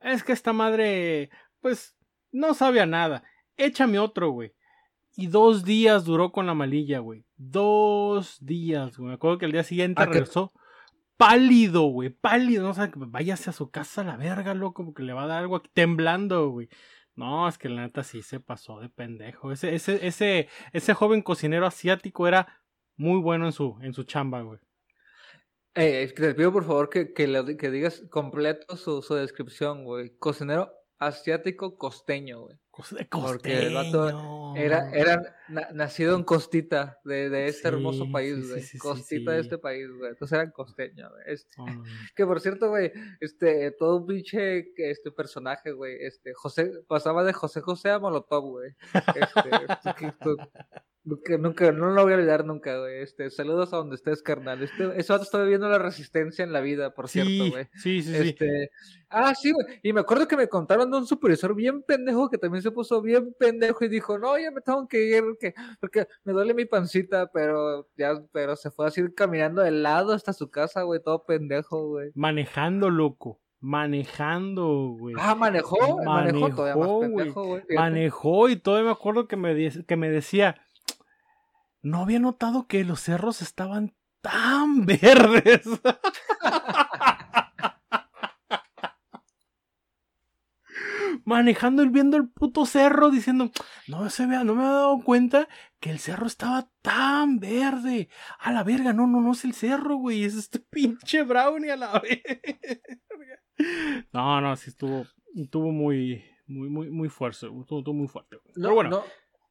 Es 0.00 0.22
que 0.22 0.32
esta 0.32 0.52
madre, 0.52 1.30
pues, 1.60 1.96
no 2.30 2.52
sabía 2.52 2.84
nada. 2.84 3.24
Échame 3.56 3.98
otro, 3.98 4.30
güey. 4.30 4.52
Y 5.16 5.28
dos 5.28 5.64
días 5.64 6.04
duró 6.04 6.32
con 6.32 6.46
la 6.46 6.54
malilla, 6.54 6.98
güey. 6.98 7.24
Dos 7.36 8.44
días, 8.44 8.98
güey. 8.98 9.08
Me 9.08 9.14
acuerdo 9.14 9.38
que 9.38 9.46
el 9.46 9.52
día 9.52 9.62
siguiente 9.62 10.04
regresó 10.04 10.52
pálido, 11.16 11.82
güey. 11.84 12.10
Pálido. 12.10 12.64
No 12.64 12.74
sé, 12.74 12.90
váyase 12.94 13.50
a 13.50 13.52
su 13.52 13.70
casa 13.70 14.02
a 14.02 14.04
la 14.04 14.16
verga, 14.16 14.54
loco, 14.54 14.84
porque 14.84 15.02
le 15.02 15.12
va 15.12 15.24
a 15.24 15.26
dar 15.26 15.38
algo 15.38 15.56
aquí 15.56 15.70
temblando, 15.72 16.50
güey. 16.50 16.68
No, 17.16 17.48
es 17.48 17.58
que 17.58 17.68
la 17.68 17.82
neta 17.82 18.02
sí 18.02 18.22
se 18.22 18.40
pasó 18.40 18.80
de 18.80 18.88
pendejo. 18.88 19.52
Ese, 19.52 19.74
ese, 19.74 20.06
ese, 20.06 20.48
ese 20.72 20.94
joven 20.94 21.22
cocinero 21.22 21.66
asiático 21.66 22.26
era 22.26 22.63
muy 22.96 23.20
bueno 23.20 23.46
en 23.46 23.52
su, 23.52 23.76
en 23.82 23.92
su 23.92 24.04
chamba, 24.04 24.42
güey. 24.42 24.58
Eh, 25.74 26.12
te 26.14 26.34
pido 26.34 26.52
por 26.52 26.64
favor 26.64 26.88
que, 26.88 27.12
que, 27.12 27.26
le, 27.26 27.56
que 27.56 27.70
digas 27.70 28.02
completo 28.10 28.76
su, 28.76 29.02
su 29.02 29.14
descripción, 29.14 29.84
güey. 29.84 30.16
Cocinero 30.18 30.72
asiático 30.98 31.76
costeño, 31.76 32.42
güey. 32.42 32.56
Porque 33.10 33.66
el 33.66 33.74
vato 33.74 34.54
era, 34.56 34.90
era 34.90 35.36
nacido 35.72 36.16
en 36.16 36.24
Costita 36.24 36.98
de, 37.04 37.30
de 37.30 37.46
este 37.46 37.68
hermoso 37.68 38.10
país, 38.10 38.48
güey. 38.50 38.64
costita 38.78 39.32
de 39.32 39.40
este 39.40 39.58
país, 39.58 39.88
güey. 39.96 40.10
Entonces 40.10 40.34
eran 40.34 40.50
costeños, 40.50 41.10
güey. 41.10 41.22
Este, 41.26 41.56
que 42.16 42.26
por 42.26 42.40
cierto, 42.40 42.70
güey, 42.70 42.90
este, 43.20 43.70
todo 43.72 43.98
un 43.98 44.06
pinche 44.06 44.72
este 44.76 45.12
personaje, 45.12 45.70
güey. 45.70 45.98
Este, 46.00 46.34
José, 46.34 46.72
pasaba 46.88 47.22
de 47.22 47.32
José 47.32 47.60
José 47.60 47.90
a 47.90 48.00
Molotov, 48.00 48.44
güey. 48.44 48.74
Este, 48.92 49.50
Nunca, 51.06 51.36
nunca, 51.36 51.70
no 51.70 51.90
lo 51.90 52.02
voy 52.02 52.14
a 52.14 52.16
olvidar 52.16 52.46
nunca, 52.46 52.78
güey. 52.78 53.02
Este, 53.02 53.30
saludos 53.30 53.74
a 53.74 53.76
donde 53.76 53.96
estés, 53.96 54.22
carnal. 54.22 54.62
Este, 54.62 54.98
eso 54.98 55.16
está 55.16 55.42
viviendo 55.42 55.68
la 55.68 55.78
resistencia 55.78 56.42
en 56.42 56.52
la 56.52 56.62
vida, 56.62 56.94
por 56.94 57.10
cierto, 57.10 57.50
güey. 57.50 57.68
Sí, 57.74 58.02
sí, 58.02 58.16
este, 58.16 58.70
Ah, 59.10 59.34
sí, 59.34 59.52
güey. 59.52 59.66
Y 59.82 59.92
me 59.92 60.00
acuerdo 60.00 60.26
que 60.26 60.36
me 60.36 60.48
contaron 60.48 60.90
de 60.90 60.96
un 60.96 61.06
supervisor 61.06 61.54
bien 61.54 61.82
pendejo 61.82 62.30
que 62.30 62.38
también 62.38 62.62
se 62.62 62.70
puso 62.70 63.02
bien 63.02 63.34
pendejo 63.38 63.84
y 63.84 63.88
dijo, 63.88 64.18
no, 64.18 64.38
ya 64.38 64.50
me 64.50 64.62
tengo 64.62 64.88
que 64.88 65.04
ir 65.04 65.22
porque, 65.22 65.54
porque 65.78 66.08
me 66.24 66.32
duele 66.32 66.54
mi 66.54 66.64
pancita, 66.64 67.30
pero 67.30 67.86
ya, 67.98 68.14
pero 68.32 68.56
se 68.56 68.70
fue 68.70 68.86
así 68.86 69.02
caminando 69.14 69.60
de 69.60 69.72
lado 69.72 70.14
hasta 70.14 70.32
su 70.32 70.50
casa, 70.50 70.82
güey, 70.82 71.02
todo 71.02 71.26
pendejo, 71.26 71.86
güey. 71.86 72.12
Manejando, 72.14 72.88
loco 72.88 73.40
manejando, 73.60 74.94
güey. 74.98 75.14
Ah, 75.18 75.34
manejó, 75.34 75.78
manejó, 76.04 76.50
manejó, 76.50 77.44
güey. 77.44 77.62
Manejó 77.74 78.48
y 78.50 78.56
todavía 78.56 78.88
me 78.88 78.92
acuerdo 78.92 79.26
que 79.26 79.36
me, 79.36 79.70
que 79.86 79.96
me 79.96 80.10
decía, 80.10 80.60
no 81.84 82.02
había 82.02 82.18
notado 82.18 82.66
que 82.66 82.82
los 82.82 83.00
cerros 83.00 83.42
estaban 83.42 83.94
tan 84.20 84.86
verdes. 84.86 85.62
manejando 91.24 91.82
y 91.82 91.88
viendo 91.88 92.16
el 92.16 92.28
puto 92.28 92.66
cerro 92.66 93.10
diciendo, 93.10 93.50
no 93.88 94.08
se 94.10 94.26
vea, 94.26 94.44
no 94.44 94.54
me 94.54 94.62
había 94.62 94.74
dado 94.74 95.00
cuenta 95.02 95.48
que 95.80 95.90
el 95.90 95.98
cerro 95.98 96.26
estaba 96.26 96.68
tan 96.82 97.38
verde. 97.38 98.08
A 98.38 98.52
la 98.52 98.62
verga, 98.62 98.92
no, 98.92 99.06
no, 99.06 99.20
no 99.20 99.32
es 99.32 99.44
el 99.44 99.54
cerro, 99.54 99.96
güey, 99.96 100.24
es 100.24 100.34
este 100.34 100.60
pinche 100.70 101.22
brownie 101.22 101.70
a 101.70 101.76
la 101.76 102.00
verga. 102.00 102.60
No, 104.12 104.40
no, 104.40 104.54
sí 104.56 104.70
estuvo, 104.70 105.06
estuvo 105.34 105.70
muy, 105.70 106.24
muy, 106.46 106.68
muy, 106.68 106.90
muy 106.90 107.08
fuerte, 107.08 107.46
estuvo, 107.46 107.94
muy 107.94 108.08
fuerte. 108.08 108.38
Pero 108.54 108.74
bueno. 108.74 109.02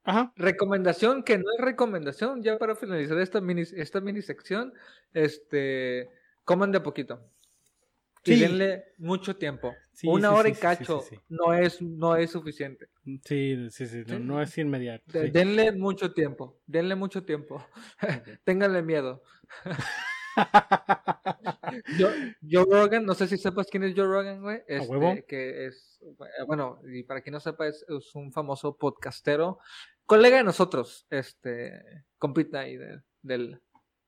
Ajá. 0.03 0.33
Recomendación 0.35 1.23
que 1.23 1.37
no 1.37 1.45
es 1.57 1.63
recomendación, 1.63 2.43
ya 2.43 2.57
para 2.57 2.75
finalizar 2.75 3.17
esta 3.19 3.39
mini, 3.41 3.61
esta 3.61 4.01
mini 4.01 4.21
sección, 4.21 4.73
este, 5.13 6.09
coman 6.43 6.71
de 6.71 6.81
poquito. 6.81 7.21
Y 8.25 8.39
denle 8.39 8.85
mucho 8.97 9.35
tiempo. 9.35 9.75
Una 10.03 10.31
hora 10.31 10.47
y 10.47 10.53
cacho 10.53 11.03
no 11.27 11.53
es 11.53 11.81
no 11.81 12.15
es 12.15 12.31
suficiente. 12.31 12.87
Sí, 13.25 13.67
sí, 13.69 13.85
sí, 13.85 14.03
no, 14.07 14.41
es 14.41 14.57
inmediato. 14.57 15.03
denle 15.11 15.73
mucho 15.73 16.13
tiempo, 16.13 16.57
denle 16.65 16.95
mucho 16.95 17.23
tiempo. 17.23 17.65
Ténganle 18.45 18.81
miedo. 18.81 19.23
Joe, 22.49 22.65
Rogan, 22.69 23.05
no 23.05 23.13
sé 23.13 23.27
si 23.27 23.37
sepas 23.37 23.67
quién 23.67 23.83
es 23.83 23.93
Joe 23.95 24.05
Rogan, 24.05 24.41
güey. 24.41 24.61
Este, 24.67 25.25
que 25.27 25.67
es, 25.67 25.99
bueno, 26.47 26.79
y 26.91 27.03
para 27.03 27.21
quien 27.21 27.33
no 27.33 27.39
sepa, 27.39 27.67
es, 27.67 27.85
un 28.15 28.31
famoso 28.31 28.77
podcastero, 28.77 29.59
colega 30.05 30.37
de 30.37 30.43
nosotros, 30.43 31.05
este, 31.09 32.05
compita 32.17 32.61
ahí 32.61 32.77
del, 33.21 33.61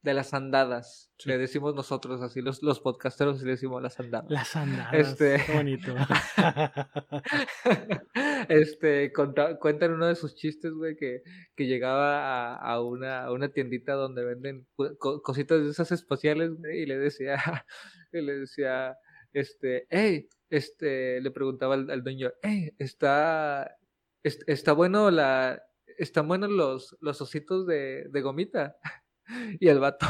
de 0.06 0.14
las 0.14 0.34
andadas. 0.34 1.12
Le 1.26 1.38
decimos 1.38 1.74
nosotros 1.74 2.22
así, 2.22 2.41
los, 2.41 2.62
los 2.62 2.80
podcasteros 2.80 3.41
le 3.41 3.51
decimos 3.51 3.82
las 3.82 3.99
andadas. 3.99 4.30
Las 4.30 4.56
andadas. 4.56 4.93
Este... 4.93 5.41
bonito. 5.51 5.95
este, 8.49 9.12
cuentan 9.12 9.93
uno 9.93 10.06
de 10.06 10.16
sus 10.16 10.36
chistes, 10.36 10.72
güey, 10.74 10.95
que, 10.95 11.24
que 11.56 11.66
llegaba 11.66 12.53
a, 12.53 12.56
a, 12.56 12.82
una, 12.82 13.24
a 13.24 13.32
una 13.32 13.49
tiendita 13.49 13.93
donde 13.93 14.24
venden 14.24 14.68
cositas 14.99 15.64
de 15.64 15.72
esas 15.72 15.91
espaciales, 15.91 16.51
güey, 16.51 16.84
y 16.84 16.86
le 16.86 16.99
decía, 16.99 17.36
y 18.14 18.22
le 18.22 18.41
decía, 18.41 18.95
este, 19.34 19.88
hey, 19.89 20.30
este, 20.51 21.20
le 21.20 21.32
preguntaba 21.32 21.74
al, 21.74 22.03
dueño, 22.03 22.32
hey, 22.43 22.76
está, 22.78 23.76
está 24.22 24.74
bueno 24.74 25.10
la, 25.10 25.64
están 25.97 26.28
buenos 26.28 26.51
los, 26.51 26.95
los 27.01 27.20
ositos 27.22 27.66
de, 27.66 28.06
de 28.12 28.22
gomita. 28.22 28.78
Y 29.60 29.68
el 29.68 29.80
vato, 29.80 30.06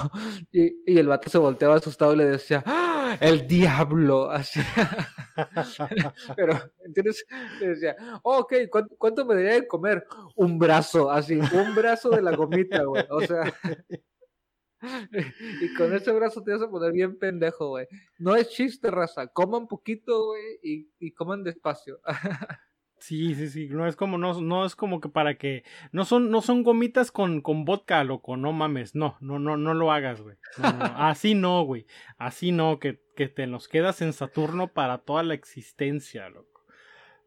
y, 0.52 0.84
y, 0.86 0.98
el 0.98 1.08
vato 1.08 1.30
se 1.30 1.38
volteaba 1.38 1.76
asustado 1.76 2.14
y 2.14 2.18
le 2.18 2.26
decía, 2.26 2.64
¡Ah, 2.66 3.18
el 3.20 3.48
diablo, 3.48 4.30
así. 4.30 4.60
Pero, 6.36 6.60
¿entiendes? 6.84 7.26
Le 7.60 7.68
decía, 7.70 7.96
oh, 8.24 8.40
ok, 8.40 8.54
¿cuánto, 8.98 9.26
me 9.26 9.36
debería 9.36 9.62
de 9.62 9.68
comer? 9.68 10.06
Un 10.36 10.58
brazo, 10.58 11.12
así, 11.12 11.36
un 11.36 11.76
brazo 11.76 12.10
de 12.10 12.22
la 12.22 12.36
gomita, 12.36 12.84
güey. 12.84 13.06
O 13.10 13.22
sea, 13.22 13.54
y 15.62 15.74
con 15.76 15.94
ese 15.94 16.12
brazo 16.12 16.44
te 16.44 16.52
vas 16.52 16.62
a 16.62 16.70
poner 16.70 16.92
bien 16.92 17.18
pendejo, 17.18 17.70
güey. 17.70 17.88
No 18.18 18.36
es 18.36 18.50
chiste, 18.50 18.92
raza. 18.92 19.28
Coman 19.28 19.68
poquito, 19.68 20.28
güey, 20.28 20.60
y, 20.62 20.90
y 21.00 21.12
coman 21.12 21.44
despacio. 21.44 22.00
Sí, 22.98 23.36
sí, 23.36 23.50
sí, 23.50 23.68
no 23.70 23.88
es 23.88 23.96
como, 23.96 24.18
no, 24.18 24.40
no 24.42 24.66
es 24.66 24.76
como 24.76 25.02
que 25.02 25.10
para 25.10 25.36
que, 25.36 25.64
no 25.92 26.06
son, 26.06 26.32
no 26.32 26.42
son 26.42 26.64
gomitas 26.64 27.12
con, 27.12 27.42
con 27.42 27.66
vodka, 27.66 28.04
loco, 28.04 28.38
no 28.38 28.54
mames, 28.54 28.96
no, 28.96 29.18
no, 29.20 29.38
no, 29.38 29.58
no 29.58 29.74
lo 29.74 29.92
hagas, 29.92 30.22
güey. 30.22 30.38
Así 30.96 31.36
no, 31.36 31.64
güey, 31.64 31.86
así 32.18 32.52
no, 32.52 32.80
que, 32.80 33.00
que 33.16 33.28
te 33.28 33.48
nos 33.48 33.68
quedas 33.68 34.02
en 34.02 34.14
Saturno 34.14 34.70
para 34.70 35.00
toda 35.00 35.24
la 35.24 35.34
existencia, 35.34 36.30
loco. 36.30 36.66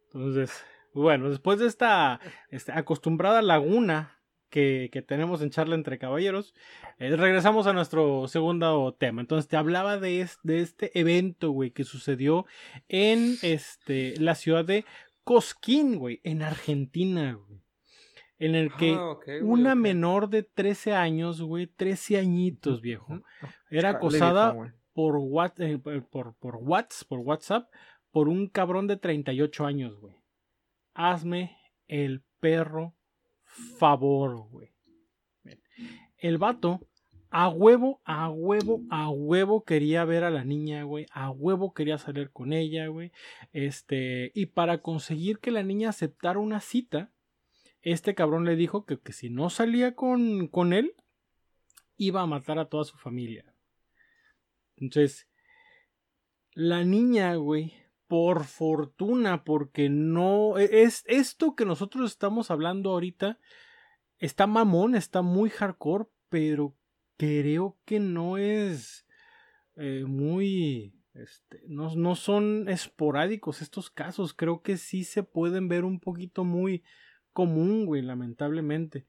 Entonces, 0.06 0.64
bueno, 0.94 1.28
después 1.28 1.58
de 1.58 1.66
esta, 1.66 2.18
esta 2.50 2.78
acostumbrada 2.78 3.42
laguna 3.42 4.18
que, 4.50 4.88
que, 4.92 5.02
tenemos 5.02 5.42
en 5.42 5.50
charla 5.50 5.74
entre 5.74 5.98
caballeros, 5.98 6.54
eh, 6.98 7.14
regresamos 7.16 7.66
a 7.66 7.72
nuestro 7.72 8.26
segundo 8.28 8.96
tema. 8.98 9.20
Entonces 9.20 9.48
te 9.48 9.56
hablaba 9.56 9.98
de, 9.98 10.26
de 10.42 10.60
este 10.60 10.98
evento, 10.98 11.50
güey, 11.50 11.70
que 11.70 11.84
sucedió 11.84 12.46
en 12.88 13.36
este, 13.42 14.14
la 14.18 14.34
ciudad 14.34 14.64
de 14.64 14.86
Cosquín, 15.28 15.98
güey, 15.98 16.22
en 16.24 16.40
Argentina, 16.40 17.34
güey. 17.34 17.60
En 18.38 18.54
el 18.54 18.72
que 18.76 18.94
ah, 18.94 19.18
una 19.42 19.74
menor 19.74 20.30
de 20.30 20.42
13 20.42 20.94
años, 20.94 21.42
güey, 21.42 21.66
13 21.66 22.16
añitos, 22.16 22.80
viejo, 22.80 23.20
era 23.68 23.90
acosada 23.90 24.56
por, 24.94 25.16
what, 25.18 25.60
eh, 25.60 25.76
por, 25.78 26.34
por, 26.34 26.34
por 26.38 26.56
WhatsApp 26.56 27.70
por 28.10 28.30
un 28.30 28.48
cabrón 28.48 28.86
de 28.86 28.96
38 28.96 29.66
años, 29.66 30.00
güey. 30.00 30.16
Hazme 30.94 31.58
el 31.88 32.24
perro 32.40 32.96
favor, 33.44 34.48
güey. 34.48 34.72
El 36.16 36.38
vato 36.38 36.80
a 37.30 37.48
huevo, 37.48 38.00
a 38.04 38.30
huevo, 38.30 38.82
a 38.90 39.10
huevo 39.10 39.64
quería 39.64 40.04
ver 40.04 40.24
a 40.24 40.30
la 40.30 40.44
niña, 40.44 40.82
güey. 40.84 41.06
A 41.12 41.30
huevo 41.30 41.74
quería 41.74 41.98
salir 41.98 42.30
con 42.30 42.52
ella, 42.52 42.86
güey. 42.86 43.12
Este, 43.52 44.32
y 44.34 44.46
para 44.46 44.82
conseguir 44.82 45.38
que 45.38 45.50
la 45.50 45.62
niña 45.62 45.90
aceptara 45.90 46.38
una 46.38 46.60
cita, 46.60 47.12
este 47.82 48.14
cabrón 48.14 48.44
le 48.44 48.56
dijo 48.56 48.86
que, 48.86 48.98
que 48.98 49.12
si 49.12 49.30
no 49.30 49.50
salía 49.50 49.94
con, 49.94 50.48
con 50.48 50.72
él, 50.72 50.94
iba 51.96 52.22
a 52.22 52.26
matar 52.26 52.58
a 52.58 52.68
toda 52.68 52.84
su 52.84 52.96
familia. 52.96 53.44
Entonces, 54.76 55.28
la 56.52 56.84
niña, 56.84 57.34
güey, 57.34 57.74
por 58.06 58.44
fortuna, 58.44 59.44
porque 59.44 59.88
no 59.90 60.58
e, 60.58 60.82
es 60.82 61.04
esto 61.06 61.54
que 61.54 61.64
nosotros 61.64 62.10
estamos 62.10 62.50
hablando 62.50 62.90
ahorita, 62.90 63.38
está 64.18 64.46
mamón, 64.46 64.94
está 64.94 65.22
muy 65.22 65.50
hardcore, 65.50 66.06
pero 66.28 66.74
creo 67.18 67.76
que 67.84 68.00
no 68.00 68.38
es 68.38 69.06
eh, 69.76 70.04
muy... 70.06 70.94
Este, 71.14 71.60
no, 71.66 71.94
no, 71.96 72.14
son 72.14 72.68
esporádicos 72.68 73.60
estos 73.60 73.90
casos, 73.90 74.34
creo 74.34 74.62
que 74.62 74.76
sí 74.76 75.02
se 75.02 75.24
pueden 75.24 75.66
ver 75.66 75.84
un 75.84 75.98
poquito 75.98 76.44
muy 76.44 76.84
común, 77.32 77.86
güey, 77.86 78.02
lamentablemente. 78.02 79.06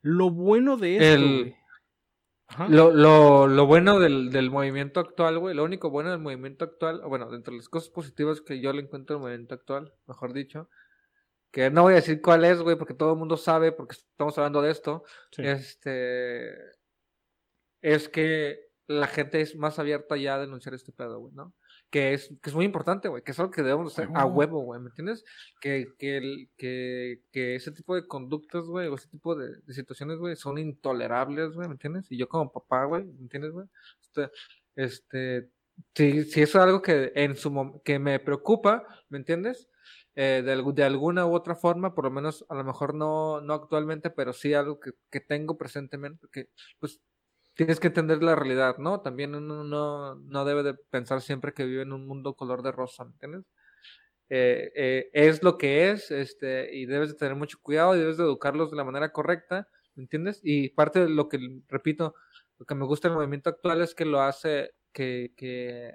Lo 0.00 0.30
bueno 0.30 0.76
de 0.76 0.96
esto, 0.96 2.66
Lo, 2.68 2.92
lo, 2.92 3.48
lo, 3.48 3.66
bueno 3.66 3.98
del, 3.98 4.30
del, 4.30 4.50
movimiento 4.50 5.00
actual, 5.00 5.40
güey, 5.40 5.56
lo 5.56 5.64
único 5.64 5.90
bueno 5.90 6.10
del 6.10 6.20
movimiento 6.20 6.64
actual, 6.64 7.02
bueno, 7.08 7.34
entre 7.34 7.54
las 7.54 7.68
cosas 7.68 7.90
positivas 7.90 8.40
que 8.40 8.60
yo 8.60 8.72
le 8.72 8.82
encuentro 8.82 9.16
el 9.16 9.22
movimiento 9.22 9.56
actual, 9.56 9.92
mejor 10.06 10.32
dicho, 10.32 10.68
que 11.50 11.70
no 11.70 11.82
voy 11.82 11.94
a 11.94 11.96
decir 11.96 12.20
cuál 12.20 12.44
es, 12.44 12.60
güey, 12.62 12.76
porque 12.76 12.94
todo 12.94 13.12
el 13.12 13.18
mundo 13.18 13.36
sabe, 13.36 13.72
porque 13.72 13.96
estamos 13.96 14.38
hablando 14.38 14.62
de 14.62 14.70
esto, 14.70 15.02
este, 15.36 16.54
es 17.82 18.08
que 18.08 18.70
la 18.90 19.06
gente 19.06 19.40
es 19.40 19.54
más 19.54 19.78
abierta 19.78 20.16
ya 20.16 20.34
a 20.34 20.40
denunciar 20.40 20.74
este 20.74 20.90
pedo, 20.90 21.20
güey, 21.20 21.32
¿no? 21.32 21.54
Que 21.90 22.12
es, 22.12 22.28
que 22.42 22.50
es 22.50 22.56
muy 22.56 22.64
importante, 22.64 23.08
güey, 23.08 23.22
que 23.22 23.30
es 23.30 23.38
algo 23.38 23.52
que 23.52 23.62
debemos 23.62 23.92
hacer 23.92 24.08
a 24.14 24.26
huevo, 24.26 24.62
güey, 24.62 24.80
¿me 24.80 24.88
entiendes? 24.88 25.24
Que, 25.60 25.86
que, 25.96 26.48
que, 26.56 27.20
que 27.30 27.54
ese 27.54 27.70
tipo 27.70 27.94
de 27.94 28.08
conductas, 28.08 28.64
güey, 28.64 28.88
o 28.88 28.96
ese 28.96 29.08
tipo 29.08 29.36
de, 29.36 29.60
situaciones, 29.72 30.18
güey, 30.18 30.34
son 30.34 30.58
intolerables, 30.58 31.54
güey, 31.54 31.68
¿me 31.68 31.74
entiendes? 31.74 32.10
Y 32.10 32.16
yo 32.16 32.28
como 32.28 32.50
papá, 32.52 32.84
güey, 32.84 33.04
¿me 33.04 33.22
entiendes, 33.22 33.52
güey? 33.52 33.66
Este, 34.02 34.30
este, 34.74 35.50
si, 35.94 36.24
si 36.24 36.42
es 36.42 36.56
algo 36.56 36.82
que 36.82 37.12
en 37.14 37.36
su 37.36 37.80
que 37.84 38.00
me 38.00 38.18
preocupa, 38.18 38.84
¿me 39.08 39.18
entiendes? 39.18 39.68
Eh, 40.16 40.42
de, 40.44 40.72
de, 40.72 40.82
alguna 40.84 41.26
u 41.26 41.34
otra 41.34 41.54
forma, 41.54 41.94
por 41.94 42.04
lo 42.04 42.10
menos 42.10 42.44
a 42.48 42.56
lo 42.56 42.64
mejor 42.64 42.94
no, 42.94 43.40
no 43.40 43.54
actualmente, 43.54 44.10
pero 44.10 44.32
sí 44.32 44.52
algo 44.52 44.80
que, 44.80 44.90
que 45.10 45.20
tengo 45.20 45.56
presentemente, 45.56 46.26
que 46.32 46.48
pues 46.80 47.00
tienes 47.54 47.80
que 47.80 47.88
entender 47.88 48.22
la 48.22 48.36
realidad, 48.36 48.78
¿no? 48.78 49.00
También 49.00 49.34
uno 49.34 49.64
no, 49.64 50.14
no 50.16 50.44
debe 50.44 50.62
de 50.62 50.74
pensar 50.74 51.20
siempre 51.22 51.52
que 51.52 51.64
vive 51.64 51.82
en 51.82 51.92
un 51.92 52.06
mundo 52.06 52.34
color 52.34 52.62
de 52.62 52.72
rosa, 52.72 53.04
¿me 53.04 53.12
entiendes? 53.12 53.44
Eh, 54.28 54.70
eh, 54.76 55.10
es 55.12 55.42
lo 55.42 55.58
que 55.58 55.90
es, 55.90 56.10
este, 56.10 56.74
y 56.74 56.86
debes 56.86 57.10
de 57.10 57.16
tener 57.16 57.34
mucho 57.34 57.58
cuidado 57.62 57.96
y 57.96 57.98
debes 58.00 58.16
de 58.16 58.24
educarlos 58.24 58.70
de 58.70 58.76
la 58.76 58.84
manera 58.84 59.12
correcta, 59.12 59.68
¿me 59.96 60.04
entiendes? 60.04 60.40
Y 60.44 60.70
parte 60.70 61.00
de 61.00 61.08
lo 61.08 61.28
que, 61.28 61.38
repito, 61.68 62.14
lo 62.58 62.66
que 62.66 62.74
me 62.76 62.86
gusta 62.86 63.08
del 63.08 63.16
movimiento 63.16 63.50
actual 63.50 63.82
es 63.82 63.94
que 63.94 64.04
lo 64.04 64.20
hace, 64.22 64.72
que, 64.92 65.32
que 65.36 65.92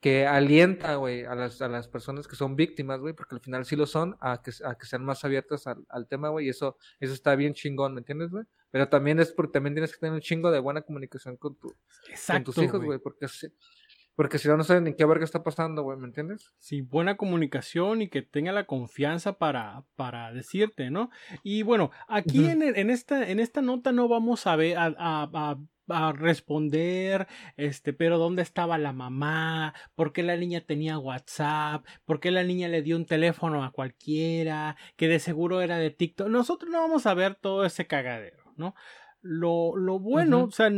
que 0.00 0.26
alienta, 0.26 0.94
güey, 0.94 1.24
a 1.24 1.34
las, 1.34 1.60
a 1.60 1.68
las 1.68 1.88
personas 1.88 2.28
que 2.28 2.36
son 2.36 2.54
víctimas, 2.54 3.00
güey, 3.00 3.14
porque 3.14 3.34
al 3.34 3.40
final 3.40 3.64
sí 3.64 3.74
lo 3.74 3.86
son, 3.86 4.16
a 4.20 4.40
que, 4.42 4.52
a 4.64 4.76
que 4.76 4.86
sean 4.86 5.04
más 5.04 5.24
abiertas 5.24 5.66
al, 5.66 5.84
al 5.88 6.06
tema, 6.06 6.28
güey, 6.28 6.46
y 6.46 6.50
eso, 6.50 6.76
eso 7.00 7.12
está 7.12 7.34
bien 7.34 7.54
chingón, 7.54 7.94
¿me 7.94 8.00
entiendes, 8.00 8.30
güey? 8.30 8.44
Pero 8.70 8.88
también 8.88 9.18
es 9.18 9.32
porque 9.32 9.52
también 9.52 9.74
tienes 9.74 9.92
que 9.92 9.98
tener 9.98 10.12
un 10.12 10.20
chingo 10.20 10.50
de 10.50 10.60
buena 10.60 10.82
comunicación 10.82 11.36
con, 11.36 11.56
tu, 11.56 11.74
con 12.26 12.44
tus 12.44 12.58
hijos, 12.58 12.84
güey, 12.84 12.98
porque, 12.98 13.26
Porque 14.14 14.38
si 14.38 14.46
no, 14.46 14.56
no 14.56 14.64
saben 14.64 14.84
ni 14.84 14.94
qué 14.94 15.04
ver 15.04 15.18
qué 15.18 15.24
está 15.24 15.42
pasando, 15.42 15.82
güey, 15.82 15.98
¿me 15.98 16.06
entiendes? 16.06 16.54
Sí, 16.58 16.80
buena 16.80 17.16
comunicación 17.16 18.02
y 18.02 18.08
que 18.08 18.22
tenga 18.22 18.52
la 18.52 18.66
confianza 18.66 19.38
para, 19.38 19.84
para 19.96 20.32
decirte, 20.32 20.90
¿no? 20.90 21.10
Y 21.42 21.62
bueno, 21.62 21.90
aquí 22.06 22.46
en, 22.46 22.62
en, 22.62 22.90
esta, 22.90 23.28
en 23.28 23.40
esta 23.40 23.62
nota 23.62 23.90
no 23.90 24.06
vamos 24.06 24.46
a 24.46 24.54
ver, 24.54 24.76
a, 24.76 24.86
a, 24.86 25.30
a 25.32 25.58
responder, 26.14 27.26
este, 27.56 27.92
pero 27.92 28.18
¿dónde 28.18 28.42
estaba 28.42 28.78
la 28.78 28.92
mamá? 28.92 29.74
¿Por 29.94 30.12
qué 30.12 30.22
la 30.22 30.36
niña 30.36 30.60
tenía 30.60 30.98
WhatsApp? 30.98 31.86
¿Por 32.04 32.20
qué 32.20 32.30
la 32.30 32.44
niña 32.44 32.68
le 32.68 32.82
dio 32.82 32.96
un 32.96 33.06
teléfono 33.06 33.64
a 33.64 33.72
cualquiera? 33.72 34.76
Que 34.96 35.08
de 35.08 35.18
seguro 35.18 35.60
era 35.60 35.78
de 35.78 35.90
TikTok. 35.90 36.28
Nosotros 36.28 36.70
no 36.70 36.80
vamos 36.80 37.06
a 37.06 37.14
ver 37.14 37.34
todo 37.34 37.64
ese 37.64 37.86
cagadero, 37.86 38.52
¿no? 38.56 38.74
Lo, 39.20 39.76
lo 39.76 39.98
bueno, 39.98 40.44
o 40.44 40.50
sea, 40.50 40.70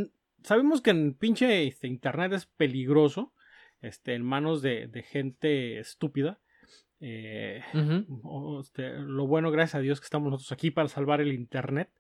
sabemos 0.42 0.80
que 0.80 0.90
en 0.90 1.14
pinche 1.14 1.66
este, 1.66 1.86
internet 1.86 2.32
es 2.32 2.46
peligroso, 2.46 3.34
este, 3.80 4.14
en 4.14 4.22
manos 4.22 4.62
de, 4.62 4.86
de 4.86 5.02
gente 5.02 5.78
estúpida. 5.78 6.40
Eh, 7.02 7.62
este, 8.60 8.90
lo 8.98 9.26
bueno, 9.26 9.50
gracias 9.50 9.76
a 9.76 9.80
Dios, 9.80 10.00
que 10.00 10.04
estamos 10.04 10.30
nosotros 10.30 10.52
aquí 10.52 10.70
para 10.70 10.88
salvar 10.88 11.20
el 11.20 11.32
internet. 11.32 11.90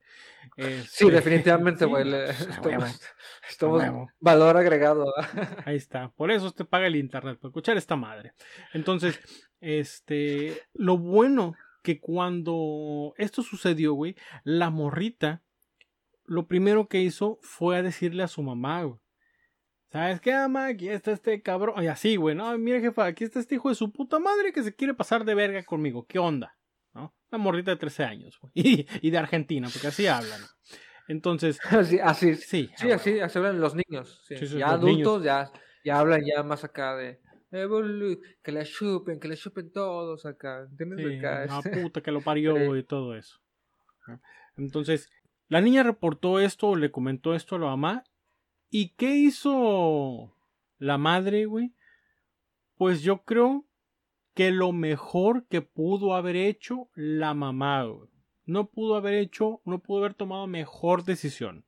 sí, 0.56 0.62
este, 1.06 1.10
definitivamente, 1.10 1.84
güey. 1.86 2.06
estamos, 3.48 4.08
valor 4.20 4.56
agregado. 4.58 5.12
Ahí 5.64 5.76
está. 5.76 6.10
Por 6.10 6.30
eso 6.30 6.46
usted 6.46 6.66
paga 6.66 6.86
el 6.86 6.96
internet, 6.96 7.38
para 7.38 7.48
escuchar 7.48 7.76
esta 7.78 7.96
madre. 7.96 8.34
Entonces, 8.74 9.20
este, 9.60 10.62
lo 10.74 10.98
bueno 10.98 11.54
que 11.82 11.98
cuando 11.98 13.14
esto 13.16 13.42
sucedió, 13.42 13.94
güey, 13.94 14.16
la 14.44 14.68
morrita, 14.68 15.42
lo 16.26 16.46
primero 16.46 16.88
que 16.88 17.00
hizo 17.00 17.38
fue 17.40 17.78
a 17.78 17.82
decirle 17.82 18.22
a 18.22 18.28
su 18.28 18.42
mamá, 18.42 18.82
güey. 18.82 19.00
¿Sabes 19.90 20.20
qué, 20.20 20.32
ama? 20.32 20.66
Aquí 20.66 20.88
está 20.88 21.10
este 21.10 21.42
cabrón. 21.42 21.82
Y 21.82 21.88
así, 21.88 22.14
güey, 22.14 22.36
no, 22.36 22.56
mire, 22.58 22.80
jefa, 22.80 23.06
aquí 23.06 23.24
está 23.24 23.40
este 23.40 23.56
hijo 23.56 23.70
de 23.70 23.74
su 23.74 23.90
puta 23.90 24.20
madre 24.20 24.52
que 24.52 24.62
se 24.62 24.74
quiere 24.74 24.94
pasar 24.94 25.24
de 25.24 25.34
verga 25.34 25.64
conmigo. 25.64 26.06
¿Qué 26.06 26.20
onda? 26.20 26.56
¿No? 26.94 27.12
Una 27.30 27.42
morrita 27.42 27.72
de 27.72 27.76
13 27.76 28.04
años, 28.04 28.38
güey. 28.40 28.52
Y, 29.02 29.10
de 29.10 29.18
Argentina, 29.18 29.68
porque 29.72 29.88
así 29.88 30.06
hablan. 30.06 30.40
Entonces. 31.08 31.58
Así, 31.70 31.98
así. 31.98 32.36
Sí, 32.36 32.70
sí 32.76 32.92
así, 32.92 33.18
así 33.18 33.38
hablan 33.38 33.60
los 33.60 33.74
niños. 33.74 34.24
ya 34.56 34.68
adultos, 34.68 35.24
ya, 35.24 35.50
ya 35.84 35.98
hablan 35.98 36.22
ya 36.24 36.44
más 36.44 36.62
acá 36.62 36.94
de. 36.94 37.20
Eh, 37.50 37.66
que 38.44 38.52
la 38.52 38.64
chupen, 38.64 39.18
que 39.18 39.26
la 39.26 39.34
chupen 39.34 39.72
todos 39.72 40.24
acá. 40.24 40.68
¿Entiendes? 40.70 40.98
Sí, 41.00 41.18
Una 41.18 41.82
puta 41.82 42.00
que 42.00 42.12
lo 42.12 42.20
parió 42.20 42.76
y 42.76 42.84
todo 42.84 43.16
eso. 43.16 43.40
Entonces, 44.56 45.10
la 45.48 45.60
niña 45.60 45.82
reportó 45.82 46.38
esto, 46.38 46.76
le 46.76 46.92
comentó 46.92 47.34
esto 47.34 47.56
a 47.56 47.58
la 47.58 47.66
mamá 47.66 48.04
¿Y 48.70 48.90
qué 48.90 49.16
hizo 49.16 50.36
la 50.78 50.96
madre, 50.96 51.46
güey? 51.46 51.74
Pues 52.76 53.02
yo 53.02 53.24
creo 53.24 53.66
que 54.34 54.52
lo 54.52 54.72
mejor 54.72 55.46
que 55.48 55.60
pudo 55.60 56.14
haber 56.14 56.36
hecho 56.36 56.88
la 56.94 57.34
mamá, 57.34 57.82
güey. 57.84 58.08
No 58.44 58.70
pudo 58.70 58.94
haber 58.94 59.14
hecho, 59.14 59.60
no 59.64 59.80
pudo 59.80 59.98
haber 59.98 60.14
tomado 60.14 60.46
mejor 60.46 61.04
decisión. 61.04 61.66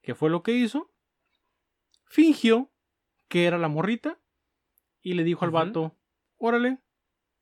¿Qué 0.00 0.14
fue 0.14 0.30
lo 0.30 0.42
que 0.42 0.52
hizo? 0.52 0.90
Fingió 2.06 2.70
que 3.28 3.44
era 3.44 3.58
la 3.58 3.68
morrita 3.68 4.18
y 5.00 5.14
le 5.14 5.24
dijo 5.24 5.44
al 5.44 5.50
vato, 5.50 5.96
órale, 6.38 6.78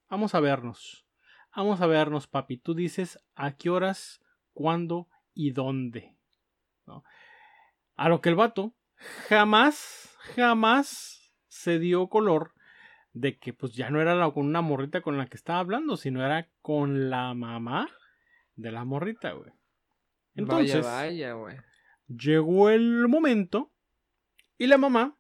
vamos 0.08 0.34
a 0.34 0.40
vernos. 0.40 1.06
Vamos 1.54 1.80
a 1.80 1.86
vernos, 1.86 2.26
papi. 2.26 2.58
Tú 2.58 2.74
dices 2.74 3.18
a 3.34 3.56
qué 3.56 3.70
horas, 3.70 4.20
cuándo 4.52 5.08
y 5.32 5.50
dónde. 5.52 6.16
A 7.96 8.08
lo 8.08 8.20
que 8.20 8.28
el 8.28 8.36
vato 8.36 8.74
jamás, 9.28 10.16
jamás 10.34 11.32
se 11.48 11.78
dio 11.78 12.08
color 12.08 12.52
de 13.12 13.38
que 13.38 13.52
pues 13.52 13.74
ya 13.74 13.90
no 13.90 14.00
era 14.00 14.14
la, 14.14 14.30
con 14.30 14.46
una 14.46 14.60
morrita 14.60 15.00
con 15.00 15.18
la 15.18 15.26
que 15.26 15.36
estaba 15.36 15.58
hablando, 15.58 15.96
sino 15.96 16.24
era 16.24 16.48
con 16.62 17.10
la 17.10 17.34
mamá 17.34 17.88
de 18.54 18.70
la 18.70 18.84
morrita, 18.84 19.32
güey. 19.32 19.52
Entonces, 20.34 20.84
vaya, 20.84 21.32
güey. 21.32 21.56
Llegó 22.06 22.70
el 22.70 23.08
momento 23.08 23.72
y 24.58 24.66
la 24.66 24.78
mamá, 24.78 25.16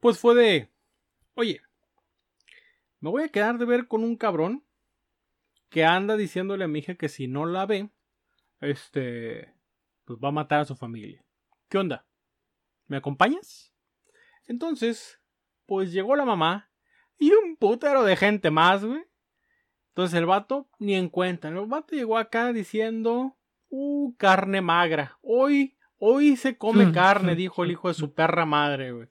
pues 0.00 0.18
fue 0.18 0.34
de, 0.34 0.70
oye, 1.34 1.60
me 3.00 3.10
voy 3.10 3.24
a 3.24 3.28
quedar 3.28 3.58
de 3.58 3.64
ver 3.64 3.88
con 3.88 4.04
un 4.04 4.16
cabrón 4.16 4.64
que 5.68 5.84
anda 5.84 6.16
diciéndole 6.16 6.64
a 6.64 6.68
mi 6.68 6.78
hija 6.78 6.94
que 6.94 7.08
si 7.08 7.28
no 7.28 7.46
la 7.46 7.66
ve, 7.66 7.90
este, 8.60 9.54
pues 10.04 10.18
va 10.22 10.28
a 10.28 10.32
matar 10.32 10.60
a 10.60 10.64
su 10.64 10.76
familia. 10.76 11.25
¿Qué 11.68 11.78
onda? 11.78 12.06
¿Me 12.86 12.98
acompañas? 12.98 13.72
Entonces, 14.46 15.20
pues 15.66 15.92
llegó 15.92 16.14
la 16.14 16.24
mamá 16.24 16.70
y 17.18 17.32
un 17.32 17.56
putero 17.56 18.04
de 18.04 18.16
gente 18.16 18.50
más, 18.50 18.84
güey. 18.84 19.04
Entonces 19.88 20.18
el 20.18 20.26
vato 20.26 20.68
ni 20.78 20.94
en 20.94 21.08
cuenta. 21.08 21.48
El 21.48 21.66
vato 21.66 21.96
llegó 21.96 22.18
acá 22.18 22.52
diciendo, 22.52 23.36
uh, 23.68 24.14
carne 24.16 24.60
magra. 24.60 25.18
Hoy, 25.22 25.76
hoy 25.98 26.36
se 26.36 26.56
come 26.56 26.92
carne, 26.92 27.34
dijo 27.34 27.64
el 27.64 27.72
hijo 27.72 27.88
de 27.88 27.94
su 27.94 28.14
perra 28.14 28.46
madre, 28.46 28.92
güey. 28.92 29.08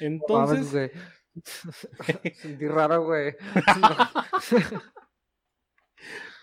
Entonces... 0.00 0.92
Sentí 2.34 2.68
raro, 2.68 3.04
güey. 3.04 3.34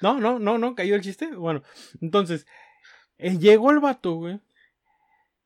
no, 0.02 0.20
no, 0.20 0.40
no, 0.40 0.58
no, 0.58 0.76
cayó 0.76 0.96
el 0.96 1.02
chiste. 1.02 1.28
Bueno, 1.36 1.64
entonces, 2.02 2.46
eh, 3.18 3.38
llegó 3.38 3.72
el 3.72 3.80
vato, 3.80 4.16
güey. 4.16 4.42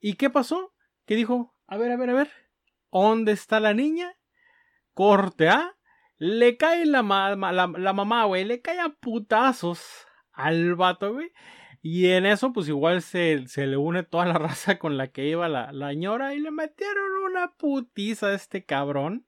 ¿Y 0.06 0.16
qué 0.16 0.30
pasó? 0.30 0.74
Que 1.06 1.16
dijo, 1.16 1.56
a 1.66 1.78
ver, 1.78 1.89
a 1.89 1.95
ver, 1.95 2.10
a 2.10 2.14
ver, 2.14 2.32
¿dónde 2.91 3.32
está 3.32 3.62
la 3.62 3.74
niña? 3.74 4.18
Corte 4.93 5.47
A, 5.47 5.78
le 6.18 6.58
cae 6.58 6.86
la, 6.86 7.01
la, 7.01 7.93
mamá, 7.93 8.26
güey, 8.26 8.43
le 8.43 8.62
cae 8.62 8.82
a 8.82 8.89
putazos 8.89 9.82
al 10.34 10.76
vato, 10.76 11.14
güey. 11.14 11.32
Y 11.82 12.10
en 12.10 12.26
eso, 12.26 12.51
pues 12.51 12.68
igual 12.68 13.01
se, 13.01 13.47
se, 13.47 13.66
le 13.66 13.78
une 13.78 14.04
toda 14.04 14.26
la 14.26 14.34
raza 14.39 14.78
con 14.78 14.97
la 14.97 15.08
que 15.08 15.26
iba 15.26 15.47
la, 15.47 15.72
la 15.72 15.93
ñora 15.93 16.34
y 16.34 16.39
le 16.39 16.51
metieron 16.51 17.24
una 17.26 17.54
putiza 17.54 18.28
a 18.28 18.34
este 18.34 18.66
cabrón. 18.66 19.26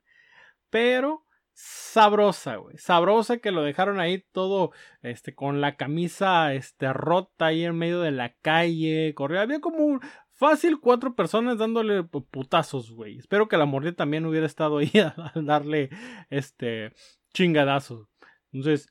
Pero 0.70 1.26
sabrosa, 1.56 2.58
güey. 2.58 2.78
Sabrosa 2.78 3.38
que 3.38 3.52
lo 3.52 3.64
dejaron 3.64 4.02
ahí 4.02 4.26
todo, 4.34 4.72
este, 5.02 5.34
con 5.34 5.62
la 5.62 5.78
camisa, 5.78 6.54
este, 6.54 6.92
rota 6.92 7.48
ahí 7.48 7.64
en 7.64 7.78
medio 7.78 8.02
de 8.02 8.12
la 8.12 8.36
calle. 8.42 9.14
Corría, 9.16 9.42
había 9.42 9.62
como 9.62 10.00
Fácil, 10.36 10.82
cuatro 10.82 11.16
personas 11.16 11.58
dándole 11.58 12.04
putazos, 12.04 12.92
güey. 12.92 13.18
Espero 13.18 13.48
que 13.48 13.56
la 13.56 13.66
mordida 13.66 13.94
también 13.94 14.26
hubiera 14.26 14.46
estado 14.46 14.80
ahí 14.80 14.92
a, 15.00 15.32
darle 15.36 15.90
este 16.30 16.92
chingadazos. 17.34 18.10
Entonces, 18.52 18.90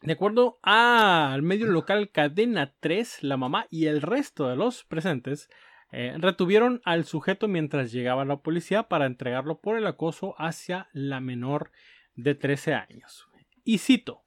de 0.00 0.12
acuerdo 0.14 0.58
al 0.62 1.42
medio 1.42 1.66
local 1.66 2.10
Cadena 2.10 2.74
3, 2.80 3.24
la 3.24 3.36
mamá 3.36 3.66
y 3.68 3.86
el 3.86 4.00
resto 4.00 4.48
de 4.48 4.56
los 4.56 4.84
presentes 4.84 5.50
eh, 5.92 6.14
retuvieron 6.18 6.80
al 6.84 7.04
sujeto 7.04 7.46
mientras 7.46 7.92
llegaba 7.92 8.24
la 8.24 8.40
policía 8.40 8.84
para 8.84 9.04
entregarlo 9.04 9.60
por 9.60 9.76
el 9.76 9.86
acoso 9.86 10.34
hacia 10.38 10.88
la 10.94 11.20
menor 11.20 11.72
de 12.14 12.34
13 12.34 12.72
años. 12.72 13.28
Y 13.64 13.78
cito, 13.78 14.24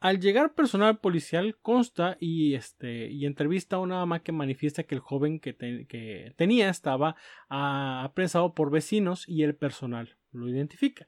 al 0.00 0.18
llegar 0.18 0.54
personal 0.54 0.98
policial 0.98 1.56
consta 1.60 2.16
y 2.18 2.54
este 2.54 3.24
entrevista 3.24 3.76
a 3.76 3.80
una 3.80 3.98
dama 3.98 4.22
que 4.22 4.32
manifiesta 4.32 4.84
que 4.84 4.94
el 4.94 5.00
joven 5.00 5.40
que, 5.40 5.52
tenía 6.36 6.70
estaba 6.70 7.16
ah, 7.50 8.02
apresado 8.04 8.54
por 8.54 8.70
vecinos 8.70 9.28
y 9.28 9.42
el 9.42 9.54
personal 9.54 10.16
lo 10.32 10.48
identifica. 10.48 11.06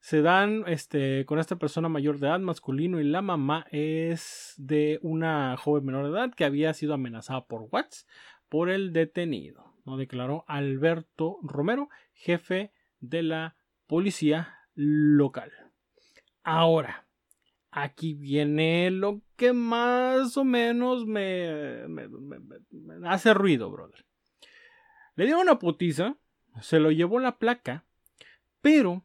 Se 0.00 0.20
dan 0.20 0.64
este 0.66 1.24
con 1.24 1.38
esta 1.38 1.56
persona 1.56 1.88
mayor 1.88 2.18
de 2.18 2.26
edad 2.26 2.40
masculino 2.40 3.00
y 3.00 3.04
la 3.04 3.22
mamá 3.22 3.66
es 3.70 4.54
de 4.56 4.98
una 5.02 5.56
joven 5.56 5.84
menor 5.84 6.04
de 6.04 6.10
edad 6.10 6.34
que 6.34 6.44
había 6.44 6.74
sido 6.74 6.94
amenazada 6.94 7.46
por 7.46 7.68
WhatsApp 7.70 8.08
por 8.48 8.70
el 8.70 8.92
detenido. 8.92 9.74
Declaró 9.98 10.44
Alberto 10.48 11.38
Romero, 11.42 11.90
jefe 12.14 12.72
de 13.00 13.22
la 13.22 13.56
policía 13.86 14.54
local. 14.74 15.52
Ahora, 16.42 17.06
aquí 17.74 18.14
viene 18.14 18.90
lo 18.90 19.20
que 19.36 19.52
más 19.52 20.36
o 20.36 20.44
menos 20.44 21.06
me, 21.06 21.86
me, 21.88 22.08
hace 23.08 23.34
ruido, 23.34 23.70
brother. 23.70 24.04
Le 25.16 25.26
dio 25.26 25.40
una 25.40 25.58
putiza, 25.58 26.16
se 26.60 26.78
lo 26.78 26.92
llevó 26.92 27.18
la 27.18 27.36
placa, 27.36 27.84
pero 28.60 29.04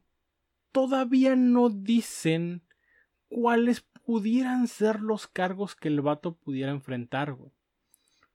todavía 0.72 1.36
no 1.36 1.70
dicen 1.70 2.62
cuáles 3.28 3.82
pudieran 4.06 4.68
ser 4.68 5.02
los 5.02 5.28
cargos 5.28 5.76
que 5.76 5.88
el 5.88 6.02
vato 6.02 6.36
pudiera 6.36 6.72
enfrentar, 6.72 7.34
güey. 7.34 7.52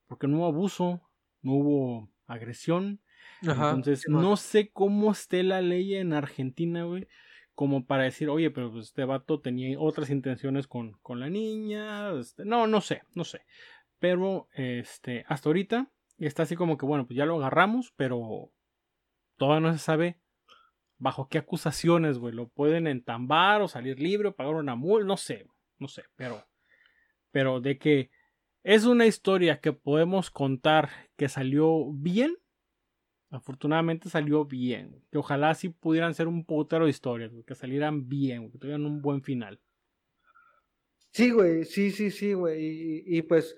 Porque 0.07 0.27
no 0.27 0.39
hubo 0.39 0.47
abuso, 0.47 1.01
no 1.43 1.53
hubo 1.53 2.11
agresión. 2.27 3.01
entonces, 3.41 4.05
no 4.09 4.37
sé 4.37 4.71
cómo 4.73 5.13
esté 5.13 5.45
la 5.45 5.63
ley 5.63 5.95
en 5.95 6.13
Argentina, 6.13 6.83
güey 6.83 7.07
como 7.55 7.87
para 7.87 8.05
decir, 8.05 8.29
oye, 8.29 8.51
pero 8.51 8.73
pues, 8.73 8.87
este 8.87 9.05
vato 9.05 9.41
tenía 9.41 9.79
otras 9.79 10.11
intenciones 10.11 10.67
con, 10.67 10.93
con 11.03 11.21
la 11.21 11.31
niña. 11.31 12.13
Este, 12.19 12.45
no, 12.45 12.67
no 12.67 12.81
sé, 12.81 13.03
no 13.15 13.25
sé. 13.25 13.43
Pero 13.99 14.49
este, 14.55 15.25
hasta 15.29 15.49
ahorita 15.49 15.91
está 16.19 16.43
así 16.45 16.57
como 16.57 16.77
que, 16.77 16.87
bueno, 16.87 17.07
pues 17.07 17.17
ya 17.17 17.27
lo 17.27 17.37
agarramos, 17.37 17.93
pero 17.97 18.53
todavía 19.37 19.69
no 19.69 19.73
se 19.73 19.79
sabe 19.79 20.19
bajo 20.99 21.29
qué 21.29 21.39
acusaciones, 21.39 22.19
güey. 22.19 22.35
Lo 22.35 22.49
pueden 22.49 22.87
entambar 22.87 23.63
o 23.63 23.69
salir 23.69 24.01
libre 24.01 24.29
o 24.29 24.35
pagar 24.35 24.55
una 24.55 24.75
multa, 24.75 25.07
no 25.07 25.17
sé, 25.17 25.47
no 25.79 25.89
sé, 25.89 26.05
pero, 26.17 26.45
pero 27.31 27.61
de 27.61 27.79
que 27.79 28.11
es 28.63 28.85
una 28.85 29.07
historia 29.07 29.61
que 29.61 29.73
podemos 29.73 30.31
contar 30.31 30.91
que 31.17 31.29
salió 31.29 31.93
bien, 31.93 32.37
afortunadamente 33.35 34.09
salió 34.09 34.45
bien. 34.45 35.03
Que 35.11 35.19
ojalá 35.19 35.55
sí 35.55 35.69
pudieran 35.69 36.15
ser 36.15 36.29
un 36.29 36.45
putero 36.45 36.85
de 36.85 36.91
historias, 36.91 37.33
que 37.47 37.55
salieran 37.55 38.09
bien, 38.09 38.51
que 38.51 38.59
tuvieran 38.59 38.87
un 38.87 39.03
buen 39.03 39.23
final. 39.23 39.61
Sí, 41.13 41.31
güey, 41.31 41.65
sí, 41.65 41.91
sí, 41.91 42.11
sí, 42.11 42.33
güey. 42.33 43.05
Y, 43.07 43.23
pues, 43.23 43.57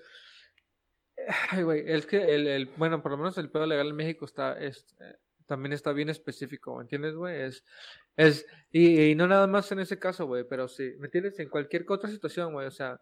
ay, 1.49 1.63
güey, 1.63 1.83
es 1.85 2.05
que 2.05 2.17
el, 2.17 2.69
bueno, 2.77 3.01
por 3.01 3.11
lo 3.11 3.17
menos 3.17 3.37
el 3.37 3.49
pedo 3.49 3.65
legal 3.65 3.89
en 3.89 3.95
México 3.95 4.25
está, 4.25 4.59
es, 4.59 4.95
eh, 4.99 5.15
también 5.45 5.73
está 5.73 5.91
bien 5.91 6.09
específico, 6.09 6.75
¿me 6.75 6.83
entiendes, 6.83 7.15
güey? 7.15 7.41
Es, 7.41 7.63
es, 8.15 8.45
y, 8.71 9.15
no 9.15 9.27
nada 9.27 9.47
más 9.47 9.71
en 9.71 9.79
ese 9.79 9.97
caso, 9.97 10.27
güey, 10.27 10.43
pero 10.47 10.67
sí, 10.67 10.93
¿me 10.99 11.07
entiendes? 11.07 11.39
En 11.39 11.49
cualquier 11.49 11.85
otra 11.87 12.09
situación, 12.09 12.53
güey, 12.53 12.67
o 12.67 12.71
sea, 12.71 12.99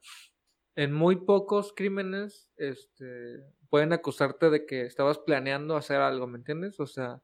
en 0.75 0.93
muy 0.93 1.15
pocos 1.15 1.73
crímenes, 1.75 2.49
este, 2.57 3.43
pueden 3.69 3.93
acusarte 3.93 4.49
de 4.49 4.65
que 4.65 4.85
estabas 4.85 5.19
planeando 5.19 5.75
hacer 5.75 6.01
algo, 6.01 6.27
¿me 6.27 6.37
entiendes? 6.37 6.79
O 6.79 6.87
sea, 6.87 7.21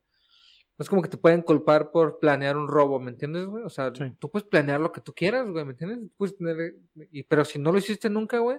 no 0.77 0.83
es 0.83 0.89
como 0.89 1.01
que 1.01 1.09
te 1.09 1.17
pueden 1.17 1.41
culpar 1.41 1.91
por 1.91 2.19
planear 2.19 2.57
un 2.57 2.67
robo, 2.67 2.99
¿me 2.99 3.11
entiendes, 3.11 3.45
güey? 3.45 3.63
O 3.63 3.69
sea, 3.69 3.91
tú 3.91 4.31
puedes 4.31 4.47
planear 4.47 4.79
lo 4.79 4.91
que 4.91 5.01
tú 5.01 5.13
quieras, 5.13 5.47
güey, 5.49 5.65
¿me 5.65 5.71
entiendes? 5.71 5.99
Puedes 6.17 6.35
tener, 6.37 6.75
y, 7.11 7.23
pero 7.23 7.45
si 7.45 7.59
no 7.59 7.71
lo 7.71 7.77
hiciste 7.77 8.09
nunca, 8.09 8.39
güey, 8.39 8.57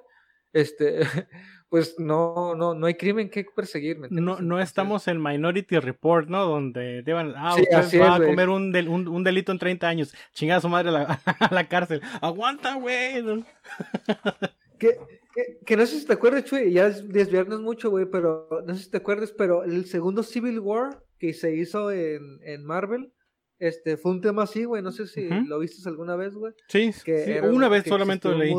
este, 0.53 1.01
pues 1.71 1.99
no, 1.99 2.55
no, 2.55 2.75
no 2.75 2.87
hay 2.87 2.95
crimen 2.95 3.31
que 3.31 3.45
perseguir. 3.45 3.99
no, 4.11 4.41
no 4.41 4.61
estamos 4.61 5.09
en 5.09 5.23
Minority 5.23 5.79
Report, 5.79 6.29
¿no? 6.29 6.45
Donde 6.45 7.03
deban, 7.03 7.33
ah, 7.37 7.57
usted 7.57 8.01
va 8.01 8.17
a 8.17 8.25
comer 8.25 8.51
un, 8.51 8.77
un, 9.09 9.25
delito 9.25 9.51
en 9.53 9.59
30 9.59 9.89
años, 9.89 10.15
chingada 10.33 10.61
su 10.61 10.69
madre 10.69 10.91
a 10.91 10.93
la, 10.93 11.21
a 11.41 11.55
la 11.55 11.69
cárcel. 11.69 12.03
Aguanta, 12.21 12.75
güey. 12.75 13.25
que, 14.89 15.61
que, 15.65 15.77
no 15.77 15.87
sé 15.87 16.01
si 16.01 16.07
te 16.07 16.13
acuerdas, 16.13 16.45
Chuy, 16.45 16.73
ya 16.73 16.89
es 16.89 17.09
desviarnos 17.09 17.61
mucho, 17.61 17.91
güey, 17.91 18.07
pero 18.07 18.49
no 18.67 18.75
sé 18.75 18.85
si 18.85 18.91
te 18.91 18.99
acuerdas, 18.99 19.33
pero 19.33 19.65
el 19.65 19.87
segundo 19.87 20.23
Civil 20.23 20.59
War 20.61 21.03
que 21.19 21.33
se 21.33 21.55
hizo 21.55 21.91
en, 21.93 22.41
en 22.43 22.65
Marvel, 22.65 23.13
este, 23.59 23.97
fue 23.97 24.13
un 24.13 24.21
tema 24.21 24.43
así, 24.43 24.65
güey, 24.65 24.83
no 24.83 24.91
sé 24.91 25.07
si 25.07 25.29
lo 25.29 25.61
viste 25.61 25.89
alguna 25.89 26.17
vez, 26.17 26.35
güey. 26.35 26.53
Sí, 26.69 26.91
que 27.05 27.41
una 27.43 27.69
vez 27.69 27.85
solamente 27.87 28.29
lo 28.29 28.37
leí 28.37 28.55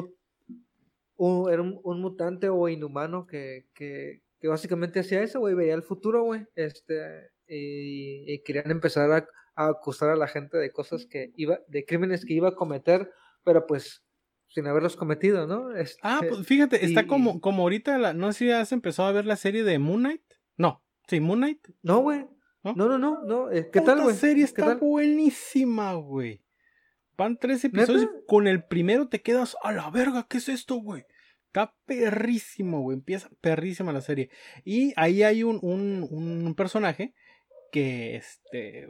era 1.51 1.61
un, 1.61 2.01
mutante 2.01 2.49
o 2.49 2.67
inhumano 2.67 3.25
que, 3.25 3.67
que, 3.73 4.21
que 4.39 4.47
básicamente 4.47 4.99
hacía 4.99 5.21
eso, 5.21 5.39
güey, 5.39 5.55
veía 5.55 5.73
el 5.73 5.83
futuro, 5.83 6.23
güey, 6.23 6.45
este, 6.55 7.29
y, 7.47 8.39
querían 8.43 8.71
empezar 8.71 9.11
a, 9.11 9.27
acusar 9.55 10.09
a 10.09 10.15
la 10.15 10.27
gente 10.27 10.57
de 10.57 10.71
cosas 10.71 11.05
que 11.05 11.31
iba, 11.35 11.59
de 11.67 11.85
crímenes 11.85 12.25
que 12.25 12.33
iba 12.33 12.49
a 12.49 12.55
cometer, 12.55 13.11
pero 13.43 13.67
pues 13.67 14.02
sin 14.53 14.67
haberlos 14.67 14.95
cometido, 14.95 15.47
¿no? 15.47 15.75
Este, 15.75 15.99
ah, 16.03 16.21
pues 16.27 16.45
fíjate, 16.45 16.85
está 16.85 17.07
como, 17.07 17.41
como 17.41 17.63
ahorita, 17.63 17.97
la, 17.97 18.13
no 18.13 18.31
sé 18.31 18.39
si 18.39 18.51
has 18.51 18.71
empezado 18.71 19.07
a 19.07 19.11
ver 19.11 19.25
la 19.25 19.35
serie 19.35 19.63
de 19.63 19.79
Moon 19.79 20.01
Knight. 20.01 20.23
No, 20.57 20.83
sí, 21.07 21.19
Moon 21.19 21.39
Knight. 21.39 21.67
No, 21.81 21.99
güey. 21.99 22.27
¿No? 22.63 22.73
no, 22.75 22.97
no, 22.97 23.23
no, 23.25 23.51
eh, 23.51 23.69
¿Qué 23.73 23.81
tal, 23.81 24.01
güey? 24.01 24.13
La 24.13 24.19
serie 24.21 24.43
está 24.45 24.75
buenísima, 24.75 25.93
güey. 25.95 26.43
Van 27.17 27.37
tres 27.37 27.65
episodios. 27.65 28.09
Con 28.25 28.47
el 28.47 28.63
primero 28.63 29.09
te 29.09 29.21
quedas 29.21 29.57
a 29.63 29.73
la 29.73 29.89
verga. 29.89 30.27
¿Qué 30.29 30.37
es 30.37 30.47
esto, 30.47 30.75
güey? 30.75 31.05
Está 31.47 31.75
perrísimo, 31.85 32.81
güey. 32.81 32.97
Empieza 32.97 33.29
perrísima 33.41 33.91
la 33.91 34.01
serie. 34.01 34.29
Y 34.63 34.93
ahí 34.95 35.23
hay 35.23 35.43
un, 35.43 35.59
un, 35.61 36.07
un 36.09 36.55
personaje 36.55 37.13
que 37.73 38.17
este, 38.17 38.87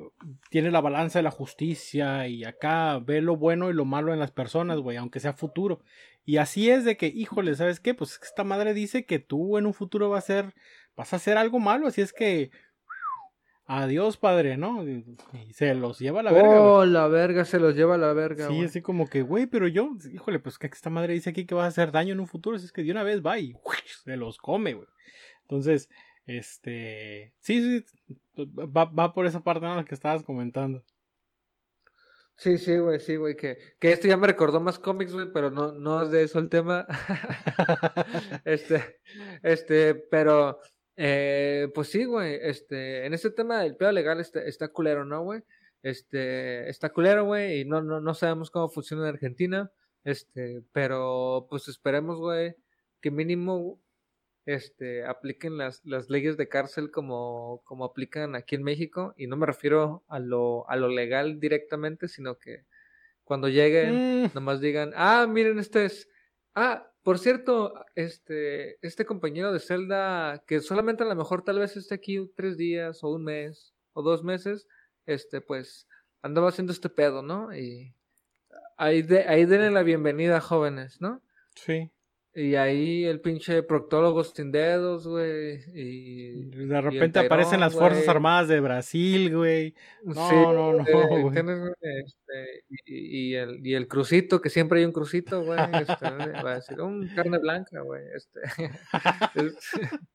tiene 0.50 0.70
la 0.70 0.82
balanza 0.82 1.20
de 1.20 1.24
la 1.24 1.32
justicia 1.32 2.28
y 2.28 2.44
acá 2.44 3.00
ve 3.00 3.22
lo 3.22 3.38
bueno 3.38 3.70
y 3.70 3.74
lo 3.74 3.86
malo 3.86 4.12
en 4.12 4.20
las 4.20 4.32
personas, 4.32 4.80
güey, 4.80 4.98
aunque 4.98 5.22
sea 5.22 5.32
futuro. 5.32 5.80
Y 6.26 6.36
así 6.36 6.70
es 6.70 6.84
de 6.84 6.98
que, 6.98 7.08
híjole, 7.08 7.56
¿sabes 7.56 7.80
qué? 7.80 7.94
Pues 7.94 8.20
esta 8.22 8.44
madre 8.44 8.74
dice 8.74 9.06
que 9.06 9.20
tú 9.20 9.58
en 9.58 9.68
un 9.68 9.74
futuro 9.74 10.10
vas 10.10 10.26
a 10.26 10.28
ser, 10.28 10.54
vas 10.98 11.14
a 11.14 11.16
hacer 11.16 11.38
algo 11.38 11.60
malo, 11.60 11.88
así 11.88 12.02
es 12.02 12.12
que 12.12 12.52
adiós 13.66 14.18
padre, 14.18 14.58
¿no? 14.58 14.86
Y 14.86 15.06
se 15.54 15.74
los 15.76 16.00
lleva 16.00 16.20
a 16.20 16.24
la 16.24 16.34
verga. 16.34 16.62
Oh, 16.62 16.86
la 16.86 17.08
verga, 17.08 17.46
se 17.46 17.62
los 17.62 17.78
lleva 17.78 17.96
a 17.96 17.98
la 17.98 18.12
verga. 18.12 18.50
Sí, 18.50 18.66
así 18.66 18.82
como 18.82 19.08
que, 19.08 19.22
güey, 19.22 19.46
pero 19.46 19.70
yo, 19.70 19.92
híjole, 20.12 20.40
pues 20.40 20.58
que 20.58 20.68
esta 20.68 20.90
madre 20.90 21.14
dice 21.14 21.30
aquí 21.30 21.46
que 21.46 21.56
va 21.56 21.64
a 21.64 21.70
hacer 21.70 21.94
daño 21.94 22.12
en 22.12 22.20
un 22.20 22.28
futuro, 22.28 22.58
así 22.58 22.66
es 22.66 22.74
que 22.74 22.84
de 22.84 22.92
una 22.92 23.04
vez 23.04 23.26
va 23.26 23.40
y 23.40 23.56
se 24.04 24.18
los 24.18 24.40
come, 24.40 24.74
güey. 24.74 24.90
Entonces, 25.44 25.90
este, 26.26 27.34
sí, 27.40 27.82
sí, 27.82 28.16
va, 28.38 28.86
va 28.86 29.14
por 29.14 29.26
esa 29.26 29.44
parte 29.44 29.66
¿no? 29.66 29.84
que 29.86 29.96
estabas 29.96 30.24
comentando. 30.24 30.84
Sí, 32.36 32.58
sí, 32.58 32.78
güey, 32.78 33.00
sí, 33.00 33.16
güey, 33.16 33.36
que, 33.36 33.58
que 33.80 33.92
esto 33.92 34.08
ya 34.08 34.18
me 34.18 34.28
recordó 34.28 34.60
más 34.60 34.80
cómics, 34.80 35.14
güey, 35.14 35.32
pero 35.32 35.52
no, 35.52 35.72
no 35.72 36.02
es 36.02 36.12
de 36.12 36.24
eso 36.24 36.40
el 36.40 36.50
tema. 36.50 36.88
este, 38.46 39.00
este, 39.44 39.96
pero 39.96 40.60
eh, 40.96 41.70
pues 41.74 41.90
sí, 41.90 42.06
güey, 42.06 42.40
este, 42.42 43.06
en 43.06 43.14
este 43.14 43.32
tema 43.32 43.62
del 43.62 43.76
pedo 43.76 43.92
legal 43.92 44.20
está, 44.20 44.44
está 44.44 44.68
culero, 44.70 45.06
¿no, 45.06 45.24
güey? 45.24 45.42
Este, 45.84 46.70
está 46.70 46.90
culero, 46.90 47.26
güey, 47.26 47.62
y 47.62 47.66
no, 47.66 47.82
no, 47.82 48.00
no 48.02 48.14
sabemos 48.14 48.50
cómo 48.50 48.70
funciona 48.70 49.04
en 49.04 49.10
Argentina, 49.10 49.72
este, 50.04 50.64
pero 50.72 51.48
pues 51.50 51.68
esperemos, 51.68 52.20
güey, 52.20 52.56
que 53.02 53.12
mínimo, 53.12 53.80
este, 54.46 55.06
apliquen 55.06 55.58
las, 55.58 55.84
las 55.86 56.10
leyes 56.10 56.38
de 56.38 56.50
cárcel 56.50 56.92
como, 56.92 57.62
como 57.64 57.86
aplican 57.86 58.36
aquí 58.36 58.56
en 58.56 58.64
México, 58.64 59.14
y 59.18 59.28
no 59.28 59.38
me 59.38 59.46
refiero 59.46 60.04
a 60.08 60.20
lo, 60.20 60.70
a 60.70 60.76
lo 60.76 60.90
legal 60.90 61.40
directamente, 61.40 62.08
sino 62.08 62.38
que 62.38 62.66
cuando 63.24 63.48
lleguen, 63.48 64.24
mm. 64.24 64.32
nomás 64.34 64.60
digan, 64.60 64.92
ah, 64.96 65.26
miren, 65.30 65.60
este 65.60 65.86
es, 65.86 66.10
ah, 66.56 66.90
por 67.04 67.20
cierto, 67.20 67.74
este, 67.96 68.78
este 68.86 69.06
compañero 69.06 69.52
de 69.52 69.60
celda, 69.60 70.44
que 70.46 70.60
solamente 70.60 71.04
a 71.04 71.08
lo 71.08 71.16
mejor 71.16 71.44
tal 71.44 71.60
vez 71.60 71.76
esté 71.76 71.96
aquí 71.96 72.32
tres 72.36 72.58
días 72.58 73.04
o 73.04 73.10
un 73.10 73.24
mes 73.24 73.74
o 73.94 74.02
dos 74.02 74.24
meses, 74.24 74.68
este, 75.06 75.42
pues 75.42 75.88
andaba 76.22 76.50
haciendo 76.50 76.72
este 76.72 76.90
pedo, 76.90 77.22
¿no? 77.22 77.56
Y 77.56 77.94
ahí, 78.78 79.02
de, 79.02 79.26
ahí 79.28 79.46
denle 79.46 79.72
la 79.72 79.84
bienvenida, 79.84 80.40
jóvenes, 80.40 81.02
¿no? 81.02 81.22
Sí. 81.56 81.92
Y 82.36 82.56
ahí 82.56 83.06
el 83.06 83.22
pinche 83.22 83.62
proctólogo 83.62 84.24
sin 84.24 84.52
dedos, 84.52 85.08
güey. 85.08 85.60
Y, 85.76 86.66
de 86.66 86.82
repente 86.82 87.20
aparecen 87.20 87.60
las 87.60 87.76
Fuerzas 87.76 88.08
Armadas 88.08 88.48
de 88.48 88.60
Brasil, 88.60 89.36
güey. 89.36 89.76
No, 90.04 90.52
no, 90.52 90.74
no, 90.74 90.84
güey. 90.84 91.34
Este, 91.82 92.64
y, 92.86 93.36
el, 93.36 93.66
y 93.66 93.76
el 93.76 93.88
crucito, 93.88 94.42
que 94.42 94.50
siempre 94.50 94.80
hay 94.80 94.86
un 94.86 94.92
crucito, 94.92 95.44
güey. 95.44 95.60
Este, 95.60 96.10
va 96.10 96.52
a 96.52 96.56
decir, 96.56 96.82
un 96.82 97.08
carne 97.16 97.38
blanca, 97.38 97.82
güey. 97.82 98.02
Este. 98.16 98.42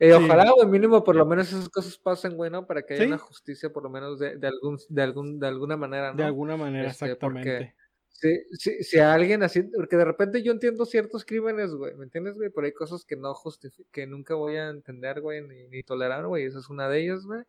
y 0.00 0.10
ojalá, 0.10 0.50
güey, 0.52 0.68
mínimo 0.68 1.04
por 1.04 1.16
lo 1.16 1.26
menos 1.26 1.48
esas 1.48 1.68
cosas 1.68 1.98
pasen, 1.98 2.34
güey, 2.34 2.50
¿no? 2.50 2.66
Para 2.66 2.80
que 2.80 2.94
haya 2.94 3.06
una 3.06 3.18
justicia, 3.18 3.70
por 3.70 3.82
lo 3.82 3.90
menos 3.90 4.18
de, 4.18 4.38
de, 4.38 4.46
algún, 4.46 4.78
de, 4.88 5.02
algún, 5.02 5.38
de 5.38 5.48
alguna 5.48 5.76
manera, 5.76 6.12
¿no? 6.12 6.16
De 6.16 6.24
alguna 6.24 6.56
manera, 6.56 6.88
este, 6.88 7.04
exactamente. 7.04 7.74
Si, 8.18 8.82
si, 8.82 8.98
a 8.98 9.12
alguien 9.12 9.42
así, 9.42 9.62
porque 9.62 9.96
de 9.96 10.04
repente 10.04 10.42
yo 10.42 10.52
entiendo 10.52 10.86
ciertos 10.86 11.24
crímenes, 11.24 11.74
güey, 11.74 11.94
¿me 11.96 12.04
entiendes, 12.04 12.36
güey? 12.36 12.48
Pero 12.50 12.66
hay 12.66 12.72
cosas 12.72 13.04
que 13.04 13.16
no 13.16 13.34
justifico, 13.34 13.88
que 13.92 14.06
nunca 14.06 14.34
voy 14.34 14.56
a 14.56 14.70
entender, 14.70 15.20
güey, 15.20 15.42
ni, 15.42 15.68
ni 15.68 15.82
tolerar, 15.82 16.26
güey, 16.26 16.44
esa 16.44 16.60
es 16.60 16.70
una 16.70 16.88
de 16.88 17.02
ellas, 17.02 17.26
güey. 17.26 17.42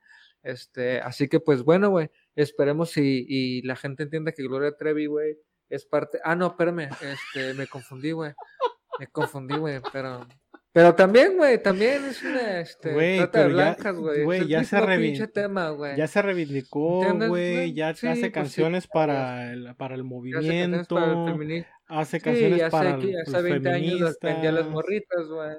Este, 0.44 1.00
así 1.00 1.30
que 1.30 1.40
pues 1.40 1.64
bueno, 1.64 1.90
güey, 1.90 2.10
esperemos 2.36 2.98
y, 2.98 3.26
y 3.28 3.62
la 3.64 3.76
gente 3.76 4.04
entienda 4.04 4.34
que 4.34 4.44
Gloria 4.44 4.76
Trevi, 4.76 5.06
güey, 5.06 5.38
es 5.70 5.86
parte, 5.86 6.20
ah, 6.24 6.36
no, 6.36 6.48
espérame, 6.48 6.90
este, 7.02 7.54
me 7.54 7.68
confundí, 7.68 8.12
güey, 8.12 8.34
me 9.00 9.08
confundí, 9.08 9.58
güey, 9.58 9.82
pero 9.92 10.28
pero 10.78 10.94
también, 10.94 11.38
güey, 11.38 11.60
también 11.60 12.06
es 12.06 12.22
una 12.22 12.60
este, 12.60 13.18
trata 13.18 13.40
de 13.40 13.48
blancas, 13.48 13.96
güey. 13.96 14.48
Ya, 14.48 14.64
se 14.64 14.80
reivindicó, 14.80 15.88
ya 15.96 16.06
se 16.06 16.22
reivindicó, 16.22 17.16
güey, 17.28 17.74
ya 17.74 17.90
hace 17.90 18.08
pues 18.08 18.32
canciones 18.32 18.86
para, 18.86 19.52
el, 19.52 19.76
para 19.76 19.96
el 19.96 20.04
movimiento, 20.04 21.00
hace 21.88 22.22
canciones 22.22 22.70
para, 22.70 22.92
el, 22.92 23.22
hace, 23.22 23.38
hace 23.38 23.42
20 23.42 23.70
años 23.72 24.18
vendía 24.22 24.52
las 24.52 24.68
morritas, 24.68 25.28
güey. 25.28 25.56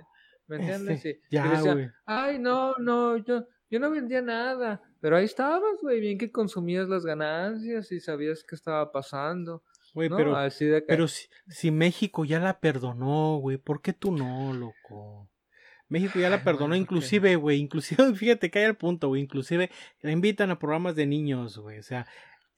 ¿Me 0.46 0.56
este, 0.56 0.72
entiendes? 0.72 1.02
Sí. 1.02 1.20
Ya, 1.32 1.62
güey. 1.62 1.90
Ay, 2.06 2.38
no, 2.38 2.76
no, 2.78 3.16
yo, 3.16 3.44
yo 3.68 3.80
no 3.80 3.90
vendía 3.90 4.22
nada. 4.22 4.80
Pero 5.00 5.16
ahí 5.16 5.24
estabas, 5.24 5.80
güey, 5.82 5.98
bien 5.98 6.16
que 6.16 6.30
consumías 6.30 6.88
las 6.88 7.04
ganancias 7.04 7.90
y 7.90 7.98
sabías 7.98 8.44
qué 8.44 8.54
estaba 8.54 8.92
pasando. 8.92 9.64
Güey, 9.94 10.08
pero, 10.08 10.36
pero 10.86 11.08
si, 11.08 11.28
si, 11.48 11.70
México 11.70 12.24
ya 12.24 12.38
la 12.38 12.60
perdonó, 12.60 13.38
güey, 13.38 13.56
¿por 13.56 13.80
qué 13.80 13.92
tú 13.92 14.12
no, 14.12 14.52
loco? 14.52 15.30
México 15.88 16.18
ya 16.18 16.28
la 16.28 16.44
perdonó, 16.44 16.76
inclusive, 16.76 17.36
güey, 17.36 17.58
inclusive, 17.58 17.96
fíjate 18.14 18.50
que 18.50 18.58
hay 18.58 18.66
el 18.66 18.76
punto, 18.76 19.08
güey, 19.08 19.22
inclusive 19.22 19.70
la 20.02 20.12
invitan 20.12 20.50
a 20.50 20.58
programas 20.58 20.94
de 20.94 21.06
niños, 21.06 21.58
güey, 21.58 21.78
o 21.78 21.82
sea, 21.82 22.06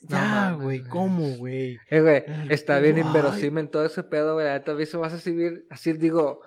ya, 0.01 0.57
güey, 0.61 0.83
¿cómo, 0.83 1.37
güey? 1.37 1.79
Eh, 1.91 2.01
güey, 2.01 2.25
está 2.49 2.79
bien 2.79 2.99
inverosímil 2.99 3.69
todo 3.69 3.85
ese 3.85 4.03
pedo, 4.03 4.35
güey, 4.35 4.47
todavía 4.65 4.87
se 4.87 4.97
vas 4.97 5.13
a 5.13 5.19
seguir, 5.19 5.67
así 5.71 5.93
digo, 5.93 6.41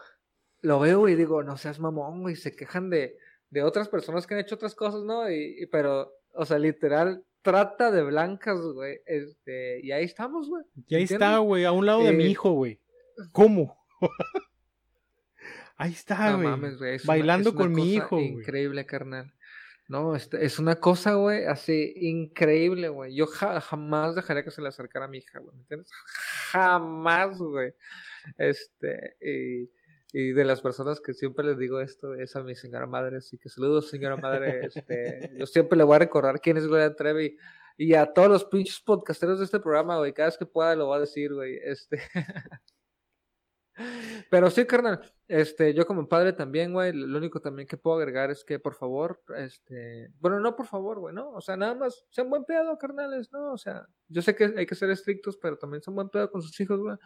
lo 0.62 0.80
veo 0.80 1.08
y 1.08 1.16
digo, 1.16 1.44
no 1.44 1.58
seas 1.58 1.80
mamón, 1.80 2.22
güey, 2.22 2.36
se 2.36 2.56
quejan 2.56 2.90
de, 2.90 3.18
de 3.50 3.64
otras 3.64 3.90
personas 3.90 4.26
que 4.26 4.34
han 4.34 4.40
hecho 4.40 4.56
otras 4.56 4.76
cosas, 4.76 5.04
¿no? 5.04 5.30
Y, 5.30 5.68
pero, 5.72 6.12
o 6.34 6.46
sea, 6.46 6.58
literal, 6.58 7.24
trata 7.44 7.92
de 7.92 8.02
blancas, 8.02 8.60
güey. 8.60 9.00
Este, 9.06 9.80
y 9.84 9.92
ahí 9.92 10.06
estamos, 10.06 10.50
güey. 10.50 10.64
Y 10.88 10.96
ahí 10.96 11.04
está, 11.04 11.38
güey, 11.38 11.66
a 11.66 11.72
un 11.72 11.86
lado 11.86 12.04
de 12.04 12.14
mi 12.14 12.24
eh, 12.24 12.30
hijo, 12.30 12.52
güey. 12.52 12.80
¿Cómo? 13.32 13.78
ahí 15.78 15.92
está, 15.92 16.34
güey. 16.34 16.98
Bailando 17.06 17.54
con 17.54 17.72
mi 17.72 17.94
hijo, 17.94 18.16
güey. 18.16 18.30
Increíble, 18.30 18.86
carnal. 18.86 19.32
No, 19.90 20.16
este, 20.16 20.44
es 20.46 20.60
una 20.60 20.78
cosa, 20.78 21.16
güey, 21.16 21.46
así 21.46 21.94
increíble, 21.98 22.88
güey. 22.88 23.14
Yo 23.14 23.28
jamás 23.28 24.16
dejaría 24.16 24.44
que 24.44 24.50
se 24.50 24.62
le 24.62 24.70
acercara 24.70 25.06
a 25.06 25.10
mi 25.10 25.18
hija, 25.20 25.40
güey. 25.40 25.56
¿Me 25.56 25.62
entiendes? 25.62 25.92
Jamás, 26.52 27.38
güey. 27.38 27.74
Este, 28.38 29.18
y 29.22 29.70
y 30.14 30.32
de 30.32 30.46
las 30.46 30.62
personas 30.62 31.02
que 31.02 31.14
siempre 31.14 31.44
les 31.44 31.58
digo 31.58 31.82
esto 31.82 32.14
es 32.14 32.36
a 32.36 32.44
mi 32.44 32.56
señora 32.56 32.86
madre, 32.86 33.18
así 33.18 33.38
que 33.40 33.50
saludos 33.50 33.90
señora 33.90 34.16
madre, 34.16 34.68
este, 34.68 35.32
yo 35.36 35.48
siempre 35.48 35.76
le 35.76 35.84
voy 35.84 35.96
a 35.96 36.00
recordar 36.00 36.40
quién 36.40 36.56
es 36.56 36.68
Gloria 36.68 36.96
Trevi 36.96 37.36
y 37.78 37.96
a 37.96 38.06
todos 38.14 38.30
los 38.30 38.46
pinches 38.46 38.80
podcasteros 38.80 39.40
de 39.40 39.46
este 39.46 39.60
programa, 39.60 39.98
güey, 39.98 40.14
cada 40.14 40.30
vez 40.30 40.38
que 40.38 40.46
pueda 40.46 40.76
lo 40.76 40.86
voy 40.86 40.98
a 40.98 41.02
decir, 41.02 41.34
güey, 41.34 41.58
este. 41.64 42.00
Pero 44.30 44.52
sí, 44.52 44.66
carnal, 44.66 45.02
este, 45.28 45.74
yo 45.74 45.88
como 45.88 46.08
padre 46.08 46.34
también, 46.34 46.74
güey, 46.74 46.94
lo 46.94 47.18
único 47.18 47.42
también 47.42 47.68
que 47.68 47.78
puedo 47.78 47.98
agregar 47.98 48.30
es 48.30 48.44
que, 48.46 48.60
por 48.60 48.76
favor, 48.76 49.24
este, 49.36 50.12
bueno, 50.20 50.40
no 50.40 50.56
por 50.56 50.68
favor, 50.68 51.00
güey, 51.00 51.16
¿no? 51.16 51.32
O 51.32 51.42
sea, 51.42 51.58
nada 51.58 51.74
más, 51.74 52.06
sean 52.12 52.30
buen 52.30 52.44
pedo, 52.46 52.78
carnales, 52.78 53.32
¿no? 53.32 53.54
O 53.54 53.58
sea, 53.58 53.88
yo 54.08 54.22
sé 54.22 54.36
que 54.36 54.54
hay 54.56 54.68
que 54.68 54.76
ser 54.76 54.92
estrictos, 54.92 55.38
pero 55.38 55.58
también 55.58 55.82
son 55.82 55.96
buen 55.96 56.10
pedo 56.10 56.30
con 56.30 56.44
sus 56.44 56.60
hijos, 56.60 56.80
güey, 56.80 56.98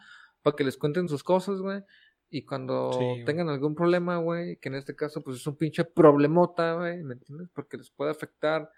para 0.42 0.54
que 0.56 0.64
les 0.64 0.76
cuenten 0.76 1.08
sus 1.08 1.24
cosas, 1.24 1.58
güey. 1.60 1.82
Y 2.30 2.44
cuando 2.44 2.90
tengan 3.24 3.48
algún 3.48 3.74
problema, 3.74 4.18
güey, 4.18 4.56
que 4.56 4.68
en 4.68 4.74
este 4.74 4.94
caso 4.94 5.22
pues 5.22 5.38
es 5.38 5.46
un 5.46 5.56
pinche 5.56 5.84
problemota, 5.84 6.74
güey, 6.74 7.02
¿me 7.02 7.14
entiendes? 7.14 7.48
Porque 7.54 7.78
les 7.78 7.90
puede 7.90 8.10
afectar 8.10 8.70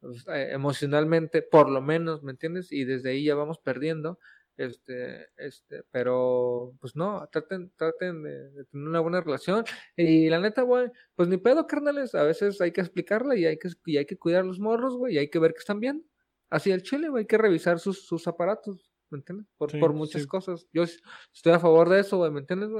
pues, 0.00 0.26
eh, 0.28 0.50
emocionalmente, 0.52 1.40
por 1.40 1.70
lo 1.70 1.80
menos, 1.80 2.22
¿me 2.22 2.32
entiendes? 2.32 2.70
Y 2.70 2.84
desde 2.84 3.10
ahí 3.10 3.24
ya 3.24 3.34
vamos 3.34 3.58
perdiendo, 3.58 4.18
este, 4.58 5.28
este, 5.38 5.84
pero 5.90 6.74
pues 6.80 6.96
no, 6.96 7.26
traten, 7.32 7.72
traten 7.76 8.22
de, 8.22 8.64
tener 8.64 8.88
una 8.88 9.00
buena 9.00 9.22
relación. 9.22 9.64
Y 9.96 10.28
la 10.28 10.40
neta, 10.40 10.62
güey, 10.62 10.90
pues 11.14 11.28
ni 11.30 11.38
pedo, 11.38 11.66
carnales, 11.66 12.14
a 12.14 12.24
veces 12.24 12.60
hay 12.60 12.72
que 12.72 12.82
explicarla 12.82 13.36
y 13.36 13.46
hay 13.46 13.58
que, 13.58 13.70
y 13.86 13.96
hay 13.96 14.04
que 14.04 14.18
cuidar 14.18 14.44
los 14.44 14.60
morros, 14.60 14.96
güey, 14.96 15.14
y 15.14 15.18
hay 15.18 15.30
que 15.30 15.38
ver 15.38 15.52
que 15.52 15.60
están 15.60 15.80
bien. 15.80 16.04
Así 16.50 16.70
el 16.70 16.82
chile, 16.82 17.08
güey, 17.08 17.22
hay 17.22 17.26
que 17.26 17.38
revisar 17.38 17.78
sus, 17.78 18.06
sus 18.06 18.28
aparatos. 18.28 18.90
¿Me 19.10 19.18
entiendes? 19.18 19.46
Por, 19.56 19.78
por 19.78 19.92
muchas 19.92 20.26
cosas. 20.26 20.66
Yo 20.72 20.82
estoy 20.82 21.52
a 21.52 21.60
favor 21.60 21.88
de 21.88 22.00
eso, 22.00 22.18
güey, 22.18 22.30
¿me 22.30 22.40
entiendes? 22.40 22.70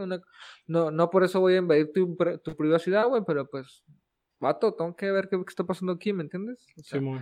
No, 0.67 0.91
no, 0.91 1.11
por 1.11 1.25
eso 1.25 1.41
voy 1.41 1.55
a 1.55 1.59
invadir 1.59 1.91
tu, 1.93 2.17
tu 2.43 2.57
privacidad, 2.57 3.09
güey, 3.09 3.23
pero 3.27 3.49
pues, 3.49 3.85
vato, 4.41 4.75
tengo 4.75 4.95
que 4.97 5.11
ver 5.11 5.29
qué, 5.29 5.41
está 5.47 5.65
pasando 5.65 5.93
aquí, 5.93 6.13
¿me 6.13 6.23
entiendes? 6.23 6.67
sí, 6.83 7.01
muy. 7.01 7.21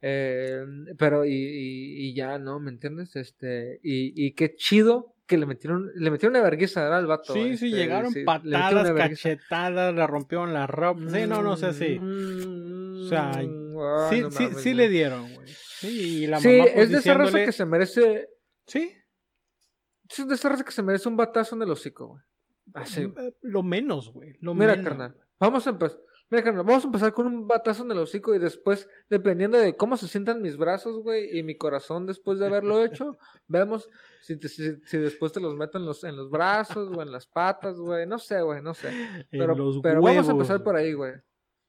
Eh, 0.00 0.64
pero 0.96 1.24
y, 1.24 1.32
y, 1.32 2.14
ya, 2.14 2.38
¿no? 2.38 2.60
¿Me 2.60 2.70
entiendes? 2.70 3.16
Este, 3.16 3.80
y, 3.82 4.26
y 4.26 4.32
qué 4.32 4.54
chido 4.54 5.16
que 5.28 5.36
le 5.36 5.46
metieron, 5.46 5.90
le 5.94 6.10
metieron 6.10 6.36
una 6.36 6.42
vergüenza 6.42 6.96
al 6.96 7.06
vato. 7.06 7.34
Sí, 7.34 7.56
sí, 7.56 7.66
este, 7.66 7.76
llegaron 7.76 8.12
patadas, 8.24 8.92
cachetadas, 8.92 9.94
le 9.94 10.06
rompieron 10.06 10.54
la 10.54 10.66
ropa. 10.66 11.02
Sí, 11.10 11.26
no, 11.26 11.42
no 11.42 11.56
sé, 11.56 11.72
sí. 11.74 11.98
o 11.98 13.08
sea, 13.08 13.42
mm, 13.78 14.10
sí, 14.10 14.24
sí, 14.30 14.48
sí 14.58 14.74
le 14.74 14.88
dieron, 14.88 15.34
güey. 15.34 15.48
Sí, 15.78 16.22
y 16.22 16.26
la 16.26 16.40
mamá, 16.40 16.64
pues, 16.64 16.72
es 16.74 16.90
de 16.90 16.98
esa 16.98 17.14
raza 17.14 17.44
que 17.44 17.52
se 17.52 17.64
merece. 17.64 18.28
Sí. 18.66 18.92
Es 20.08 20.26
de 20.26 20.34
esa 20.34 20.48
raza 20.48 20.64
que 20.64 20.72
se 20.72 20.82
merece 20.82 21.08
un 21.08 21.16
batazo 21.16 21.54
en 21.54 21.62
el 21.62 21.70
hocico, 21.70 22.08
güey. 22.08 22.22
Así. 22.74 23.02
Eh, 23.02 23.34
lo 23.42 23.62
menos, 23.62 24.12
güey. 24.12 24.36
Mira, 24.40 24.82
carnal. 24.82 25.16
Vamos 25.38 25.66
a 25.66 25.70
empezar. 25.70 25.98
Mira, 26.30 26.44
carnal, 26.44 26.64
vamos 26.64 26.84
a 26.84 26.88
empezar 26.88 27.12
con 27.12 27.26
un 27.26 27.46
batazo 27.46 27.84
en 27.84 27.92
el 27.92 27.98
hocico 27.98 28.34
y 28.34 28.38
después, 28.38 28.86
dependiendo 29.08 29.56
de 29.56 29.76
cómo 29.76 29.96
se 29.96 30.08
sientan 30.08 30.42
mis 30.42 30.58
brazos, 30.58 31.02
güey, 31.02 31.38
y 31.38 31.42
mi 31.42 31.56
corazón 31.56 32.04
después 32.04 32.38
de 32.38 32.46
haberlo 32.46 32.84
hecho, 32.84 33.16
vemos 33.46 33.88
si, 34.20 34.36
si, 34.36 34.98
después 34.98 35.32
te 35.32 35.40
los 35.40 35.54
meto 35.54 35.78
en 35.78 35.86
los, 35.86 36.04
en 36.04 36.16
los 36.16 36.28
brazos 36.28 36.94
o 36.94 37.00
en 37.00 37.10
las 37.10 37.26
patas, 37.26 37.78
güey. 37.78 38.06
No 38.06 38.18
sé, 38.18 38.42
güey, 38.42 38.60
no 38.60 38.74
sé. 38.74 38.90
Pero, 39.30 39.56
pero 39.82 40.02
vamos 40.02 40.28
a 40.28 40.32
empezar 40.32 40.62
por 40.62 40.76
ahí, 40.76 40.92
güey. 40.92 41.14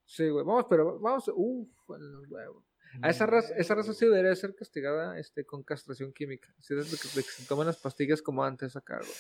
Sí, 0.03 0.28
güey. 0.28 0.43
Vamos, 0.43 0.66
pero 0.70 0.99
vamos. 0.99 1.32
Uff, 1.34 1.70
en 1.95 2.11
los 2.11 2.27
huevos. 2.29 2.63
A 3.01 3.09
esa 3.09 3.25
raza, 3.25 3.53
esa 3.55 3.75
raza 3.75 3.93
sí 3.93 4.05
debería 4.05 4.35
ser 4.35 4.55
castigada 4.55 5.19
este, 5.19 5.45
con 5.45 5.63
castración 5.63 6.11
química. 6.11 6.53
De 6.67 6.77
que, 6.77 6.85
se 6.85 7.45
tomen 7.45 7.67
las 7.67 7.77
pastillas 7.77 8.21
como 8.21 8.43
antes 8.43 8.75
acá, 8.75 8.97
güey. 8.97 9.11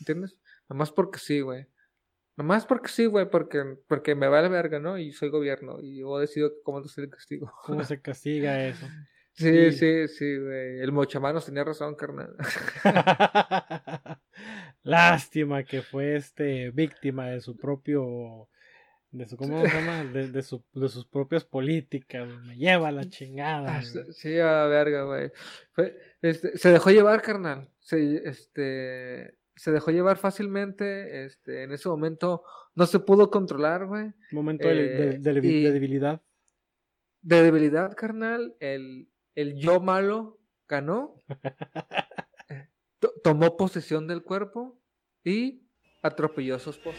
¿Entiendes? 0.00 0.36
Nomás 0.68 0.90
porque 0.90 1.18
sí, 1.18 1.40
güey. 1.40 1.66
Nomás 2.36 2.66
porque 2.66 2.88
sí, 2.88 3.06
güey, 3.06 3.30
porque, 3.30 3.78
porque 3.86 4.14
me 4.14 4.28
vale 4.28 4.48
verga, 4.48 4.78
¿no? 4.78 4.98
Y 4.98 5.12
soy 5.12 5.30
gobierno. 5.30 5.78
Y 5.80 6.00
yo 6.00 6.18
decido 6.18 6.52
cómo 6.64 6.82
se 6.82 7.00
el 7.00 7.10
castigo. 7.10 7.52
¿Cómo 7.64 7.82
se 7.84 8.00
castiga 8.00 8.62
eso? 8.68 8.86
Sí, 9.32 9.72
sí, 9.72 10.08
sí, 10.08 10.38
güey. 10.38 10.80
El 10.80 10.92
mochamanos 10.92 11.46
tenía 11.46 11.62
razón, 11.62 11.94
carnal. 11.94 12.34
Lástima 14.82 15.62
que 15.62 15.82
fue 15.82 16.16
este 16.16 16.70
víctima 16.70 17.26
de 17.26 17.40
su 17.40 17.56
propio 17.56 18.48
de 19.16 19.26
su, 19.26 19.36
¿cómo 19.36 19.62
se 19.62 19.68
llama? 19.68 20.04
De, 20.04 20.30
de, 20.30 20.42
su, 20.42 20.62
de 20.74 20.88
sus 20.88 21.06
propias 21.06 21.44
políticas, 21.44 22.28
me 22.44 22.56
lleva 22.56 22.92
la 22.92 23.08
chingada. 23.08 23.78
Ah, 23.78 23.82
sí, 24.12 24.38
a 24.38 24.66
verga, 24.66 25.04
güey. 25.04 25.30
Este, 26.20 26.58
se 26.58 26.70
dejó 26.70 26.90
llevar, 26.90 27.22
carnal. 27.22 27.70
Se, 27.80 28.28
este, 28.28 29.38
se 29.54 29.72
dejó 29.72 29.90
llevar 29.90 30.18
fácilmente. 30.18 31.24
Este, 31.24 31.62
en 31.62 31.72
ese 31.72 31.88
momento 31.88 32.42
no 32.74 32.86
se 32.86 32.98
pudo 32.98 33.30
controlar, 33.30 33.86
güey. 33.86 34.12
Momento 34.32 34.68
de, 34.68 35.14
eh, 35.14 35.18
debilidad. 35.18 36.22
De 37.22 37.42
debilidad, 37.42 37.96
carnal. 37.96 38.54
El, 38.60 39.08
el 39.34 39.56
yo 39.56 39.80
malo 39.80 40.38
ganó. 40.68 41.22
Tomó 43.24 43.56
posesión 43.56 44.06
del 44.06 44.22
cuerpo 44.22 44.78
y 45.24 45.66
atropelló 46.02 46.56
a 46.56 46.58
su 46.58 46.70
esposa. 46.70 46.98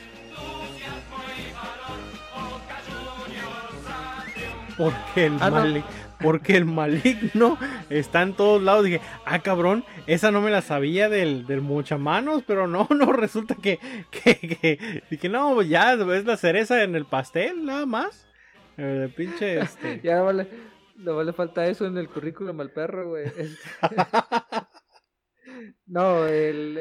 Porque 4.78 5.26
el, 5.26 5.38
ah, 5.42 5.84
porque 6.20 6.56
el 6.56 6.66
maligno 6.66 7.58
está 7.90 8.22
en 8.22 8.34
todos 8.34 8.62
lados. 8.62 8.86
Dije, 8.86 9.02
ah, 9.26 9.40
cabrón, 9.40 9.84
esa 10.06 10.32
no 10.32 10.42
me 10.42 10.52
la 10.52 10.62
sabía 10.62 11.10
del, 11.10 11.46
del 11.46 11.62
muchamanos, 11.62 12.44
pero 12.46 12.68
no, 12.68 12.88
no, 12.96 13.12
resulta 13.12 13.56
que, 13.56 13.80
que, 14.12 15.02
que, 15.20 15.30
no, 15.30 15.62
ya 15.62 15.94
es 15.94 16.26
la 16.26 16.38
cereza 16.38 16.84
en 16.84 16.96
el 16.96 17.06
pastel, 17.06 17.66
nada 17.66 17.86
más. 17.86 18.28
Eh, 18.78 19.12
pinche, 19.16 19.60
este. 19.62 20.02
ya 20.04 20.18
no 20.18 20.26
vale, 20.26 20.48
no 20.96 21.16
vale 21.16 21.34
falta 21.34 21.66
eso 21.68 21.86
en 21.86 21.98
el 21.98 22.10
currículum 22.10 22.60
al 22.62 22.72
perro, 22.72 23.10
güey. 23.10 23.26
No, 25.86 26.28
el, 26.28 26.78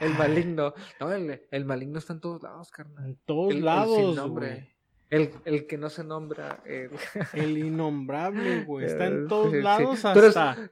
el 0.00 0.14
maligno. 0.18 0.74
No, 1.00 1.12
el, 1.12 1.40
el, 1.50 1.64
maligno 1.64 1.98
está 1.98 2.12
en 2.12 2.20
todos 2.20 2.42
lados, 2.42 2.70
carnal. 2.70 3.06
En 3.06 3.16
todos 3.24 3.54
lados. 3.54 4.30
Güey. 4.30 4.71
El, 5.12 5.30
el 5.44 5.66
que 5.66 5.76
no 5.76 5.90
se 5.90 6.02
nombra. 6.02 6.62
El, 6.64 6.90
el 7.34 7.58
innombrable, 7.58 8.64
güey. 8.64 8.86
Está 8.86 9.08
en 9.08 9.28
todos 9.28 9.52
lados 9.52 10.02
hasta. 10.06 10.70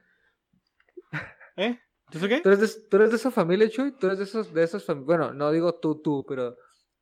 ¿Eh? 1.57 1.79
¿Tú 2.09 2.19
qué? 2.27 2.41
¿Tú 2.41 2.49
eres, 2.49 2.59
de, 2.59 2.81
¿Tú 2.89 2.97
eres 2.97 3.11
de 3.11 3.17
esa 3.17 3.29
familia, 3.29 3.69
Chuy? 3.69 3.91
¿Tú 3.91 4.07
eres 4.07 4.17
de 4.17 4.23
esos, 4.23 4.51
de 4.51 4.63
esas 4.63 4.83
familias? 4.83 5.05
Bueno, 5.05 5.33
no 5.33 5.51
digo 5.51 5.75
tú, 5.75 6.01
tú, 6.01 6.25
pero 6.27 6.57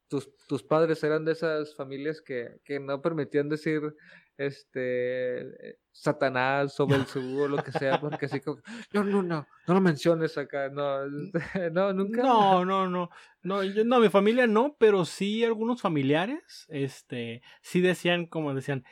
tus, 0.10 0.36
tus 0.48 0.64
padres 0.64 1.02
eran 1.02 1.24
de 1.24 1.32
esas 1.32 1.74
familias 1.76 2.22
que, 2.22 2.60
que 2.66 2.78
no 2.78 3.02
permitían 3.02 3.48
decir 3.48 3.96
este 4.40 5.78
Satanás 5.92 6.80
o 6.80 6.88
Belzebú 6.88 7.44
o 7.44 7.48
lo 7.50 7.62
que 7.62 7.74
sea, 7.74 8.00
porque 8.00 8.26
así 8.26 8.40
como, 8.40 8.62
no, 8.94 9.04
no, 9.04 9.22
no, 9.22 9.48
no 9.68 9.74
lo 9.74 9.82
menciones 9.82 10.38
acá, 10.38 10.70
no, 10.70 11.06
no, 11.72 11.94
nunca. 11.94 12.24
No, 12.24 12.64
no, 12.64 12.90
no, 12.90 13.10
no, 13.44 13.64
yo, 13.64 13.84
no, 13.84 14.00
mi 14.00 14.10
familia 14.10 14.48
no, 14.48 14.78
pero 14.80 15.04
sí 15.04 15.44
algunos 15.44 15.82
familiares, 15.82 16.66
este, 16.70 17.42
sí 17.62 17.82
decían, 17.82 18.28
como 18.28 18.54
decían, 18.54 18.86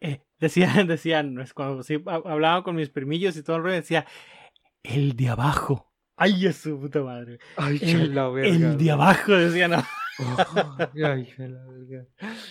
eh, 0.00 0.22
decían, 0.38 0.86
decían, 0.86 1.36
cuando 1.54 1.82
sí 1.82 2.02
hablaba 2.06 2.64
con 2.64 2.74
mis 2.76 2.88
primillos 2.88 3.36
y 3.36 3.42
todo 3.42 3.56
el 3.56 3.62
rollo, 3.64 3.74
decía, 3.74 4.06
el 4.82 5.14
de 5.16 5.28
abajo. 5.28 5.92
Ay, 6.16 6.46
es 6.46 6.56
su 6.56 6.80
puta 6.80 7.00
madre. 7.02 7.38
Ay, 7.56 7.78
el, 7.82 8.18
el 8.18 8.76
de 8.78 8.90
abajo, 8.90 9.32
decían. 9.32 9.72
No. 9.72 9.84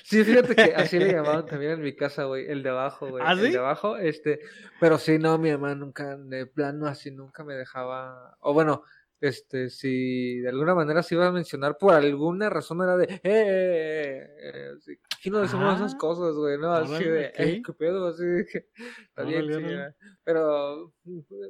Sí, 0.03 0.23
fíjate 0.23 0.55
que 0.55 0.73
así 0.75 0.99
le 0.99 1.11
llamaban 1.13 1.45
también 1.47 1.73
en 1.73 1.81
mi 1.81 1.95
casa, 1.95 2.23
güey, 2.23 2.49
el 2.49 2.63
de 2.63 2.69
abajo, 2.69 3.09
güey. 3.09 3.23
¿Ah, 3.25 3.33
el 3.33 3.51
de 3.51 3.57
abajo, 3.57 3.97
este, 3.97 4.39
pero 4.79 4.97
sí, 4.97 5.19
no, 5.19 5.37
mi 5.37 5.51
mamá 5.51 5.75
nunca, 5.75 6.17
de 6.17 6.45
plano 6.45 6.87
así, 6.87 7.11
nunca 7.11 7.43
me 7.43 7.55
dejaba, 7.55 8.37
o 8.39 8.53
bueno, 8.53 8.83
este, 9.19 9.69
si 9.69 10.39
de 10.39 10.49
alguna 10.49 10.75
manera 10.75 11.01
se 11.01 11.15
iba 11.15 11.27
a 11.27 11.31
mencionar 11.31 11.77
por 11.77 11.93
alguna 11.93 12.49
razón 12.49 12.83
era 12.83 12.95
de, 12.95 13.05
eh, 13.05 13.19
eh, 13.23 14.27
eh, 14.43 14.73
eh 14.87 14.97
aquí 15.17 15.29
no 15.31 15.39
decimos 15.39 15.75
esas 15.75 15.95
cosas, 15.95 16.35
güey, 16.35 16.57
¿no? 16.57 16.71
Así 16.71 17.03
de, 17.03 17.33
eh, 17.35 17.61
qué 17.65 17.73
pedo, 17.73 18.07
así 18.07 18.23
de 18.23 18.45
que, 18.45 18.67
está 19.07 19.23
bien, 19.23 19.93
pero, 20.23 20.93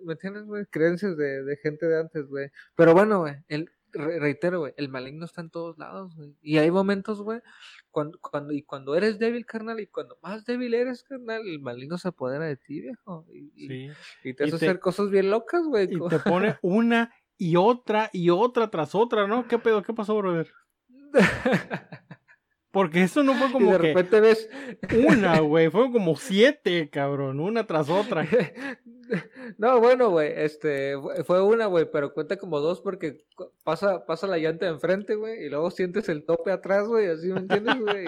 ¿me 0.03 0.13
entiendes, 0.13 0.45
güey? 0.45 0.65
Creencias 0.67 1.17
de, 1.17 1.43
de 1.43 1.57
gente 1.57 1.85
de 1.87 1.99
antes, 1.99 2.27
güey. 2.27 2.49
Pero 2.75 2.93
bueno, 2.93 3.19
güey, 3.19 3.35
el, 3.49 3.69
reitero, 3.97 4.59
güey, 4.59 4.73
el 4.77 4.89
maligno 4.89 5.25
está 5.25 5.41
en 5.41 5.49
todos 5.49 5.77
lados, 5.77 6.15
güey. 6.15 6.35
Y 6.41 6.57
hay 6.57 6.71
momentos, 6.71 7.21
güey, 7.21 7.39
cuando, 7.91 8.19
cuando, 8.19 8.53
y 8.53 8.63
cuando 8.63 8.95
eres 8.95 9.19
débil, 9.19 9.45
carnal, 9.45 9.79
y 9.79 9.87
cuando 9.87 10.17
más 10.21 10.45
débil 10.45 10.73
eres, 10.73 11.03
carnal, 11.03 11.47
el 11.47 11.59
maligno 11.59 11.97
se 11.97 12.09
apodera 12.09 12.45
de 12.45 12.57
ti, 12.57 12.81
viejo. 12.81 13.25
Y, 13.33 13.67
sí. 13.67 13.89
y, 14.23 14.33
te 14.33 14.45
hace 14.45 14.55
hacer 14.55 14.79
cosas 14.79 15.09
bien 15.09 15.29
locas, 15.29 15.63
güey. 15.65 15.87
Y 15.91 16.07
te 16.07 16.19
pone 16.19 16.57
una 16.61 17.13
y 17.37 17.55
otra 17.55 18.09
y 18.13 18.29
otra 18.29 18.69
tras 18.69 18.95
otra, 18.95 19.27
¿no? 19.27 19.47
¿Qué 19.47 19.59
pedo? 19.59 19.83
¿Qué 19.83 19.93
pasó, 19.93 20.15
brother? 20.17 20.51
Porque 22.71 23.03
eso 23.03 23.23
no 23.23 23.33
fue 23.33 23.51
como. 23.51 23.71
de 23.71 23.77
repente 23.77 24.19
ves. 24.19 24.49
Una, 25.07 25.39
güey. 25.39 25.69
Fueron 25.69 25.91
como 25.91 26.15
siete, 26.15 26.89
cabrón. 26.89 27.39
Una 27.39 27.65
tras 27.65 27.89
otra. 27.89 28.27
No, 29.57 29.79
bueno, 29.79 30.09
güey. 30.09 30.33
Este. 30.35 30.95
Fue 31.25 31.41
una, 31.41 31.67
güey. 31.67 31.89
Pero 31.89 32.13
cuenta 32.13 32.35
como 32.35 32.59
dos 32.59 32.81
porque 32.81 33.19
pasa, 33.63 34.05
pasa 34.05 34.27
la 34.27 34.37
llanta 34.37 34.65
de 34.65 34.73
enfrente, 34.73 35.15
güey. 35.15 35.45
Y 35.45 35.49
luego 35.49 35.71
sientes 35.71 36.09
el 36.09 36.25
tope 36.25 36.51
atrás, 36.51 36.89
güey. 36.89 37.07
Así 37.07 37.27
me 37.27 37.39
entiendes, 37.39 37.79
güey. 37.79 38.05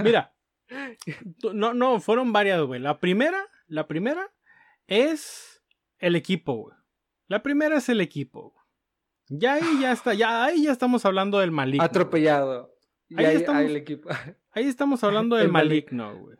Mira. 0.00 0.34
No, 1.52 1.74
no, 1.74 1.98
fueron 1.98 2.32
varias, 2.32 2.62
güey. 2.62 2.78
La 2.80 3.00
primera, 3.00 3.44
la 3.66 3.88
primera 3.88 4.32
es 4.86 5.64
el 5.98 6.14
equipo, 6.14 6.54
güey. 6.54 6.76
La 7.26 7.42
primera 7.42 7.78
es 7.78 7.88
el 7.88 8.00
equipo. 8.00 8.54
Ya 9.28 9.54
ahí 9.54 9.80
ya 9.80 9.92
está, 9.92 10.14
ya 10.14 10.44
ahí 10.44 10.64
ya 10.64 10.72
estamos 10.72 11.04
hablando 11.04 11.38
del 11.38 11.52
maligno. 11.52 11.84
Atropellado. 11.84 12.74
Ahí, 13.16 13.36
estamos, 13.36 13.62
el 13.62 13.76
equipo. 13.76 14.08
ahí 14.52 14.66
estamos 14.66 15.04
hablando 15.04 15.36
del 15.36 15.48
maligno, 15.48 16.16
güey. 16.18 16.38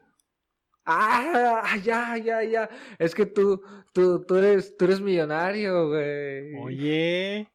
Ah, 0.84 1.76
ya, 1.84 2.16
ya, 2.16 2.42
ya. 2.42 2.68
Es 2.98 3.14
que 3.14 3.26
tú, 3.26 3.62
tú, 3.92 4.24
tú 4.24 4.36
eres, 4.36 4.76
tú 4.76 4.86
eres 4.86 5.00
millonario, 5.00 5.88
güey. 5.88 6.56
Oye, 6.56 7.48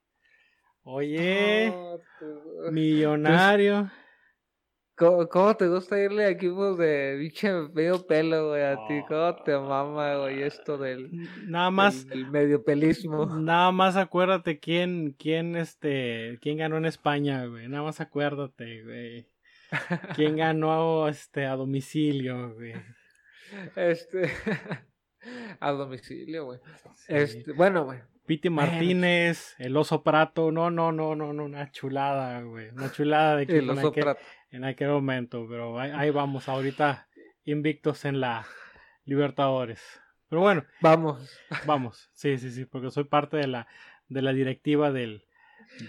oye, 0.83 1.73
millonario. 2.71 3.89
¿Cómo, 4.97 5.57
te 5.57 5.67
gusta 5.67 5.99
irle 6.01 6.23
a 6.23 6.29
equipos 6.29 6.77
de 6.77 7.17
biche 7.17 7.51
medio 7.73 8.07
pelo, 8.07 8.49
güey? 8.49 8.63
A 8.63 8.77
ti, 8.87 9.01
¿cómo 9.09 9.35
te 9.43 9.57
mama, 9.57 10.15
güey, 10.15 10.43
esto 10.43 10.77
del. 10.77 11.11
Nada 11.47 11.69
más. 11.69 12.07
El, 12.09 12.31
medio 12.31 12.63
pelismo. 12.63 13.25
Nada 13.25 13.73
más 13.73 13.97
acuérdate 13.97 14.57
quién, 14.59 15.13
quién, 15.19 15.57
este, 15.57 16.39
quién 16.41 16.59
ganó 16.59 16.77
en 16.77 16.85
España, 16.85 17.45
güey. 17.45 17.67
Nada 17.67 17.83
más 17.83 17.99
acuérdate, 17.99 18.83
güey. 18.83 19.27
¿Quién 20.15 20.37
ganó, 20.37 21.09
este, 21.09 21.45
a 21.45 21.57
domicilio, 21.57 22.53
güey? 22.53 22.73
Este. 23.75 24.31
a 25.59 25.71
domicilio, 25.71 26.45
güey. 26.45 26.59
Este, 27.09 27.51
bueno, 27.51 27.83
güey. 27.83 27.99
Piti 28.25 28.49
Martínez, 28.49 29.55
el 29.59 29.77
oso 29.77 30.01
prato, 30.01 30.51
no, 30.51 30.71
no, 30.71 30.91
no, 30.91 31.15
no, 31.15 31.31
no, 31.31 31.43
una 31.43 31.69
chulada, 31.69 32.41
güey, 32.41 32.69
una 32.69 32.91
chulada 32.91 33.35
de 33.35 33.43
equipo. 33.43 33.59
El 33.59 33.69
oso 33.69 33.91
prato 33.91 34.19
en 34.55 34.63
aquel 34.63 34.87
momento, 34.87 35.45
pero 35.49 35.77
ahí, 35.77 36.09
vamos, 36.11 36.47
ahorita 36.47 37.07
invictos 37.43 38.05
en 38.05 38.21
la 38.21 38.47
Libertadores. 39.03 39.81
Pero 40.29 40.41
bueno, 40.41 40.63
vamos. 40.81 41.37
Vamos, 41.65 42.09
sí, 42.13 42.37
sí, 42.37 42.49
sí, 42.51 42.65
porque 42.65 42.89
soy 42.89 43.03
parte 43.03 43.37
de 43.37 43.47
la, 43.47 43.67
de 44.07 44.21
la 44.21 44.31
directiva 44.31 44.91
del, 44.91 45.25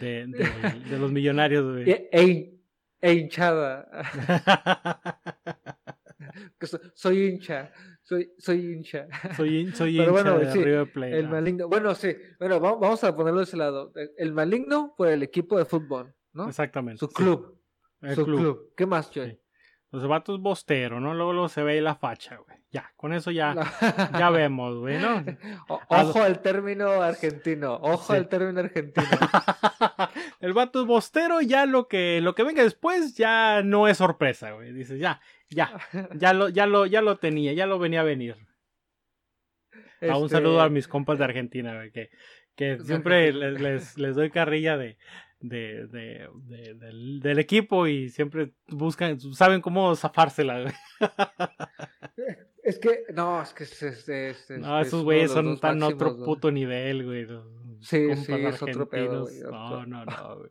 de, 0.01 0.27
de, 0.27 0.99
los 0.99 1.13
millonarios. 1.13 1.87
E, 1.87 2.09
e, 2.13 2.59
e, 3.01 3.13
hinchada. 3.15 3.89
soy 6.95 7.29
hincha, 7.29 7.73
soy, 8.03 8.33
soy 8.37 8.73
hincha. 8.73 9.07
Soy, 9.37 9.73
soy 9.73 9.99
hincha 10.01 10.11
bueno, 10.11 10.39
de 10.41 10.53
River 10.53 10.93
Plate. 10.93 11.19
El 11.19 11.29
maligno, 11.29 11.69
bueno, 11.69 11.95
sí, 11.95 12.15
bueno, 12.41 12.59
vamos 12.59 13.03
a 13.05 13.15
ponerlo 13.15 13.39
de 13.39 13.45
ese 13.45 13.57
lado. 13.57 13.93
El 14.19 14.33
maligno 14.33 14.93
por 14.97 15.09
el 15.09 15.23
equipo 15.23 15.57
de 15.57 15.65
fútbol, 15.65 16.13
¿no? 16.33 16.49
Exactamente. 16.49 16.99
Su 16.99 17.09
club. 17.09 17.57
Su 18.15 18.25
club. 18.25 18.73
¿Qué 18.77 18.87
más, 18.87 19.11
Joy? 19.11 19.39
Los 19.91 20.07
vatos 20.07 20.41
bostero, 20.41 21.01
¿no? 21.01 21.15
Luego, 21.15 21.33
luego 21.33 21.49
se 21.49 21.63
ve 21.63 21.73
ahí 21.73 21.81
la 21.81 21.95
facha, 21.95 22.37
güey. 22.37 22.59
Ya, 22.71 22.93
con 22.97 23.15
eso 23.15 23.31
ya, 23.31 23.55
ya 24.19 24.31
vemos, 24.31 24.77
güey, 24.79 24.99
¿no? 24.99 25.25
ojo 25.89 26.21
al 26.21 26.43
término 26.43 27.01
argentino, 27.01 27.75
ojo 27.81 28.13
al 28.13 28.29
término 28.29 28.61
argentino. 28.61 29.07
el 30.41 30.53
vato 30.53 30.83
es 30.83 30.87
bostero, 30.87 31.41
ya 31.41 31.65
lo 31.65 31.89
que, 31.89 32.21
lo 32.21 32.35
que 32.35 32.43
venga 32.43 32.63
después 32.63 33.17
ya 33.17 33.63
no 33.63 33.89
es 33.89 33.97
sorpresa, 33.97 34.51
güey. 34.51 34.73
Dices, 34.73 34.99
ya, 34.99 35.21
ya, 35.49 35.79
ya 36.15 36.35
lo, 36.35 36.49
ya 36.49 36.67
lo, 36.67 36.85
ya 36.85 37.01
lo 37.01 37.17
tenía, 37.17 37.53
ya 37.55 37.67
lo 37.67 37.79
venía 37.79 38.01
a 38.01 38.05
venir. 38.05 38.37
un 40.03 40.09
este 40.09 40.29
saludo 40.29 40.61
a 40.61 40.69
mis 40.69 40.89
compas 40.89 41.19
de 41.19 41.25
Argentina, 41.25 41.75
güey, 41.75 41.93
que, 41.93 42.11
que 42.57 42.81
siempre 42.81 43.33
les, 43.33 43.97
les 43.97 44.17
doy 44.17 44.31
carrilla 44.31 44.77
de, 44.77 44.99
de, 45.41 45.87
de, 45.87 46.29
del, 46.75 47.21
del, 47.21 47.39
equipo 47.39 47.87
y 47.87 48.09
siempre 48.09 48.53
buscan, 48.69 49.21
saben 49.21 49.61
cómo 49.61 49.95
zafársela. 49.95 50.73
Es 52.67 52.81
que, 52.81 53.05
no, 53.15 53.41
es 53.41 53.55
que 53.55 53.63
es, 53.63 54.51
no, 54.59 54.81
esos 54.81 55.05
güeyes 55.05 55.31
son 55.31 55.57
tan 55.61 55.81
otro 55.85 56.17
puto 56.17 56.51
nivel, 56.51 57.05
güey. 57.05 57.25
Sí, 57.81 58.17
sí, 58.17 58.33
es 58.33 58.61
otro 58.61 58.89
pedo, 58.89 59.29
No, 59.49 59.87
no, 59.87 60.05
no, 60.05 60.37
güey. 60.39 60.51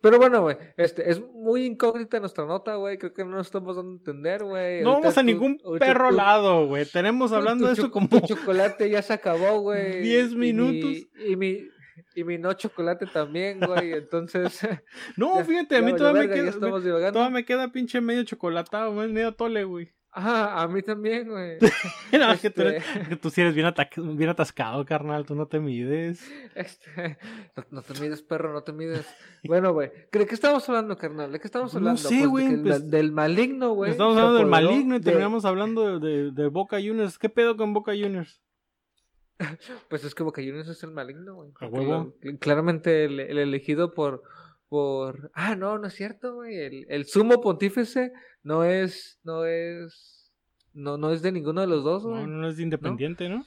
Pero 0.00 0.18
bueno, 0.18 0.42
güey, 0.42 0.56
este, 0.76 1.10
es 1.10 1.20
muy 1.20 1.66
incógnita 1.66 2.20
nuestra 2.20 2.46
nota, 2.46 2.76
güey. 2.76 2.98
Creo 2.98 3.12
que 3.12 3.24
no 3.24 3.32
nos 3.32 3.48
estamos 3.48 3.74
dando 3.74 3.90
a 3.90 3.94
entender, 3.94 4.44
güey. 4.44 4.82
No 4.84 4.92
vamos 4.92 5.18
a 5.18 5.24
ningún 5.24 5.58
perro 5.80 6.12
lado, 6.12 6.68
güey. 6.68 6.86
Tenemos 6.86 7.32
hablando 7.32 7.66
de 7.66 7.72
esto 7.72 7.90
como. 7.90 8.08
Tu 8.08 8.20
chocolate 8.20 8.88
ya 8.88 9.02
se 9.02 9.12
acabó, 9.12 9.60
güey. 9.60 10.00
Diez 10.02 10.34
minutos. 10.34 10.72
y 10.78 11.08
mi, 11.16 11.32
y 11.32 11.36
mi 11.36 11.68
no 12.40 12.52
chocolate 12.54 13.06
también, 13.06 13.60
güey. 13.60 13.92
Entonces. 13.92 14.60
no, 15.16 15.44
fíjate, 15.44 15.76
a 15.76 15.82
mí 15.82 15.94
todavía 15.94 16.22
me, 16.22 16.30
queda, 16.30 16.52
todavía 16.52 17.30
me 17.30 17.44
queda 17.44 17.72
pinche 17.72 18.00
medio 18.00 18.24
chocolatado, 18.24 18.92
medio 18.92 19.32
tole, 19.32 19.64
güey. 19.64 19.92
Ajá, 20.14 20.60
a 20.60 20.68
mí 20.68 20.82
también, 20.82 21.26
güey. 21.26 21.56
no, 22.12 22.38
que, 22.38 22.50
tú 22.50 22.60
eres, 22.60 22.84
este 22.86 23.08
que, 23.08 23.16
tú 23.16 23.30
sí 23.30 23.40
eres 23.40 23.54
bien, 23.54 23.72
bien, 24.14 24.28
atascado, 24.28 24.84
carnal, 24.84 25.24
tú 25.24 25.34
no 25.34 25.46
te 25.46 25.58
mides. 25.58 26.30
Este, 26.54 27.16
no, 27.70 27.80
te 27.80 27.98
mides, 27.98 28.20
perro, 28.20 28.52
no 28.52 28.62
te 28.62 28.72
mides. 28.72 29.06
Bueno, 29.42 29.72
güey, 29.72 29.90
¿de 30.12 30.26
qué 30.26 30.34
estamos 30.34 30.68
hablando, 30.68 30.98
carnal? 30.98 31.32
¿De 31.32 31.40
qué 31.40 31.46
estamos 31.46 31.74
hablando? 31.74 32.02
No 32.02 32.08
sé, 32.08 32.18
pues, 32.18 32.28
güey. 32.28 32.62
Pues, 32.62 32.90
del 32.90 33.10
maligno, 33.10 33.72
güey. 33.72 33.92
Estamos 33.92 34.18
hablando 34.18 34.38
del 34.38 34.48
maligno 34.48 34.96
y 34.96 35.00
terminamos 35.00 35.46
hablando 35.46 35.98
de, 35.98 36.30
de 36.30 36.48
Boca 36.48 36.76
Juniors. 36.76 37.18
¿Qué 37.18 37.30
pedo 37.30 37.56
con 37.56 37.72
Boca 37.72 37.92
Juniors? 37.92 38.42
Pues 39.88 40.04
es 40.04 40.14
que 40.14 40.22
Boca 40.22 40.42
Juniors 40.42 40.68
es 40.68 40.82
el 40.82 40.90
maligno, 40.90 41.34
güey. 41.34 42.38
claramente 42.38 43.04
el, 43.04 43.20
elegido 43.20 43.92
por, 43.92 44.22
por. 44.68 45.30
Ah, 45.34 45.56
no, 45.56 45.78
no 45.78 45.86
es 45.86 45.94
cierto, 45.94 46.34
güey. 46.34 46.56
El, 46.56 46.86
el, 46.88 47.06
sumo 47.06 47.40
pontífice 47.40 48.12
no 48.42 48.64
es. 48.64 49.18
No 49.22 49.44
es. 49.44 50.32
No, 50.74 50.96
no 50.96 51.12
es 51.12 51.22
de 51.22 51.32
ninguno 51.32 51.60
de 51.60 51.66
los 51.66 51.84
dos, 51.84 52.04
güey. 52.04 52.22
No, 52.22 52.26
no 52.26 52.48
es 52.48 52.56
de 52.56 52.62
independiente, 52.62 53.28
¿no? 53.28 53.44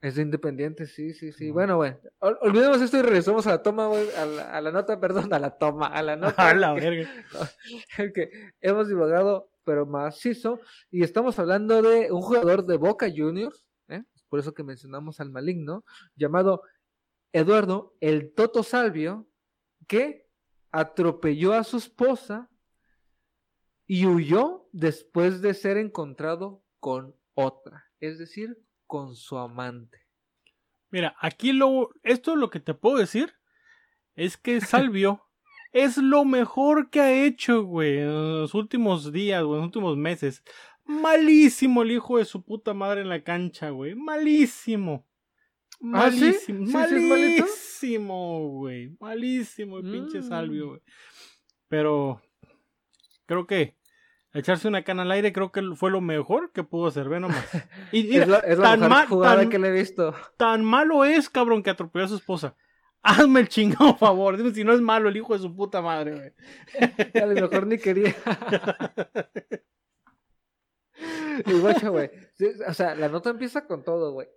Es 0.00 0.16
de 0.16 0.22
independiente, 0.22 0.86
sí, 0.86 1.14
sí, 1.14 1.32
sí. 1.32 1.50
Bueno, 1.50 1.76
güey. 1.76 1.94
olvidemos 2.20 2.80
esto 2.82 2.98
y 2.98 3.02
regresamos 3.02 3.46
a 3.46 3.52
la 3.52 3.62
toma, 3.62 3.86
güey. 3.86 4.06
A 4.10 4.26
la, 4.26 4.50
a 4.50 4.60
la, 4.60 4.70
nota, 4.70 5.00
perdón, 5.00 5.32
a 5.32 5.38
la 5.38 5.56
toma, 5.56 5.86
a 5.86 6.02
la 6.02 6.14
nota. 6.16 6.50
a 6.50 6.54
la 6.54 6.74
verga. 6.74 7.08
que 8.14 8.52
hemos 8.60 8.88
divagado, 8.88 9.48
pero 9.64 9.86
macizo. 9.86 10.60
Y 10.90 11.02
estamos 11.02 11.38
hablando 11.38 11.80
de 11.80 12.12
un 12.12 12.20
jugador 12.20 12.66
de 12.66 12.76
Boca 12.76 13.08
Juniors 13.08 13.64
por 14.34 14.40
eso 14.40 14.52
que 14.52 14.64
mencionamos 14.64 15.20
al 15.20 15.30
maligno, 15.30 15.84
llamado 16.16 16.62
Eduardo 17.32 17.94
el 18.00 18.34
Toto 18.34 18.64
Salvio, 18.64 19.28
que 19.86 20.28
atropelló 20.72 21.52
a 21.52 21.62
su 21.62 21.76
esposa 21.76 22.50
y 23.86 24.06
huyó 24.06 24.68
después 24.72 25.40
de 25.40 25.54
ser 25.54 25.76
encontrado 25.76 26.64
con 26.80 27.14
otra, 27.34 27.84
es 28.00 28.18
decir, 28.18 28.58
con 28.88 29.14
su 29.14 29.38
amante. 29.38 30.04
Mira, 30.90 31.14
aquí 31.20 31.52
lo, 31.52 31.90
esto 32.02 32.32
es 32.32 32.38
lo 32.38 32.50
que 32.50 32.58
te 32.58 32.74
puedo 32.74 32.96
decir 32.96 33.34
es 34.16 34.36
que 34.36 34.60
Salvio 34.60 35.28
es 35.72 35.96
lo 35.96 36.24
mejor 36.24 36.90
que 36.90 37.00
ha 37.00 37.24
hecho, 37.24 37.62
güey, 37.62 37.98
en 37.98 38.40
los 38.40 38.52
últimos 38.54 39.12
días, 39.12 39.44
o 39.44 39.52
en 39.52 39.58
los 39.58 39.66
últimos 39.66 39.96
meses. 39.96 40.42
Malísimo 40.84 41.82
el 41.82 41.92
hijo 41.92 42.18
de 42.18 42.24
su 42.24 42.42
puta 42.42 42.74
madre 42.74 43.00
en 43.00 43.08
la 43.08 43.22
cancha, 43.22 43.70
güey. 43.70 43.94
Malísimo. 43.94 45.06
¿Ah, 45.80 46.10
malísimo. 46.10 46.66
malísimo, 46.70 48.48
güey. 48.50 48.96
Malísimo 49.00 49.78
el 49.78 49.90
pinche 49.90 50.20
mm. 50.20 50.22
Salvio, 50.22 50.68
güey. 50.68 50.80
Pero 51.68 52.22
creo 53.26 53.46
que 53.46 53.76
echarse 54.32 54.68
una 54.68 54.82
cana 54.82 55.02
al 55.02 55.10
aire 55.12 55.32
creo 55.32 55.52
que 55.52 55.62
fue 55.74 55.90
lo 55.90 56.00
mejor 56.00 56.52
que 56.52 56.64
pudo 56.64 56.88
hacer, 56.88 57.08
ve 57.08 57.20
nomás. 57.20 57.44
Y, 57.92 58.16
es 58.16 58.28
la, 58.28 58.40
tan 58.40 58.80
mejor 58.80 59.06
jugada 59.06 59.48
que 59.48 59.58
le 59.58 59.68
he 59.68 59.72
visto. 59.72 60.14
Tan 60.36 60.64
malo 60.64 61.04
es, 61.04 61.30
cabrón, 61.30 61.62
que 61.62 61.70
atropelló 61.70 62.04
a 62.04 62.08
su 62.08 62.16
esposa. 62.16 62.56
Hazme 63.02 63.40
el 63.40 63.48
chingado 63.48 63.96
favor. 63.96 64.36
Dime 64.36 64.52
si 64.52 64.64
no 64.64 64.72
es 64.72 64.80
malo 64.80 65.08
el 65.08 65.16
hijo 65.16 65.34
de 65.34 65.40
su 65.40 65.54
puta 65.54 65.82
madre, 65.82 66.14
güey. 66.14 66.32
a 67.22 67.26
lo 67.26 67.34
mejor 67.34 67.66
ni 67.66 67.78
quería. 67.78 68.14
Y 71.46 71.88
güey. 71.88 72.10
O 72.68 72.74
sea, 72.74 72.94
la 72.94 73.08
nota 73.08 73.30
empieza 73.30 73.66
con 73.66 73.82
todo, 73.82 74.12
güey. 74.12 74.28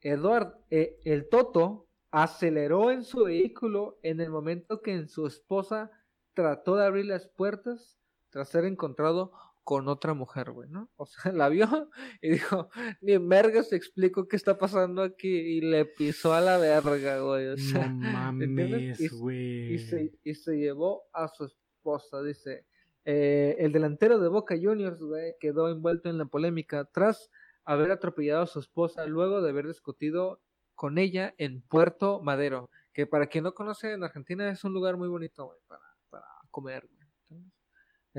Eduard, 0.00 0.54
eh, 0.70 1.00
el 1.04 1.28
Toto 1.28 1.88
aceleró 2.10 2.90
en 2.90 3.04
su 3.04 3.24
vehículo 3.24 3.98
en 4.02 4.20
el 4.20 4.30
momento 4.30 4.80
que 4.80 4.92
en 4.92 5.08
su 5.08 5.26
esposa 5.26 5.90
trató 6.34 6.76
de 6.76 6.86
abrir 6.86 7.06
las 7.06 7.26
puertas 7.26 7.98
tras 8.30 8.48
ser 8.48 8.64
encontrado 8.64 9.32
con 9.64 9.86
otra 9.88 10.14
mujer, 10.14 10.50
güey, 10.50 10.68
¿no? 10.70 10.90
O 10.96 11.04
sea, 11.04 11.30
la 11.32 11.48
vio 11.50 11.90
y 12.22 12.30
dijo, 12.30 12.70
ni 13.02 13.12
en 13.12 13.28
verga 13.28 13.62
se 13.62 13.76
explicó 13.76 14.26
qué 14.26 14.36
está 14.36 14.56
pasando 14.56 15.02
aquí 15.02 15.28
y 15.28 15.60
le 15.60 15.84
pisó 15.84 16.32
a 16.32 16.40
la 16.40 16.56
verga, 16.56 17.20
güey. 17.20 17.48
O 17.48 17.56
sea, 17.56 17.88
no 17.88 18.10
mames, 18.12 19.12
güey. 19.12 19.74
Y, 19.74 19.78
se, 19.78 20.18
y 20.24 20.34
se 20.34 20.56
llevó 20.56 21.02
a 21.12 21.28
su 21.28 21.44
esposa, 21.44 22.22
dice. 22.22 22.66
Eh, 23.10 23.56
el 23.64 23.72
delantero 23.72 24.18
de 24.18 24.28
Boca 24.28 24.54
Juniors, 24.54 25.00
güey, 25.00 25.34
quedó 25.40 25.70
envuelto 25.70 26.10
en 26.10 26.18
la 26.18 26.26
polémica 26.26 26.84
tras 26.84 27.30
haber 27.64 27.90
atropellado 27.90 28.42
a 28.42 28.46
su 28.46 28.60
esposa 28.60 29.06
luego 29.06 29.40
de 29.40 29.48
haber 29.48 29.66
discutido 29.66 30.42
con 30.74 30.98
ella 30.98 31.34
en 31.38 31.62
Puerto 31.62 32.20
Madero, 32.20 32.68
que 32.92 33.06
para 33.06 33.28
quien 33.28 33.44
no 33.44 33.54
conoce 33.54 33.92
en 33.92 34.04
Argentina 34.04 34.50
es 34.50 34.62
un 34.62 34.74
lugar 34.74 34.98
muy 34.98 35.08
bonito, 35.08 35.46
güey, 35.46 35.58
para, 35.66 35.80
para 36.10 36.26
comer, 36.50 36.86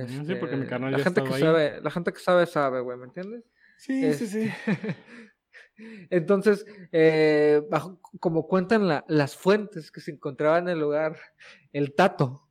sí, 0.07 0.35
porque 0.39 0.55
mi 0.55 0.63
este, 0.63 0.69
canal 0.69 0.91
la 0.91 0.97
gente 0.97 1.23
que 1.23 1.33
sabe, 1.33 1.81
la 1.81 1.91
gente 1.91 2.11
que 2.11 2.19
sabe 2.19 2.45
sabe, 2.47 2.81
güey, 2.81 2.97
¿me 2.97 3.05
entiendes? 3.05 3.43
Sí, 3.77 4.11
sí, 4.15 4.25
sí. 4.25 4.51
Este, 4.65 4.95
entonces, 6.09 6.65
eh, 6.91 7.61
como 8.19 8.47
cuentan 8.47 9.03
las 9.07 9.35
fuentes 9.37 9.91
que 9.91 10.01
se 10.01 10.09
encontraban 10.09 10.63
en 10.63 10.69
el 10.69 10.79
lugar, 10.79 11.15
el 11.73 11.93
Tato 11.93 12.48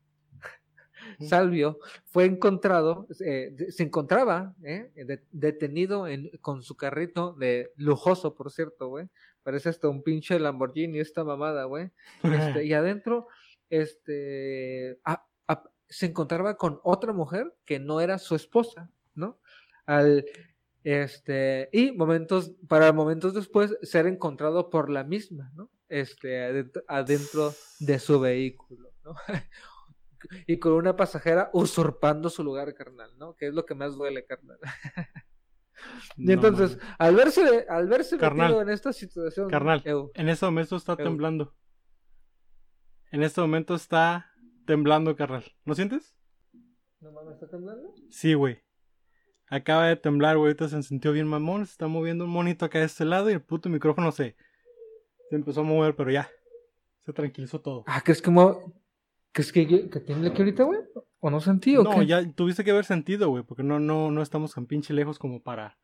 Salvio 1.20 1.78
fue 2.06 2.24
encontrado, 2.24 3.06
eh, 3.24 3.54
se 3.70 3.82
encontraba 3.82 4.54
eh, 4.62 4.90
detenido 5.32 6.06
en, 6.06 6.30
con 6.40 6.62
su 6.62 6.76
carrito 6.76 7.32
de 7.32 7.72
lujoso, 7.76 8.34
por 8.34 8.50
cierto, 8.50 8.88
güey. 8.88 9.08
Parece 9.42 9.68
hasta 9.68 9.88
un 9.88 10.02
pinche 10.02 10.38
Lamborghini 10.38 11.00
esta 11.00 11.24
mamada, 11.24 11.64
güey. 11.64 11.90
Este, 12.22 12.64
y 12.66 12.72
adentro, 12.72 13.28
este, 13.70 14.98
se 15.88 16.06
encontraba 16.06 16.56
con 16.56 16.80
otra 16.82 17.12
mujer 17.12 17.54
que 17.64 17.78
no 17.78 18.00
era 18.00 18.18
su 18.18 18.34
esposa, 18.34 18.90
¿no? 19.14 19.38
Al, 19.86 20.24
este, 20.84 21.68
y 21.72 21.92
momentos, 21.92 22.52
para 22.68 22.92
momentos 22.92 23.34
después, 23.34 23.76
ser 23.82 24.06
encontrado 24.06 24.70
por 24.70 24.90
la 24.90 25.04
misma, 25.04 25.50
¿no? 25.54 25.70
Este, 25.88 26.66
adentro, 26.86 27.54
de 27.80 27.98
su 27.98 28.20
vehículo, 28.20 28.92
¿no? 29.04 29.14
y 30.46 30.58
con 30.58 30.72
una 30.72 30.96
pasajera 30.96 31.50
usurpando 31.52 32.30
su 32.30 32.44
lugar, 32.44 32.74
carnal, 32.74 33.10
¿no? 33.18 33.34
Que 33.34 33.48
es 33.48 33.54
lo 33.54 33.66
que 33.66 33.74
más 33.74 33.96
duele, 33.96 34.24
carnal. 34.24 34.58
y 36.16 36.32
entonces, 36.32 36.78
al 36.98 37.14
verse, 37.14 37.66
al 37.68 37.88
verse 37.88 38.18
carnal, 38.18 38.60
en 38.60 38.70
esta 38.70 38.92
situación, 38.92 39.48
carnal, 39.48 39.82
en 40.14 40.28
este 40.28 40.46
momento 40.46 40.76
está 40.76 40.96
temblando. 40.96 41.54
En 43.10 43.22
este 43.22 43.40
momento 43.40 43.74
está 43.74 44.32
temblando, 44.66 45.16
carnal. 45.16 45.44
¿No 45.64 45.74
sientes? 45.74 46.14
¿No 47.00 47.12
mames, 47.12 47.34
está 47.34 47.48
temblando? 47.48 47.94
Sí, 48.10 48.34
güey. 48.34 48.62
Acaba 49.50 49.86
de 49.86 49.96
temblar, 49.96 50.36
güey. 50.36 50.48
Ahorita 50.48 50.68
se 50.68 50.82
sintió 50.82 51.12
bien 51.12 51.26
mamón. 51.26 51.64
Se 51.64 51.72
está 51.72 51.86
moviendo 51.86 52.24
un 52.24 52.30
monito 52.30 52.64
acá 52.64 52.80
de 52.80 52.84
este 52.84 53.04
lado 53.04 53.30
y 53.30 53.34
el 53.34 53.40
puto 53.40 53.68
micrófono 53.68 54.12
se, 54.12 54.36
se 55.30 55.36
empezó 55.36 55.60
a 55.60 55.64
mover, 55.64 55.96
pero 55.96 56.10
ya. 56.10 56.28
Se 57.06 57.12
tranquilizó 57.12 57.60
todo. 57.60 57.84
Ah, 57.86 58.02
que 58.04 58.12
es 58.12 58.20
como. 58.20 58.58
¿Que 58.60 58.72
es 59.34 59.52
que, 59.52 59.88
que 59.88 60.00
tiene 60.00 60.32
que 60.32 60.42
ahorita, 60.42 60.64
güey? 60.64 60.80
¿O 61.20 61.30
no 61.30 61.40
sentí 61.40 61.76
o 61.76 61.82
No, 61.82 62.02
ya 62.02 62.30
tuviste 62.32 62.64
que 62.64 62.70
haber 62.70 62.84
sentido, 62.84 63.28
güey. 63.28 63.42
Porque 63.42 63.62
no, 63.62 63.80
no, 63.80 64.10
no 64.10 64.22
estamos 64.22 64.54
tan 64.54 64.66
pinche 64.66 64.94
lejos 64.94 65.18
como 65.18 65.42
para. 65.42 65.76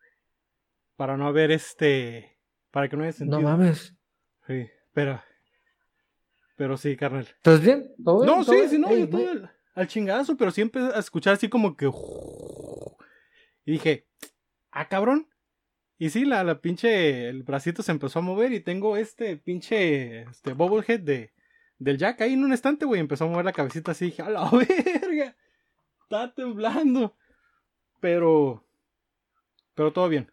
Para 0.97 1.16
no 1.16 1.26
haber 1.26 1.51
este. 1.51 2.38
Para 2.70 2.88
que 2.88 2.97
no 2.97 3.03
haya 3.03 3.12
sentido. 3.12 3.40
No 3.40 3.49
mames. 3.49 3.95
Sí, 4.47 4.66
pero. 4.92 5.20
Pero 6.57 6.76
sí, 6.76 6.97
carnal. 6.97 7.26
¿Estás 7.26 7.61
bien? 7.61 7.92
¿Todo 8.05 8.22
bien? 8.22 8.36
No, 8.36 8.45
sí, 8.45 8.68
sí, 8.68 8.78
no, 8.78 8.95
yo 8.95 9.09
todo 9.09 9.51
al, 9.74 9.88
chingazo, 9.88 10.36
pero 10.36 10.53
siempre 10.53 10.82
a 10.82 11.01
escuchar 11.01 11.34
así 11.34 11.49
como 11.49 11.76
que. 11.76 11.90
Y 13.64 13.72
dije, 13.72 14.07
ah, 14.70 14.88
cabrón. 14.88 15.28
Y 15.99 16.11
sí, 16.11 16.24
la, 16.24 16.45
la 16.45 16.61
pinche. 16.61 17.28
El 17.28 17.42
bracito 17.42 17.82
se 17.82 17.90
empezó 17.90 18.20
a 18.20 18.22
mover 18.22 18.53
y 18.53 18.61
tengo 18.61 18.97
este 18.97 19.36
pinche. 19.36 20.22
Este 20.22 20.53
bobblehead 20.53 21.01
de. 21.01 21.34
Del 21.78 21.98
Jack 21.98 22.20
ahí 22.20 22.34
en 22.34 22.44
un 22.44 22.52
estante, 22.52 22.84
güey. 22.84 23.00
Empezó 23.00 23.24
a 23.24 23.28
mover 23.28 23.44
la 23.44 23.52
cabecita 23.52 23.92
así. 23.92 24.06
Dije, 24.06 24.22
a 24.22 24.30
la 24.30 24.48
verga. 24.52 25.36
Está 26.02 26.34
temblando. 26.34 27.16
Pero. 28.00 28.64
Pero 29.74 29.92
todo 29.92 30.08
bien. 30.08 30.30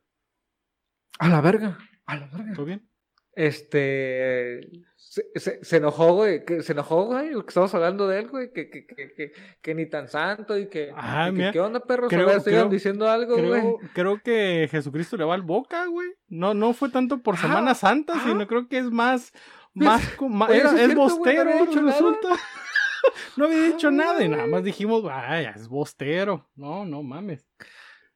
A 1.20 1.30
la 1.30 1.42
verga. 1.42 1.78
A 2.06 2.18
la 2.18 2.28
verga. 2.28 2.54
¿Todo 2.54 2.66
bien? 2.66 2.88
Este. 3.34 4.70
Se, 4.96 5.64
se, 5.64 5.78
enojó, 5.78 6.14
güey. 6.14 6.46
Que, 6.46 6.62
se 6.64 6.74
enojó, 6.74 7.06
güey. 7.06 7.32
Que 7.32 7.48
estamos 7.48 7.74
hablando 7.74 8.08
de 8.08 8.20
él, 8.20 8.28
güey. 8.30 8.52
Que, 8.54 8.70
que, 8.70 8.86
que, 8.86 9.34
que, 9.62 9.76
ni 9.76 9.86
tan 9.86 10.08
santo 10.08 10.58
y 10.58 10.68
que. 10.68 10.92
Ah, 10.96 11.32
¿Qué 11.52 11.60
onda, 11.60 11.80
perro? 11.82 12.08
Creo, 12.08 12.70
diciendo 12.70 13.10
algo, 13.10 13.38
güey. 13.38 13.62
Creo 13.94 14.22
que 14.22 14.68
Jesucristo 14.70 15.18
le 15.18 15.26
va 15.26 15.34
al 15.34 15.42
boca, 15.42 15.86
güey. 15.88 16.10
No, 16.28 16.54
no 16.54 16.74
fue 16.74 16.90
tanto 16.90 17.20
por 17.20 17.36
ah, 17.36 17.38
Semana 17.40 17.76
Santa, 17.76 18.14
ah. 18.16 18.24
sino 18.26 18.48
creo 18.48 18.68
que 18.68 18.78
es 18.78 18.92
más. 18.92 19.34
Más, 19.74 20.02
es 20.50 20.96
bostero, 20.96 21.66
no 21.66 21.82
resulta. 21.82 22.30
no 23.38 23.46
había 23.46 23.62
dicho 23.64 23.92
nada 23.92 24.24
y 24.24 24.30
nada 24.30 24.48
más 24.48 24.64
dijimos, 24.64 25.04
vaya, 25.04 25.52
es 25.52 25.68
bostero. 25.68 26.50
No, 26.56 26.86
no 26.86 27.02
mames. 27.04 27.48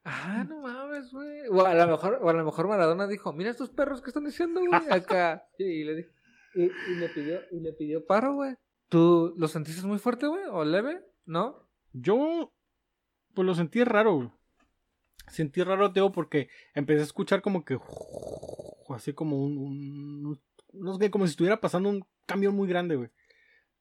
Ah, 0.04 0.44
no 0.48 0.60
mames, 0.60 1.10
güey. 1.10 1.48
O 1.50 1.64
a 1.64 1.74
lo 1.74 1.86
mejor, 1.88 2.18
o 2.22 2.28
a 2.28 2.32
lo 2.32 2.44
mejor 2.44 2.68
Maradona 2.68 3.08
dijo, 3.08 3.32
mira 3.32 3.50
estos 3.50 3.70
perros 3.70 4.02
que 4.02 4.10
están 4.10 4.24
diciendo, 4.24 4.60
güey, 4.60 4.82
acá. 4.90 5.48
y, 5.58 5.84
le 5.84 6.08
y, 6.54 6.94
le 6.94 7.08
pidió, 7.08 7.40
y 7.50 7.60
le 7.60 7.72
pidió 7.72 8.06
paro, 8.06 8.34
güey. 8.34 8.54
¿Tú 8.88 9.34
lo 9.36 9.48
sentiste 9.48 9.84
muy 9.86 9.98
fuerte, 9.98 10.26
güey? 10.26 10.44
¿O 10.50 10.64
leve? 10.64 11.04
¿No? 11.24 11.68
Yo, 11.92 12.52
pues 13.34 13.46
lo 13.46 13.54
sentí 13.54 13.82
raro, 13.82 14.14
güey. 14.14 14.30
Sentí 15.28 15.62
raro, 15.64 15.92
Teo, 15.92 16.12
porque 16.12 16.48
empecé 16.74 17.00
a 17.00 17.04
escuchar 17.04 17.42
como 17.42 17.64
que. 17.64 17.78
Así 18.88 19.12
como 19.12 19.42
un. 19.42 20.40
No 20.78 20.98
sé, 20.98 21.10
como 21.10 21.26
si 21.26 21.30
estuviera 21.30 21.60
pasando 21.60 21.88
un 21.88 22.06
camión 22.26 22.54
muy 22.54 22.68
grande, 22.68 22.96
güey. 22.96 23.10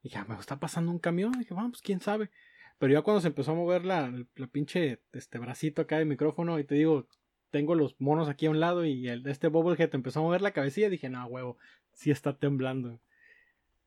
Dije, 0.03 0.17
ah, 0.17 0.25
me 0.27 0.35
está 0.35 0.59
pasando 0.59 0.91
un 0.91 0.99
camión. 0.99 1.31
Dije, 1.33 1.53
vamos, 1.53 1.71
pues 1.71 1.81
quién 1.81 1.99
sabe. 1.99 2.29
Pero 2.77 2.93
ya 2.93 3.01
cuando 3.01 3.21
se 3.21 3.27
empezó 3.27 3.51
a 3.51 3.55
mover 3.55 3.85
la, 3.85 4.11
la 4.35 4.47
pinche 4.47 5.01
este 5.13 5.39
bracito 5.39 5.81
acá 5.81 5.97
de 5.97 6.05
micrófono 6.05 6.59
y 6.59 6.65
te 6.65 6.75
digo, 6.75 7.07
tengo 7.55 7.73
los 7.73 7.95
monos 7.99 8.27
aquí 8.27 8.47
a 8.47 8.49
un 8.49 8.59
lado 8.59 8.85
y 8.85 9.07
el, 9.07 9.25
este 9.27 9.47
Bobblehead 9.47 9.95
empezó 9.95 10.19
a 10.19 10.23
mover 10.23 10.41
la 10.41 10.51
cabecilla, 10.51 10.89
dije, 10.89 11.09
no, 11.09 11.25
huevo, 11.27 11.57
sí 11.93 12.11
está 12.11 12.37
temblando. 12.37 12.99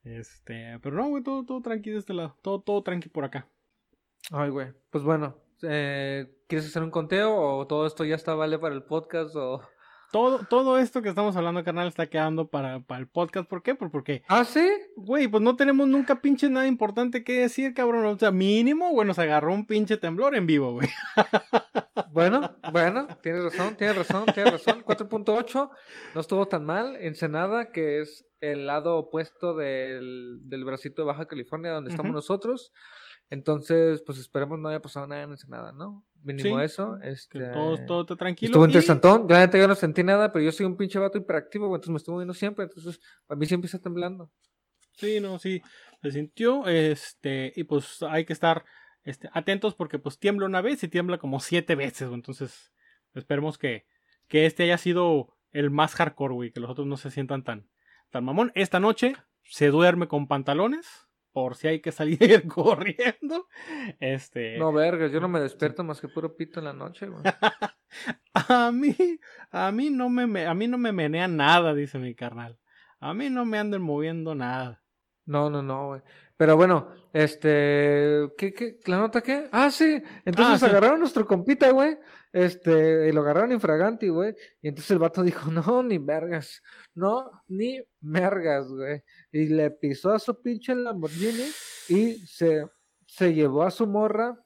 Este, 0.05 0.79
pero 0.81 0.97
no, 0.97 1.09
güey, 1.09 1.23
todo, 1.23 1.45
todo 1.45 1.61
tranqui 1.61 1.91
de 1.91 1.99
este 1.99 2.15
lado, 2.15 2.37
todo, 2.41 2.63
todo 2.63 2.83
tranqui 2.83 3.11
por 3.11 3.25
acá. 3.25 3.47
Ay, 4.31 4.49
güey, 4.49 4.69
pues 4.91 5.05
bueno, 5.05 5.37
eh, 5.63 6.35
¿quieres 6.47 6.67
hacer 6.67 6.83
un 6.83 6.91
conteo 6.91 7.37
o 7.37 7.67
todo 7.67 7.87
esto 7.87 8.05
ya 8.07 8.15
está 8.15 8.35
vale 8.35 8.59
para 8.59 8.75
el 8.75 8.85
podcast 8.85 9.37
o 9.37 9.61
todo, 10.11 10.41
todo 10.49 10.79
esto 10.79 11.03
que 11.03 11.09
estamos 11.09 11.37
hablando, 11.37 11.63
carnal, 11.65 11.89
está 11.89 12.07
quedando 12.07 12.49
para, 12.49 12.81
para 12.81 13.01
el 13.01 13.09
podcast. 13.09 13.49
¿Por 13.49 13.63
qué? 13.63 13.75
Pues 13.75 13.91
porque. 13.91 14.23
¿Ah, 14.29 14.45
sí? 14.45 14.69
Güey, 14.97 15.29
pues 15.29 15.43
no 15.43 15.57
tenemos 15.57 15.87
nunca 15.89 16.21
pinche 16.21 16.49
nada 16.49 16.67
importante 16.67 17.25
que 17.25 17.41
decir, 17.41 17.75
cabrón. 17.75 18.05
O 18.07 18.19
sea, 18.19 18.31
mínimo, 18.31 18.93
bueno, 18.93 19.15
se 19.15 19.23
agarró 19.23 19.53
un 19.53 19.67
pinche 19.67 19.97
temblor 19.97 20.35
en 20.35 20.47
vivo, 20.47 20.73
güey. 20.73 20.89
Bueno, 22.11 22.57
bueno, 22.73 23.07
tienes 23.23 23.45
razón, 23.45 23.77
tienes 23.77 23.97
razón, 23.97 24.27
tienes 24.35 24.53
razón. 24.53 24.83
4.8 24.85 25.71
no 26.15 26.21
estuvo 26.21 26.49
tan 26.49 26.65
mal. 26.65 26.97
Ensenada, 26.97 27.71
que 27.71 28.01
es 28.01 28.27
el 28.41 28.67
lado 28.67 28.97
opuesto 28.97 29.55
del, 29.55 30.41
del 30.45 30.65
bracito 30.65 31.03
de 31.03 31.07
Baja 31.07 31.27
California, 31.27 31.71
donde 31.71 31.91
estamos 31.91 32.13
nosotros. 32.13 32.73
Entonces, 33.31 34.03
pues 34.03 34.19
esperemos 34.19 34.59
no 34.59 34.69
haya 34.69 34.81
pasado 34.81 35.07
nada 35.07 35.23
en 35.23 35.31
Ensenada, 35.31 35.73
¿no? 35.73 36.05
Mínimo 36.23 36.61
eso. 36.61 36.99
Este... 37.03 37.41
todo, 37.51 38.05
todo 38.05 38.17
tranquilo. 38.17 38.51
Estuvo 38.51 38.65
interesantón. 38.65 39.27
Y... 39.29 39.33
La 39.33 39.51
yo 39.51 39.69
no 39.69 39.75
sentí 39.75 40.03
nada, 40.03 40.33
pero 40.33 40.45
yo 40.45 40.53
soy 40.53 40.67
un 40.67 40.77
pinche 40.77 40.99
vato 40.99 41.19
hiperactivo, 41.19 41.67
entonces 41.67 41.91
me 41.91 41.99
estuvo 41.99 42.17
viendo 42.17 42.35
siempre. 42.35 42.65
Entonces, 42.65 43.01
a 43.29 43.35
mí 43.35 43.47
siempre 43.47 43.67
está 43.67 43.79
temblando. 43.79 44.31
Sí, 44.97 45.21
no, 45.21 45.39
sí. 45.39 45.63
Se 46.03 46.11
sintió, 46.11 46.67
este, 46.67 47.53
y 47.55 47.65
pues 47.65 48.03
hay 48.03 48.25
que 48.25 48.33
estar 48.33 48.65
este, 49.05 49.31
atentos 49.33 49.75
porque 49.75 49.99
pues 49.99 50.19
tiembla 50.19 50.47
una 50.47 50.61
vez 50.61 50.83
y 50.83 50.89
tiembla 50.89 51.19
como 51.19 51.41
siete 51.41 51.75
veces, 51.77 52.11
entonces 52.13 52.73
esperemos 53.15 53.57
que, 53.57 53.87
que 54.27 54.45
este 54.45 54.65
haya 54.65 54.77
sido 54.77 55.37
el 55.51 55.71
más 55.71 55.95
hardcore, 55.95 56.35
güey, 56.35 56.53
que 56.53 56.61
los 56.61 56.71
otros 56.71 56.87
no 56.87 56.97
se 56.97 57.11
sientan 57.11 57.43
tan, 57.43 57.69
tan 58.11 58.25
mamón. 58.25 58.53
Esta 58.55 58.81
noche 58.81 59.15
se 59.45 59.69
duerme 59.69 60.09
con 60.09 60.29
pantalones, 60.29 61.08
por 61.33 61.57
si 61.57 61.69
hay 61.69 61.81
que 61.81 61.93
salir 61.93 62.19
corriendo. 62.49 63.47
Este. 64.01 64.59
No, 64.59 64.73
verga, 64.73 65.07
yo 65.09 65.21
no 65.21 65.29
me 65.29 65.41
despierto 65.41 65.85
más 65.85 66.01
que 66.01 66.09
puro 66.09 66.37
pito 66.37 66.61
en 66.61 66.67
la 66.67 66.73
noche, 66.73 67.07
güey. 67.07 67.23
a 68.35 68.73
mí, 68.73 68.97
a 69.51 69.73
mí 69.73 69.91
no 69.91 70.09
me, 70.09 70.47
a 70.47 70.55
mí 70.55 70.69
no 70.69 70.79
me 70.79 70.93
menea 70.93 71.29
nada, 71.29 71.75
dice 71.75 71.99
mi 71.99 72.15
carnal. 72.15 72.59
A 73.01 73.15
mí 73.15 73.31
no 73.31 73.45
me 73.45 73.59
anden 73.59 73.83
moviendo 73.83 74.35
nada. 74.35 74.83
No, 75.25 75.51
no, 75.51 75.63
no, 75.63 75.89
güey. 75.89 76.03
Pero 76.39 76.57
bueno, 76.57 76.89
este, 77.13 78.31
¿qué, 78.39 78.55
qué, 78.55 78.79
la 78.87 78.99
nota 78.99 79.21
qué? 79.21 79.49
Ah, 79.53 79.71
sí, 79.71 80.03
entonces 80.25 80.63
ah, 80.63 80.67
agarraron 80.67 80.97
a 80.97 81.01
nuestro 81.01 81.27
compita, 81.27 81.71
güey, 81.71 81.99
este, 82.33 83.09
y 83.09 83.13
lo 83.13 83.23
agarraron 83.23 83.53
infraganti, 83.53 84.09
güey, 84.09 84.35
y 84.61 84.69
entonces 84.69 84.91
el 84.91 84.99
vato 84.99 85.23
dijo, 85.23 85.51
no, 85.51 85.83
ni 85.83 85.99
vergas, 85.99 86.63
no, 86.95 87.31
ni 87.49 87.83
mergas, 88.01 88.69
güey, 88.69 89.03
y 89.33 89.47
le 89.47 89.71
pisó 89.71 90.13
a 90.13 90.19
su 90.19 90.41
pinche 90.41 90.75
Lamborghini 90.75 91.51
y 91.89 92.15
se, 92.27 92.67
se 93.07 93.35
llevó 93.35 93.63
a 93.63 93.71
su 93.71 93.87
morra, 93.87 94.39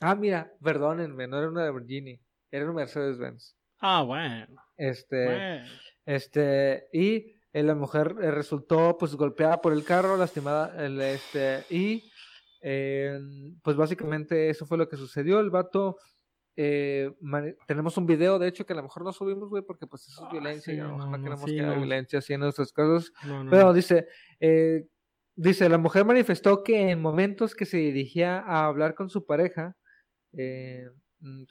ah, 0.00 0.14
mira, 0.14 0.52
perdónenme, 0.62 1.26
no 1.26 1.38
era 1.38 1.48
una 1.48 1.64
Lamborghini, 1.64 2.20
era 2.50 2.68
un 2.68 2.76
Mercedes-Benz. 2.76 3.56
Ah, 3.80 4.02
bueno. 4.02 4.46
Este, 4.76 5.62
este, 6.06 6.88
y 6.92 7.34
eh, 7.52 7.62
la 7.62 7.74
mujer 7.74 8.16
eh, 8.20 8.30
resultó 8.30 8.96
pues 8.98 9.14
golpeada 9.14 9.60
por 9.60 9.72
el 9.72 9.84
carro, 9.84 10.16
lastimada, 10.16 10.84
el, 10.84 11.00
este, 11.00 11.64
y 11.70 12.10
eh, 12.60 13.18
pues 13.62 13.76
básicamente 13.76 14.48
eso 14.50 14.66
fue 14.66 14.78
lo 14.78 14.88
que 14.88 14.96
sucedió. 14.96 15.38
El 15.38 15.50
vato, 15.50 15.98
tenemos 16.54 17.96
un 17.96 18.06
video, 18.06 18.38
de 18.38 18.48
hecho, 18.48 18.64
que 18.64 18.72
a 18.72 18.76
lo 18.76 18.82
mejor 18.82 19.04
no 19.04 19.12
subimos, 19.12 19.48
güey, 19.48 19.62
porque 19.62 19.86
pues 19.86 20.06
eso 20.08 20.24
es 20.24 20.32
violencia, 20.32 20.72
y 20.72 20.78
a 20.78 20.84
lo 20.84 20.96
mejor 20.96 21.10
no, 21.10 21.24
queremos 21.24 21.44
que 21.44 21.60
haya 21.60 21.74
violencia 21.74 22.18
así 22.20 22.32
en 22.32 22.40
nuestros 22.40 22.72
casos. 22.72 23.12
Pero 23.50 23.72
dice, 23.72 24.06
dice, 25.34 25.68
la 25.68 25.78
mujer 25.78 26.04
manifestó 26.04 26.62
que 26.62 26.90
en 26.90 27.00
momentos 27.00 27.54
que 27.54 27.66
se 27.66 27.78
dirigía 27.78 28.38
a 28.38 28.66
hablar 28.66 28.94
con 28.94 29.10
su 29.10 29.24
pareja, 29.24 29.76
mm, 30.32 31.44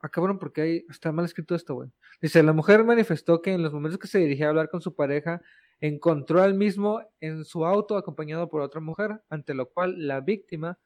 Acabaron 0.00 0.38
porque 0.38 0.60
ahí 0.60 0.86
está 0.88 1.10
mal 1.10 1.24
escrito 1.24 1.56
esto, 1.56 1.74
güey. 1.74 1.90
Dice, 2.20 2.40
la 2.44 2.52
mujer 2.52 2.84
manifestó 2.84 3.42
que 3.42 3.52
en 3.52 3.64
los 3.64 3.72
momentos 3.72 3.98
que 3.98 4.06
se 4.06 4.20
dirigía 4.20 4.46
a 4.46 4.50
hablar 4.50 4.68
con 4.68 4.80
su 4.80 4.94
pareja, 4.94 5.42
encontró 5.80 6.42
al 6.42 6.54
mismo 6.54 7.00
en 7.20 7.44
su 7.44 7.64
auto 7.64 7.96
acompañado 7.96 8.48
por 8.48 8.60
otra 8.60 8.80
mujer, 8.80 9.20
ante 9.28 9.54
lo 9.54 9.70
cual 9.70 10.06
la 10.06 10.20
víctima 10.20 10.78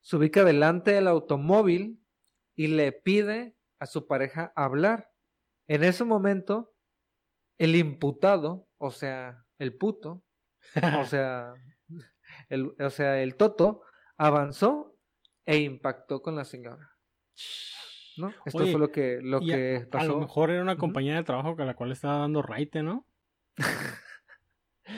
se 0.00 0.16
ubica 0.16 0.44
delante 0.44 0.92
del 0.92 1.08
automóvil 1.08 2.00
y 2.56 2.68
le 2.68 2.92
pide 2.92 3.54
a 3.78 3.86
su 3.86 4.06
pareja 4.06 4.52
hablar. 4.56 5.10
En 5.68 5.84
ese 5.84 6.04
momento, 6.04 6.74
el 7.58 7.76
imputado, 7.76 8.68
o 8.78 8.90
sea, 8.90 9.44
el 9.58 9.76
puto, 9.76 10.24
o 10.74 10.74
sea, 11.04 11.54
el, 12.48 12.74
o 12.80 12.90
sea, 12.90 13.22
el 13.22 13.36
toto, 13.36 13.82
avanzó 14.16 14.98
e 15.44 15.58
impactó 15.58 16.22
con 16.22 16.34
la 16.34 16.44
señora. 16.44 16.90
¿no? 18.16 18.32
Esto 18.46 18.58
fue 18.58 18.78
lo 18.78 18.90
que, 18.90 19.20
lo 19.22 19.40
que 19.40 19.86
pasó. 19.90 20.04
A 20.04 20.08
lo 20.08 20.20
mejor 20.20 20.50
era 20.50 20.62
una 20.62 20.76
compañía 20.76 21.16
de 21.16 21.24
trabajo 21.24 21.54
con 21.54 21.66
la 21.66 21.74
cual 21.74 21.92
estaba 21.92 22.18
dando 22.18 22.42
raite, 22.42 22.82
¿no? 22.82 23.06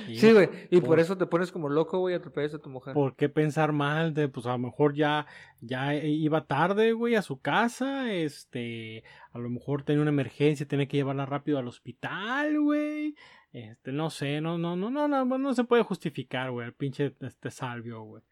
sí, 0.07 0.32
güey, 0.32 0.49
y 0.70 0.80
por, 0.80 1.01
eso 1.01 1.16
te 1.16 1.26
pones 1.26 1.53
como 1.53 1.68
loco, 1.68 1.99
güey, 1.99 2.14
atropellas 2.14 2.55
a 2.55 2.59
tu 2.59 2.70
mujer. 2.70 2.95
¿Por 2.95 3.16
qué 3.16 3.28
pensar 3.28 3.72
mal 3.72 4.14
de, 4.14 4.28
pues 4.28 4.47
a 4.47 4.51
lo 4.51 4.59
mejor 4.59 4.95
ya, 4.95 5.26
ya 5.61 5.95
iba 5.95 6.47
tarde, 6.47 6.93
güey, 6.93 7.14
a 7.14 7.22
su 7.22 7.41
casa, 7.41 8.12
este, 8.12 9.05
a 9.32 9.39
lo 9.39 9.49
mejor 9.51 9.82
tenía 9.82 10.03
una 10.03 10.11
emergencia, 10.11 10.68
tiene 10.68 10.89
que 10.89 10.97
llevarla 10.97 11.26
rápido 11.26 11.59
al 11.59 11.68
hospital, 11.68 12.61
güey, 12.61 13.14
este, 13.53 13.93
no 13.93 14.11
sé, 14.11 14.41
no, 14.41 14.59
no, 14.59 14.76
no, 14.76 14.91
no, 14.91 15.09
no, 15.09 15.24
no 15.24 15.55
se 15.55 15.64
puede 15.64 15.82
justificar, 15.82 16.51
güey, 16.51 16.66
el 16.66 16.74
pinche, 16.74 17.14
este, 17.20 17.51
salvio, 17.51 18.03
güey. 18.03 18.22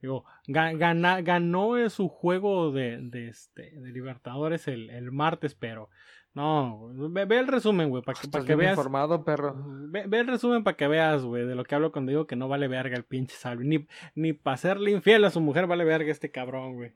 Digo, 0.00 0.24
gana, 0.46 1.20
ganó 1.20 1.90
su 1.90 2.08
juego 2.08 2.72
de, 2.72 2.98
de, 3.02 3.28
este, 3.28 3.70
de 3.78 3.92
Libertadores 3.92 4.66
el, 4.66 4.88
el 4.88 5.12
martes, 5.12 5.54
pero 5.54 5.90
no, 6.32 6.90
ve, 7.10 7.38
el 7.38 7.48
resumen, 7.48 7.90
güey, 7.90 8.02
para 8.02 8.20
que, 8.20 8.28
para 8.28 8.44
que 8.44 8.54
veas. 8.54 8.76
informado, 8.76 9.24
perro. 9.24 9.54
Ve, 9.56 10.06
el 10.18 10.26
resumen 10.26 10.62
para 10.62 10.76
que 10.76 10.86
veas, 10.86 11.24
güey, 11.24 11.44
de 11.44 11.54
lo 11.54 11.64
que 11.64 11.74
hablo 11.74 11.90
cuando 11.90 12.10
digo 12.10 12.26
que 12.26 12.36
no 12.36 12.48
vale 12.48 12.68
verga 12.68 12.96
el 12.96 13.04
pinche 13.04 13.34
salvo. 13.34 13.62
Ni, 13.64 13.86
ni 14.14 14.32
para 14.32 14.56
serle 14.56 14.92
infiel 14.92 15.24
a 15.24 15.30
su 15.30 15.40
mujer 15.40 15.66
vale 15.66 15.84
verga 15.84 16.10
este 16.10 16.30
cabrón, 16.30 16.74
güey. 16.74 16.92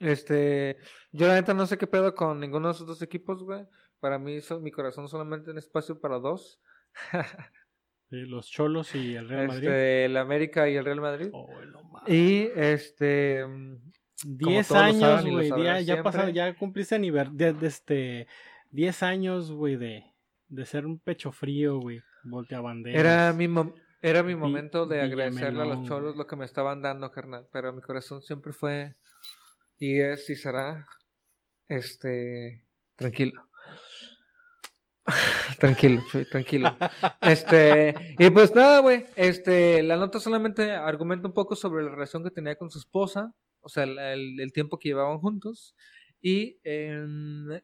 Este, 0.00 0.76
yo 1.12 1.26
la 1.28 1.34
neta 1.34 1.54
no 1.54 1.66
sé 1.66 1.78
qué 1.78 1.86
pedo 1.86 2.14
con 2.14 2.40
ninguno 2.40 2.68
de 2.68 2.74
esos 2.74 2.86
dos 2.86 3.00
equipos, 3.00 3.42
güey. 3.42 3.66
Para 4.00 4.18
mí, 4.18 4.38
mi 4.60 4.70
corazón 4.70 5.08
solamente 5.08 5.50
en 5.50 5.58
espacio 5.58 5.98
para 6.00 6.18
dos. 6.18 6.60
los 8.10 8.50
Cholos 8.50 8.94
y 8.94 9.14
el 9.16 9.28
Real 9.28 9.48
Madrid. 9.48 9.68
Este, 9.68 10.04
el 10.04 10.16
América 10.16 10.68
y 10.68 10.76
el 10.76 10.84
Real 10.84 11.00
Madrid. 11.00 11.30
Oh, 11.32 11.48
y 12.06 12.48
este. 12.54 13.44
10 14.26 14.72
años, 14.72 15.24
güey. 15.24 15.50
Ya, 15.62 15.80
ya 15.80 16.02
pasado, 16.02 16.28
ya 16.28 16.54
cumpliste 16.54 16.94
aniversario. 16.94 17.54
De, 17.54 17.66
este. 17.66 18.26
10 18.74 19.02
años, 19.04 19.52
güey, 19.52 19.76
de, 19.76 20.04
de 20.48 20.66
ser 20.66 20.84
un 20.84 20.98
pecho 20.98 21.30
frío, 21.30 21.78
güey. 21.78 22.00
Voltea 22.24 22.60
bandera. 22.60 22.98
Era 22.98 23.32
mi, 23.32 23.48
era 24.02 24.22
mi 24.22 24.34
momento 24.34 24.86
de 24.86 25.00
agradecerle 25.00 25.62
a 25.62 25.66
los 25.66 25.86
cholos 25.86 26.16
lo 26.16 26.26
que 26.26 26.36
me 26.36 26.44
estaban 26.44 26.82
dando, 26.82 27.10
carnal. 27.12 27.46
Pero 27.52 27.72
mi 27.72 27.80
corazón 27.80 28.20
siempre 28.20 28.52
fue. 28.52 28.96
Y 29.78 30.00
es 30.00 30.28
y 30.28 30.34
será. 30.34 30.86
Este. 31.68 32.66
Tranquilo. 32.96 33.48
tranquilo, 35.60 36.02
tranquilo. 36.30 36.76
Este, 37.20 37.94
y 38.18 38.30
pues 38.30 38.54
nada, 38.54 38.80
güey. 38.80 39.06
Este, 39.14 39.84
la 39.84 39.96
nota 39.96 40.18
solamente 40.18 40.72
argumenta 40.72 41.28
un 41.28 41.34
poco 41.34 41.54
sobre 41.54 41.84
la 41.84 41.90
relación 41.90 42.24
que 42.24 42.30
tenía 42.30 42.56
con 42.56 42.70
su 42.70 42.78
esposa, 42.78 43.32
o 43.60 43.68
sea, 43.68 43.84
el, 43.84 44.50
tiempo 44.52 44.78
que 44.78 44.90
llevaban 44.90 45.18
juntos, 45.18 45.74
y, 46.26 46.58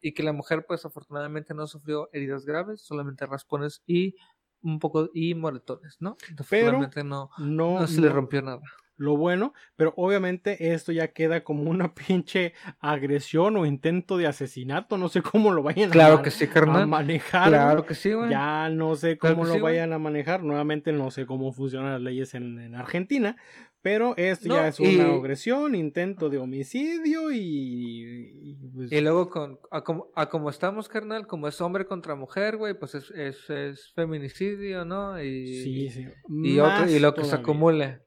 y 0.03 0.13
que 0.13 0.23
la 0.23 0.35
mujer, 0.35 0.67
pues 0.69 0.85
afortunadamente 0.85 1.55
no 1.55 1.67
sufrió 1.67 2.11
heridas 2.13 2.45
graves, 2.45 2.83
solamente 2.83 3.25
raspones 3.25 3.83
y 3.87 4.17
un 4.61 4.79
poco 4.79 5.09
y 5.15 5.35
moretones, 5.35 5.97
¿no? 5.99 6.19
Pero 6.51 6.79
no, 7.03 7.31
no, 7.39 7.87
se 7.87 8.03
le 8.03 8.11
rompió 8.11 8.43
nada 8.43 8.61
lo 9.01 9.17
bueno, 9.17 9.55
pero 9.77 9.95
obviamente 9.97 10.75
esto 10.75 10.93
ya 10.93 11.09
queda 11.09 11.43
como 11.43 11.71
una 11.71 11.95
pinche 11.95 12.53
agresión 12.81 13.57
o 13.57 13.65
intento 13.65 14.19
de 14.19 14.27
asesinato, 14.27 14.99
no 14.99 15.09
sé 15.09 15.23
cómo 15.23 15.53
lo 15.53 15.63
vayan 15.63 15.91
a, 15.99 16.23
que 16.23 16.31
sí, 16.31 16.47
manejar. 16.87 17.49
Claro 17.49 17.87
que 17.87 17.95
sí, 17.95 18.13
güey. 18.13 18.31
Ya 18.31 18.69
no 18.69 18.95
sé 18.97 19.17
cómo 19.17 19.45
lo 19.45 19.59
vayan 19.59 19.95
a 19.95 19.99
manejar, 19.99 20.43
nuevamente 20.43 20.93
no 20.93 21.11
sé 21.11 21.25
cómo 21.25 21.51
funcionan 21.53 21.93
las 21.93 22.03
leyes 22.03 22.35
en, 22.35 22.75
Argentina, 22.75 23.37
pero 23.83 24.15
esto 24.19 24.49
ya 24.49 24.69
es 24.69 24.79
una 24.79 25.15
agresión, 25.15 25.75
intento 25.75 26.29
de 26.29 26.37
homicidio 26.37 27.33
y... 27.33 28.51
Y, 28.51 28.55
pues 28.75 29.03
luego 29.03 29.31
con, 29.31 29.59
a 29.71 30.29
como, 30.29 30.51
estamos, 30.51 30.89
carnal, 30.89 31.27
como 31.27 31.49
es 31.49 31.61
hombre 31.61 31.87
contra 31.87 32.15
mujer, 32.15 32.59
güey, 32.59 32.79
pues 32.79 32.95
es, 32.95 33.11
es, 33.49 33.93
feminicidio, 33.95 34.85
¿no? 34.85 35.23
Y, 35.23 35.63
sí, 35.63 35.91
sí. 35.91 36.09
Y, 36.29 36.59
otro, 36.59 36.91
y 36.91 36.99
lo 36.99 37.15
que 37.15 37.25
se 37.25 37.37
acumule. 37.37 38.03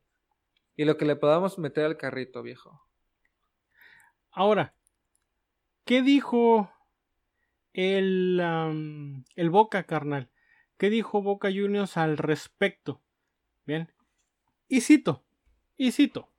Y 0.76 0.86
lo 0.86 0.98
que 0.98 1.06
le 1.06 1.16
podamos 1.16 1.58
meter 1.58 1.86
al 1.86 1.98
carrito, 1.98 2.44
viejo. 2.44 2.88
Ahora, 4.32 4.76
¿qué 5.86 6.04
dijo 6.04 6.72
el, 7.74 8.40
el 9.36 9.50
Boca, 9.50 9.84
carnal? 9.84 10.30
¿Qué 10.78 10.92
dijo 10.92 11.22
Boca 11.24 11.50
Juniors 11.50 11.98
al 11.98 12.18
respecto? 12.18 13.02
Bien. 13.66 13.92
Y 14.68 14.82
cito, 14.82 15.24
y 15.78 15.92
cito. 15.92 16.30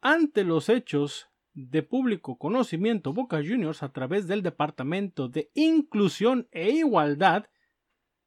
Ante 0.00 0.44
los 0.44 0.68
hechos 0.68 1.28
de 1.52 1.82
público 1.82 2.38
conocimiento, 2.38 3.12
Boca 3.12 3.38
Juniors, 3.38 3.82
a 3.82 3.92
través 3.92 4.26
del 4.26 4.42
Departamento 4.42 5.28
de 5.28 5.50
Inclusión 5.54 6.48
e 6.52 6.70
Igualdad, 6.70 7.46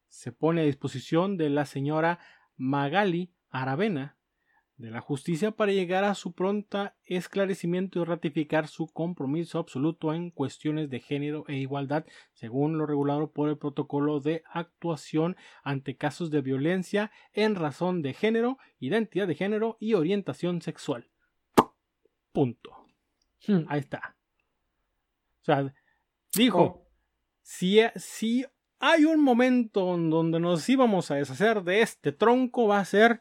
se 0.07 0.31
pone 0.31 0.61
a 0.61 0.65
disposición 0.65 1.37
de 1.37 1.49
la 1.49 1.65
señora 1.65 2.19
Magali 2.57 3.31
Aravena, 3.49 4.17
de 4.79 4.91
la 4.91 5.01
justicia 5.01 5.51
para 5.51 5.73
llegar 5.73 6.05
a 6.05 6.15
su 6.15 6.31
pronta 6.31 6.95
esclarecimiento 7.05 7.99
y 7.99 8.05
ratificar 8.05 8.69
su 8.69 8.87
compromiso 8.87 9.59
absoluto 9.59 10.13
en 10.13 10.31
cuestiones 10.31 10.89
de 10.89 11.01
género 11.01 11.43
e 11.49 11.57
igualdad, 11.57 12.05
según 12.33 12.77
lo 12.77 12.85
regulado 12.85 13.29
por 13.29 13.49
el 13.49 13.57
protocolo 13.57 14.21
de 14.21 14.41
actuación 14.49 15.35
ante 15.63 15.97
casos 15.97 16.31
de 16.31 16.41
violencia 16.41 17.11
en 17.33 17.55
razón 17.55 18.01
de 18.01 18.13
género, 18.13 18.57
identidad 18.79 19.27
de 19.27 19.35
género 19.35 19.75
y 19.81 19.95
orientación 19.95 20.61
sexual. 20.61 21.09
Punto. 22.31 22.87
Hmm. 23.47 23.65
Ahí 23.67 23.81
está. 23.81 24.15
O 25.41 25.43
sea, 25.43 25.73
dijo, 26.33 26.61
oh. 26.61 26.87
si, 27.41 27.81
si 27.97 28.45
hay 28.79 29.03
un 29.03 29.21
momento 29.21 29.95
en 29.95 30.09
donde 30.09 30.39
nos 30.39 30.69
íbamos 30.69 31.11
a 31.11 31.15
deshacer 31.15 31.63
de 31.63 31.81
este 31.81 32.13
tronco, 32.13 32.67
va 32.67 32.79
a 32.79 32.85
ser 32.85 33.19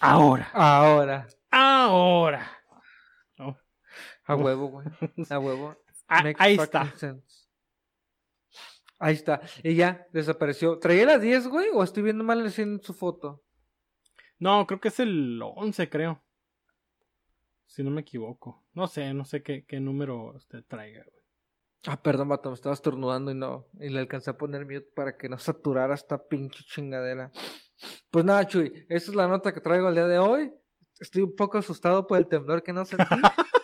Ahora. 0.00 0.50
Ahora. 0.52 1.26
Ahora. 1.50 2.50
A 4.26 4.36
huevo, 4.36 4.68
güey. 4.68 4.86
A 5.28 5.38
huevo. 5.38 5.76
Ah, 6.08 6.24
ahí 6.38 6.54
está. 6.54 6.92
Ahí 8.98 9.14
está. 9.14 9.40
Y 9.62 9.74
ya 9.74 10.06
desapareció. 10.12 10.78
¿Traía 10.78 11.04
las 11.04 11.20
10, 11.20 11.48
güey? 11.48 11.68
¿O 11.72 11.82
estoy 11.82 12.02
viendo 12.02 12.24
mal 12.24 12.44
en 12.56 12.82
su 12.82 12.94
foto? 12.94 13.42
No, 14.38 14.66
creo 14.66 14.80
que 14.80 14.88
es 14.88 15.00
el 15.00 15.40
11, 15.42 15.88
creo. 15.88 16.22
Si 17.66 17.82
no 17.82 17.90
me 17.90 18.00
equivoco. 18.02 18.64
No 18.72 18.86
sé, 18.86 19.12
no 19.14 19.24
sé 19.24 19.42
qué, 19.42 19.64
qué 19.66 19.80
número 19.80 20.32
usted 20.34 20.64
traiga, 20.66 21.04
güey. 21.04 21.24
Ah, 21.86 22.00
perdón, 22.00 22.30
vato, 22.30 22.48
me 22.48 22.54
estaba 22.54 22.74
estornudando 22.74 23.30
y 23.30 23.34
no. 23.34 23.66
Y 23.78 23.90
le 23.90 24.00
alcancé 24.00 24.30
a 24.30 24.38
poner 24.38 24.64
mute 24.64 24.88
para 24.94 25.18
que 25.18 25.28
no 25.28 25.38
saturara 25.38 25.94
esta 25.94 26.26
pinche 26.26 26.64
chingadera. 26.64 27.30
Pues 28.10 28.24
nada, 28.24 28.46
Chuy, 28.46 28.86
esta 28.88 29.10
es 29.10 29.16
la 29.16 29.28
nota 29.28 29.52
que 29.52 29.60
traigo 29.60 29.88
el 29.88 29.94
día 29.94 30.06
de 30.06 30.18
hoy. 30.18 30.52
Estoy 30.98 31.22
un 31.22 31.34
poco 31.34 31.58
asustado 31.58 32.06
por 32.06 32.18
el 32.18 32.26
temblor 32.26 32.62
que 32.62 32.72
no 32.72 32.84
sentí. 32.84 33.04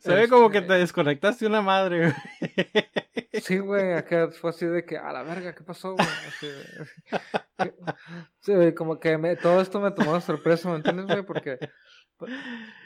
Se 0.00 0.14
ve 0.14 0.28
como 0.28 0.50
que 0.50 0.58
este 0.58 0.68
te 0.68 0.78
desconectaste 0.78 1.46
una 1.46 1.62
madre, 1.62 2.14
Sí, 3.42 3.58
güey, 3.58 3.92
acá 3.92 4.30
fue 4.30 4.50
así 4.50 4.66
de 4.66 4.84
que, 4.84 4.96
a 4.96 5.12
la 5.12 5.22
verga, 5.22 5.54
¿qué 5.54 5.62
pasó, 5.62 5.94
güey? 5.94 6.08
sí, 8.40 8.54
güey, 8.54 8.74
como 8.74 8.98
que 8.98 9.18
me, 9.18 9.36
todo 9.36 9.60
esto 9.60 9.80
me 9.80 9.90
tomó 9.90 10.14
de 10.14 10.20
sorpresa, 10.20 10.70
¿me 10.70 10.76
entiendes, 10.76 11.06
güey? 11.06 11.22
Porque, 11.22 11.58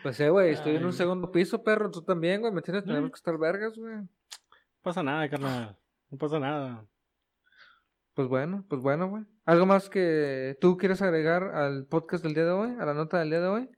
pues, 0.03 0.17
sí, 0.17 0.27
güey, 0.29 0.53
estoy 0.53 0.77
en 0.77 0.85
un 0.85 0.93
segundo 0.93 1.31
piso, 1.31 1.63
perro, 1.63 1.91
tú 1.91 2.03
también, 2.03 2.41
güey, 2.41 2.53
¿me 2.53 2.59
entiendes? 2.61 2.85
Tenemos 2.85 3.11
que 3.11 3.17
estar 3.17 3.39
vergas, 3.39 3.77
güey. 3.77 3.97
No 3.97 4.09
pasa 4.83 5.03
nada, 5.03 5.29
carnal, 5.29 5.77
no 6.11 6.19
pasa 6.19 6.39
nada. 6.39 6.85
Pues 8.21 8.29
bueno, 8.29 8.67
pues 8.69 8.83
bueno, 8.83 9.09
güey. 9.09 9.25
¿Algo 9.47 9.65
más 9.65 9.89
que 9.89 10.55
tú 10.61 10.77
quieres 10.77 11.01
agregar 11.01 11.43
al 11.55 11.87
podcast 11.87 12.23
del 12.23 12.35
día 12.35 12.45
de 12.45 12.51
hoy, 12.51 12.71
a 12.79 12.85
la 12.85 12.93
nota 12.93 13.19
del 13.19 13.31
día 13.31 13.41
de 13.41 13.49
hoy? 13.49 13.71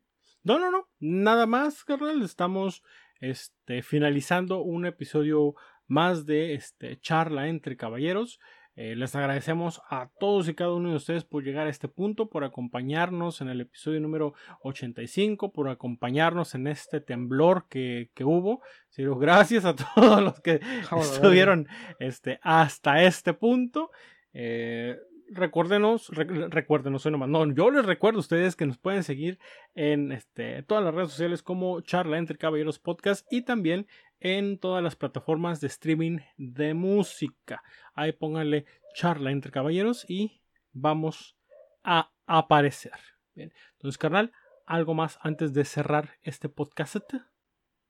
No, 0.43 0.59
no, 0.59 0.69
no, 0.69 0.89
nada 0.99 1.47
más, 1.47 1.85
carnal, 1.85 2.21
estamos 2.23 2.83
este, 3.21 3.83
finalizando 3.83 4.61
un 4.61 4.85
episodio 4.85 5.55
más 5.87 6.27
de 6.27 6.55
este, 6.55 6.99
charla 6.99 7.47
entre 7.47 7.77
caballeros. 7.77 8.41
Eh, 8.75 8.97
les 8.97 9.15
agradecemos 9.15 9.81
a 9.89 10.11
todos 10.19 10.49
y 10.49 10.55
cada 10.55 10.73
uno 10.73 10.91
de 10.91 10.97
ustedes 10.97 11.25
por 11.25 11.45
llegar 11.45 11.69
a 11.69 11.71
este 11.71 11.87
punto, 11.87 12.29
por 12.29 12.43
acompañarnos 12.43 13.43
en 13.43 13.49
el 13.49 13.61
episodio 13.61 14.01
número 14.01 14.35
85, 14.63 15.53
por 15.53 15.69
acompañarnos 15.69 16.57
en 16.57 16.67
este 16.67 17.01
temblor 17.01 17.69
que, 17.69 18.11
que 18.15 18.25
hubo. 18.25 18.61
gracias 18.97 19.65
a 19.65 19.77
todos 19.95 20.21
los 20.21 20.41
que 20.41 20.61
estuvieron 21.01 21.69
este, 22.01 22.41
hasta 22.43 23.05
este 23.05 23.35
punto. 23.35 23.93
Eh, 24.33 24.99
recuérdenos, 25.31 26.09
recuérdenos, 26.09 27.07
nomás. 27.07 27.29
No, 27.29 27.51
yo 27.53 27.71
les 27.71 27.85
recuerdo 27.85 28.19
a 28.19 28.21
ustedes 28.21 28.57
que 28.57 28.67
nos 28.67 28.79
pueden 28.79 29.03
seguir 29.03 29.39
en 29.75 30.13
este, 30.13 30.63
todas 30.63 30.85
las 30.85 30.95
redes 30.95 31.11
sociales 31.11 31.43
como 31.43 31.81
Charla 31.81 32.19
entre 32.19 32.39
Caballeros 32.39 32.79
Podcast 32.79 33.27
y 33.31 33.43
también 33.43 33.87
en 34.21 34.59
todas 34.59 34.83
las 34.83 34.97
plataformas 34.97 35.61
de 35.61 35.67
streaming 35.67 36.19
de 36.37 36.75
música. 36.75 37.63
Ahí 37.95 38.13
pónganle 38.13 38.67
Charla 38.95 39.31
entre 39.31 39.51
Caballeros 39.51 40.05
y 40.09 40.41
vamos 40.73 41.37
a 41.83 42.13
aparecer. 42.27 42.93
Bien, 43.35 43.53
entonces, 43.73 43.99
carnal, 43.99 44.33
¿algo 44.67 44.95
más 44.95 45.19
antes 45.23 45.53
de 45.55 45.65
cerrar 45.65 46.11
este 46.23 46.49
podcast? 46.49 46.97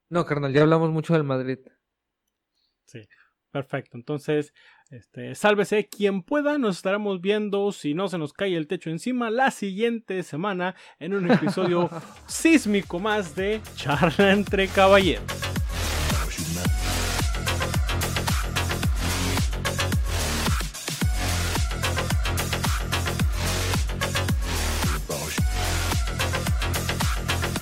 No, 0.09 0.25
carnal, 0.25 0.53
ya 0.53 0.61
hablamos 0.61 0.91
mucho 0.91 1.13
del 1.13 1.23
Madrid. 1.23 1.59
Sí. 2.85 3.07
Perfecto, 3.53 3.97
entonces, 3.97 4.51
este, 4.89 5.35
sálvese 5.35 5.87
quien 5.87 6.23
pueda, 6.23 6.57
nos 6.57 6.77
estaremos 6.77 7.21
viendo 7.21 7.71
si 7.71 7.93
no 7.93 8.07
se 8.07 8.17
nos 8.17 8.33
cae 8.33 8.57
el 8.57 8.65
techo 8.65 8.89
encima 8.89 9.29
la 9.29 9.51
siguiente 9.51 10.23
semana 10.23 10.73
en 10.97 11.13
un 11.13 11.29
episodio 11.29 11.87
sísmico 12.25 12.97
más 12.97 13.35
de 13.35 13.61
Charla 13.75 14.31
entre 14.31 14.67
Caballeros. 14.69 15.52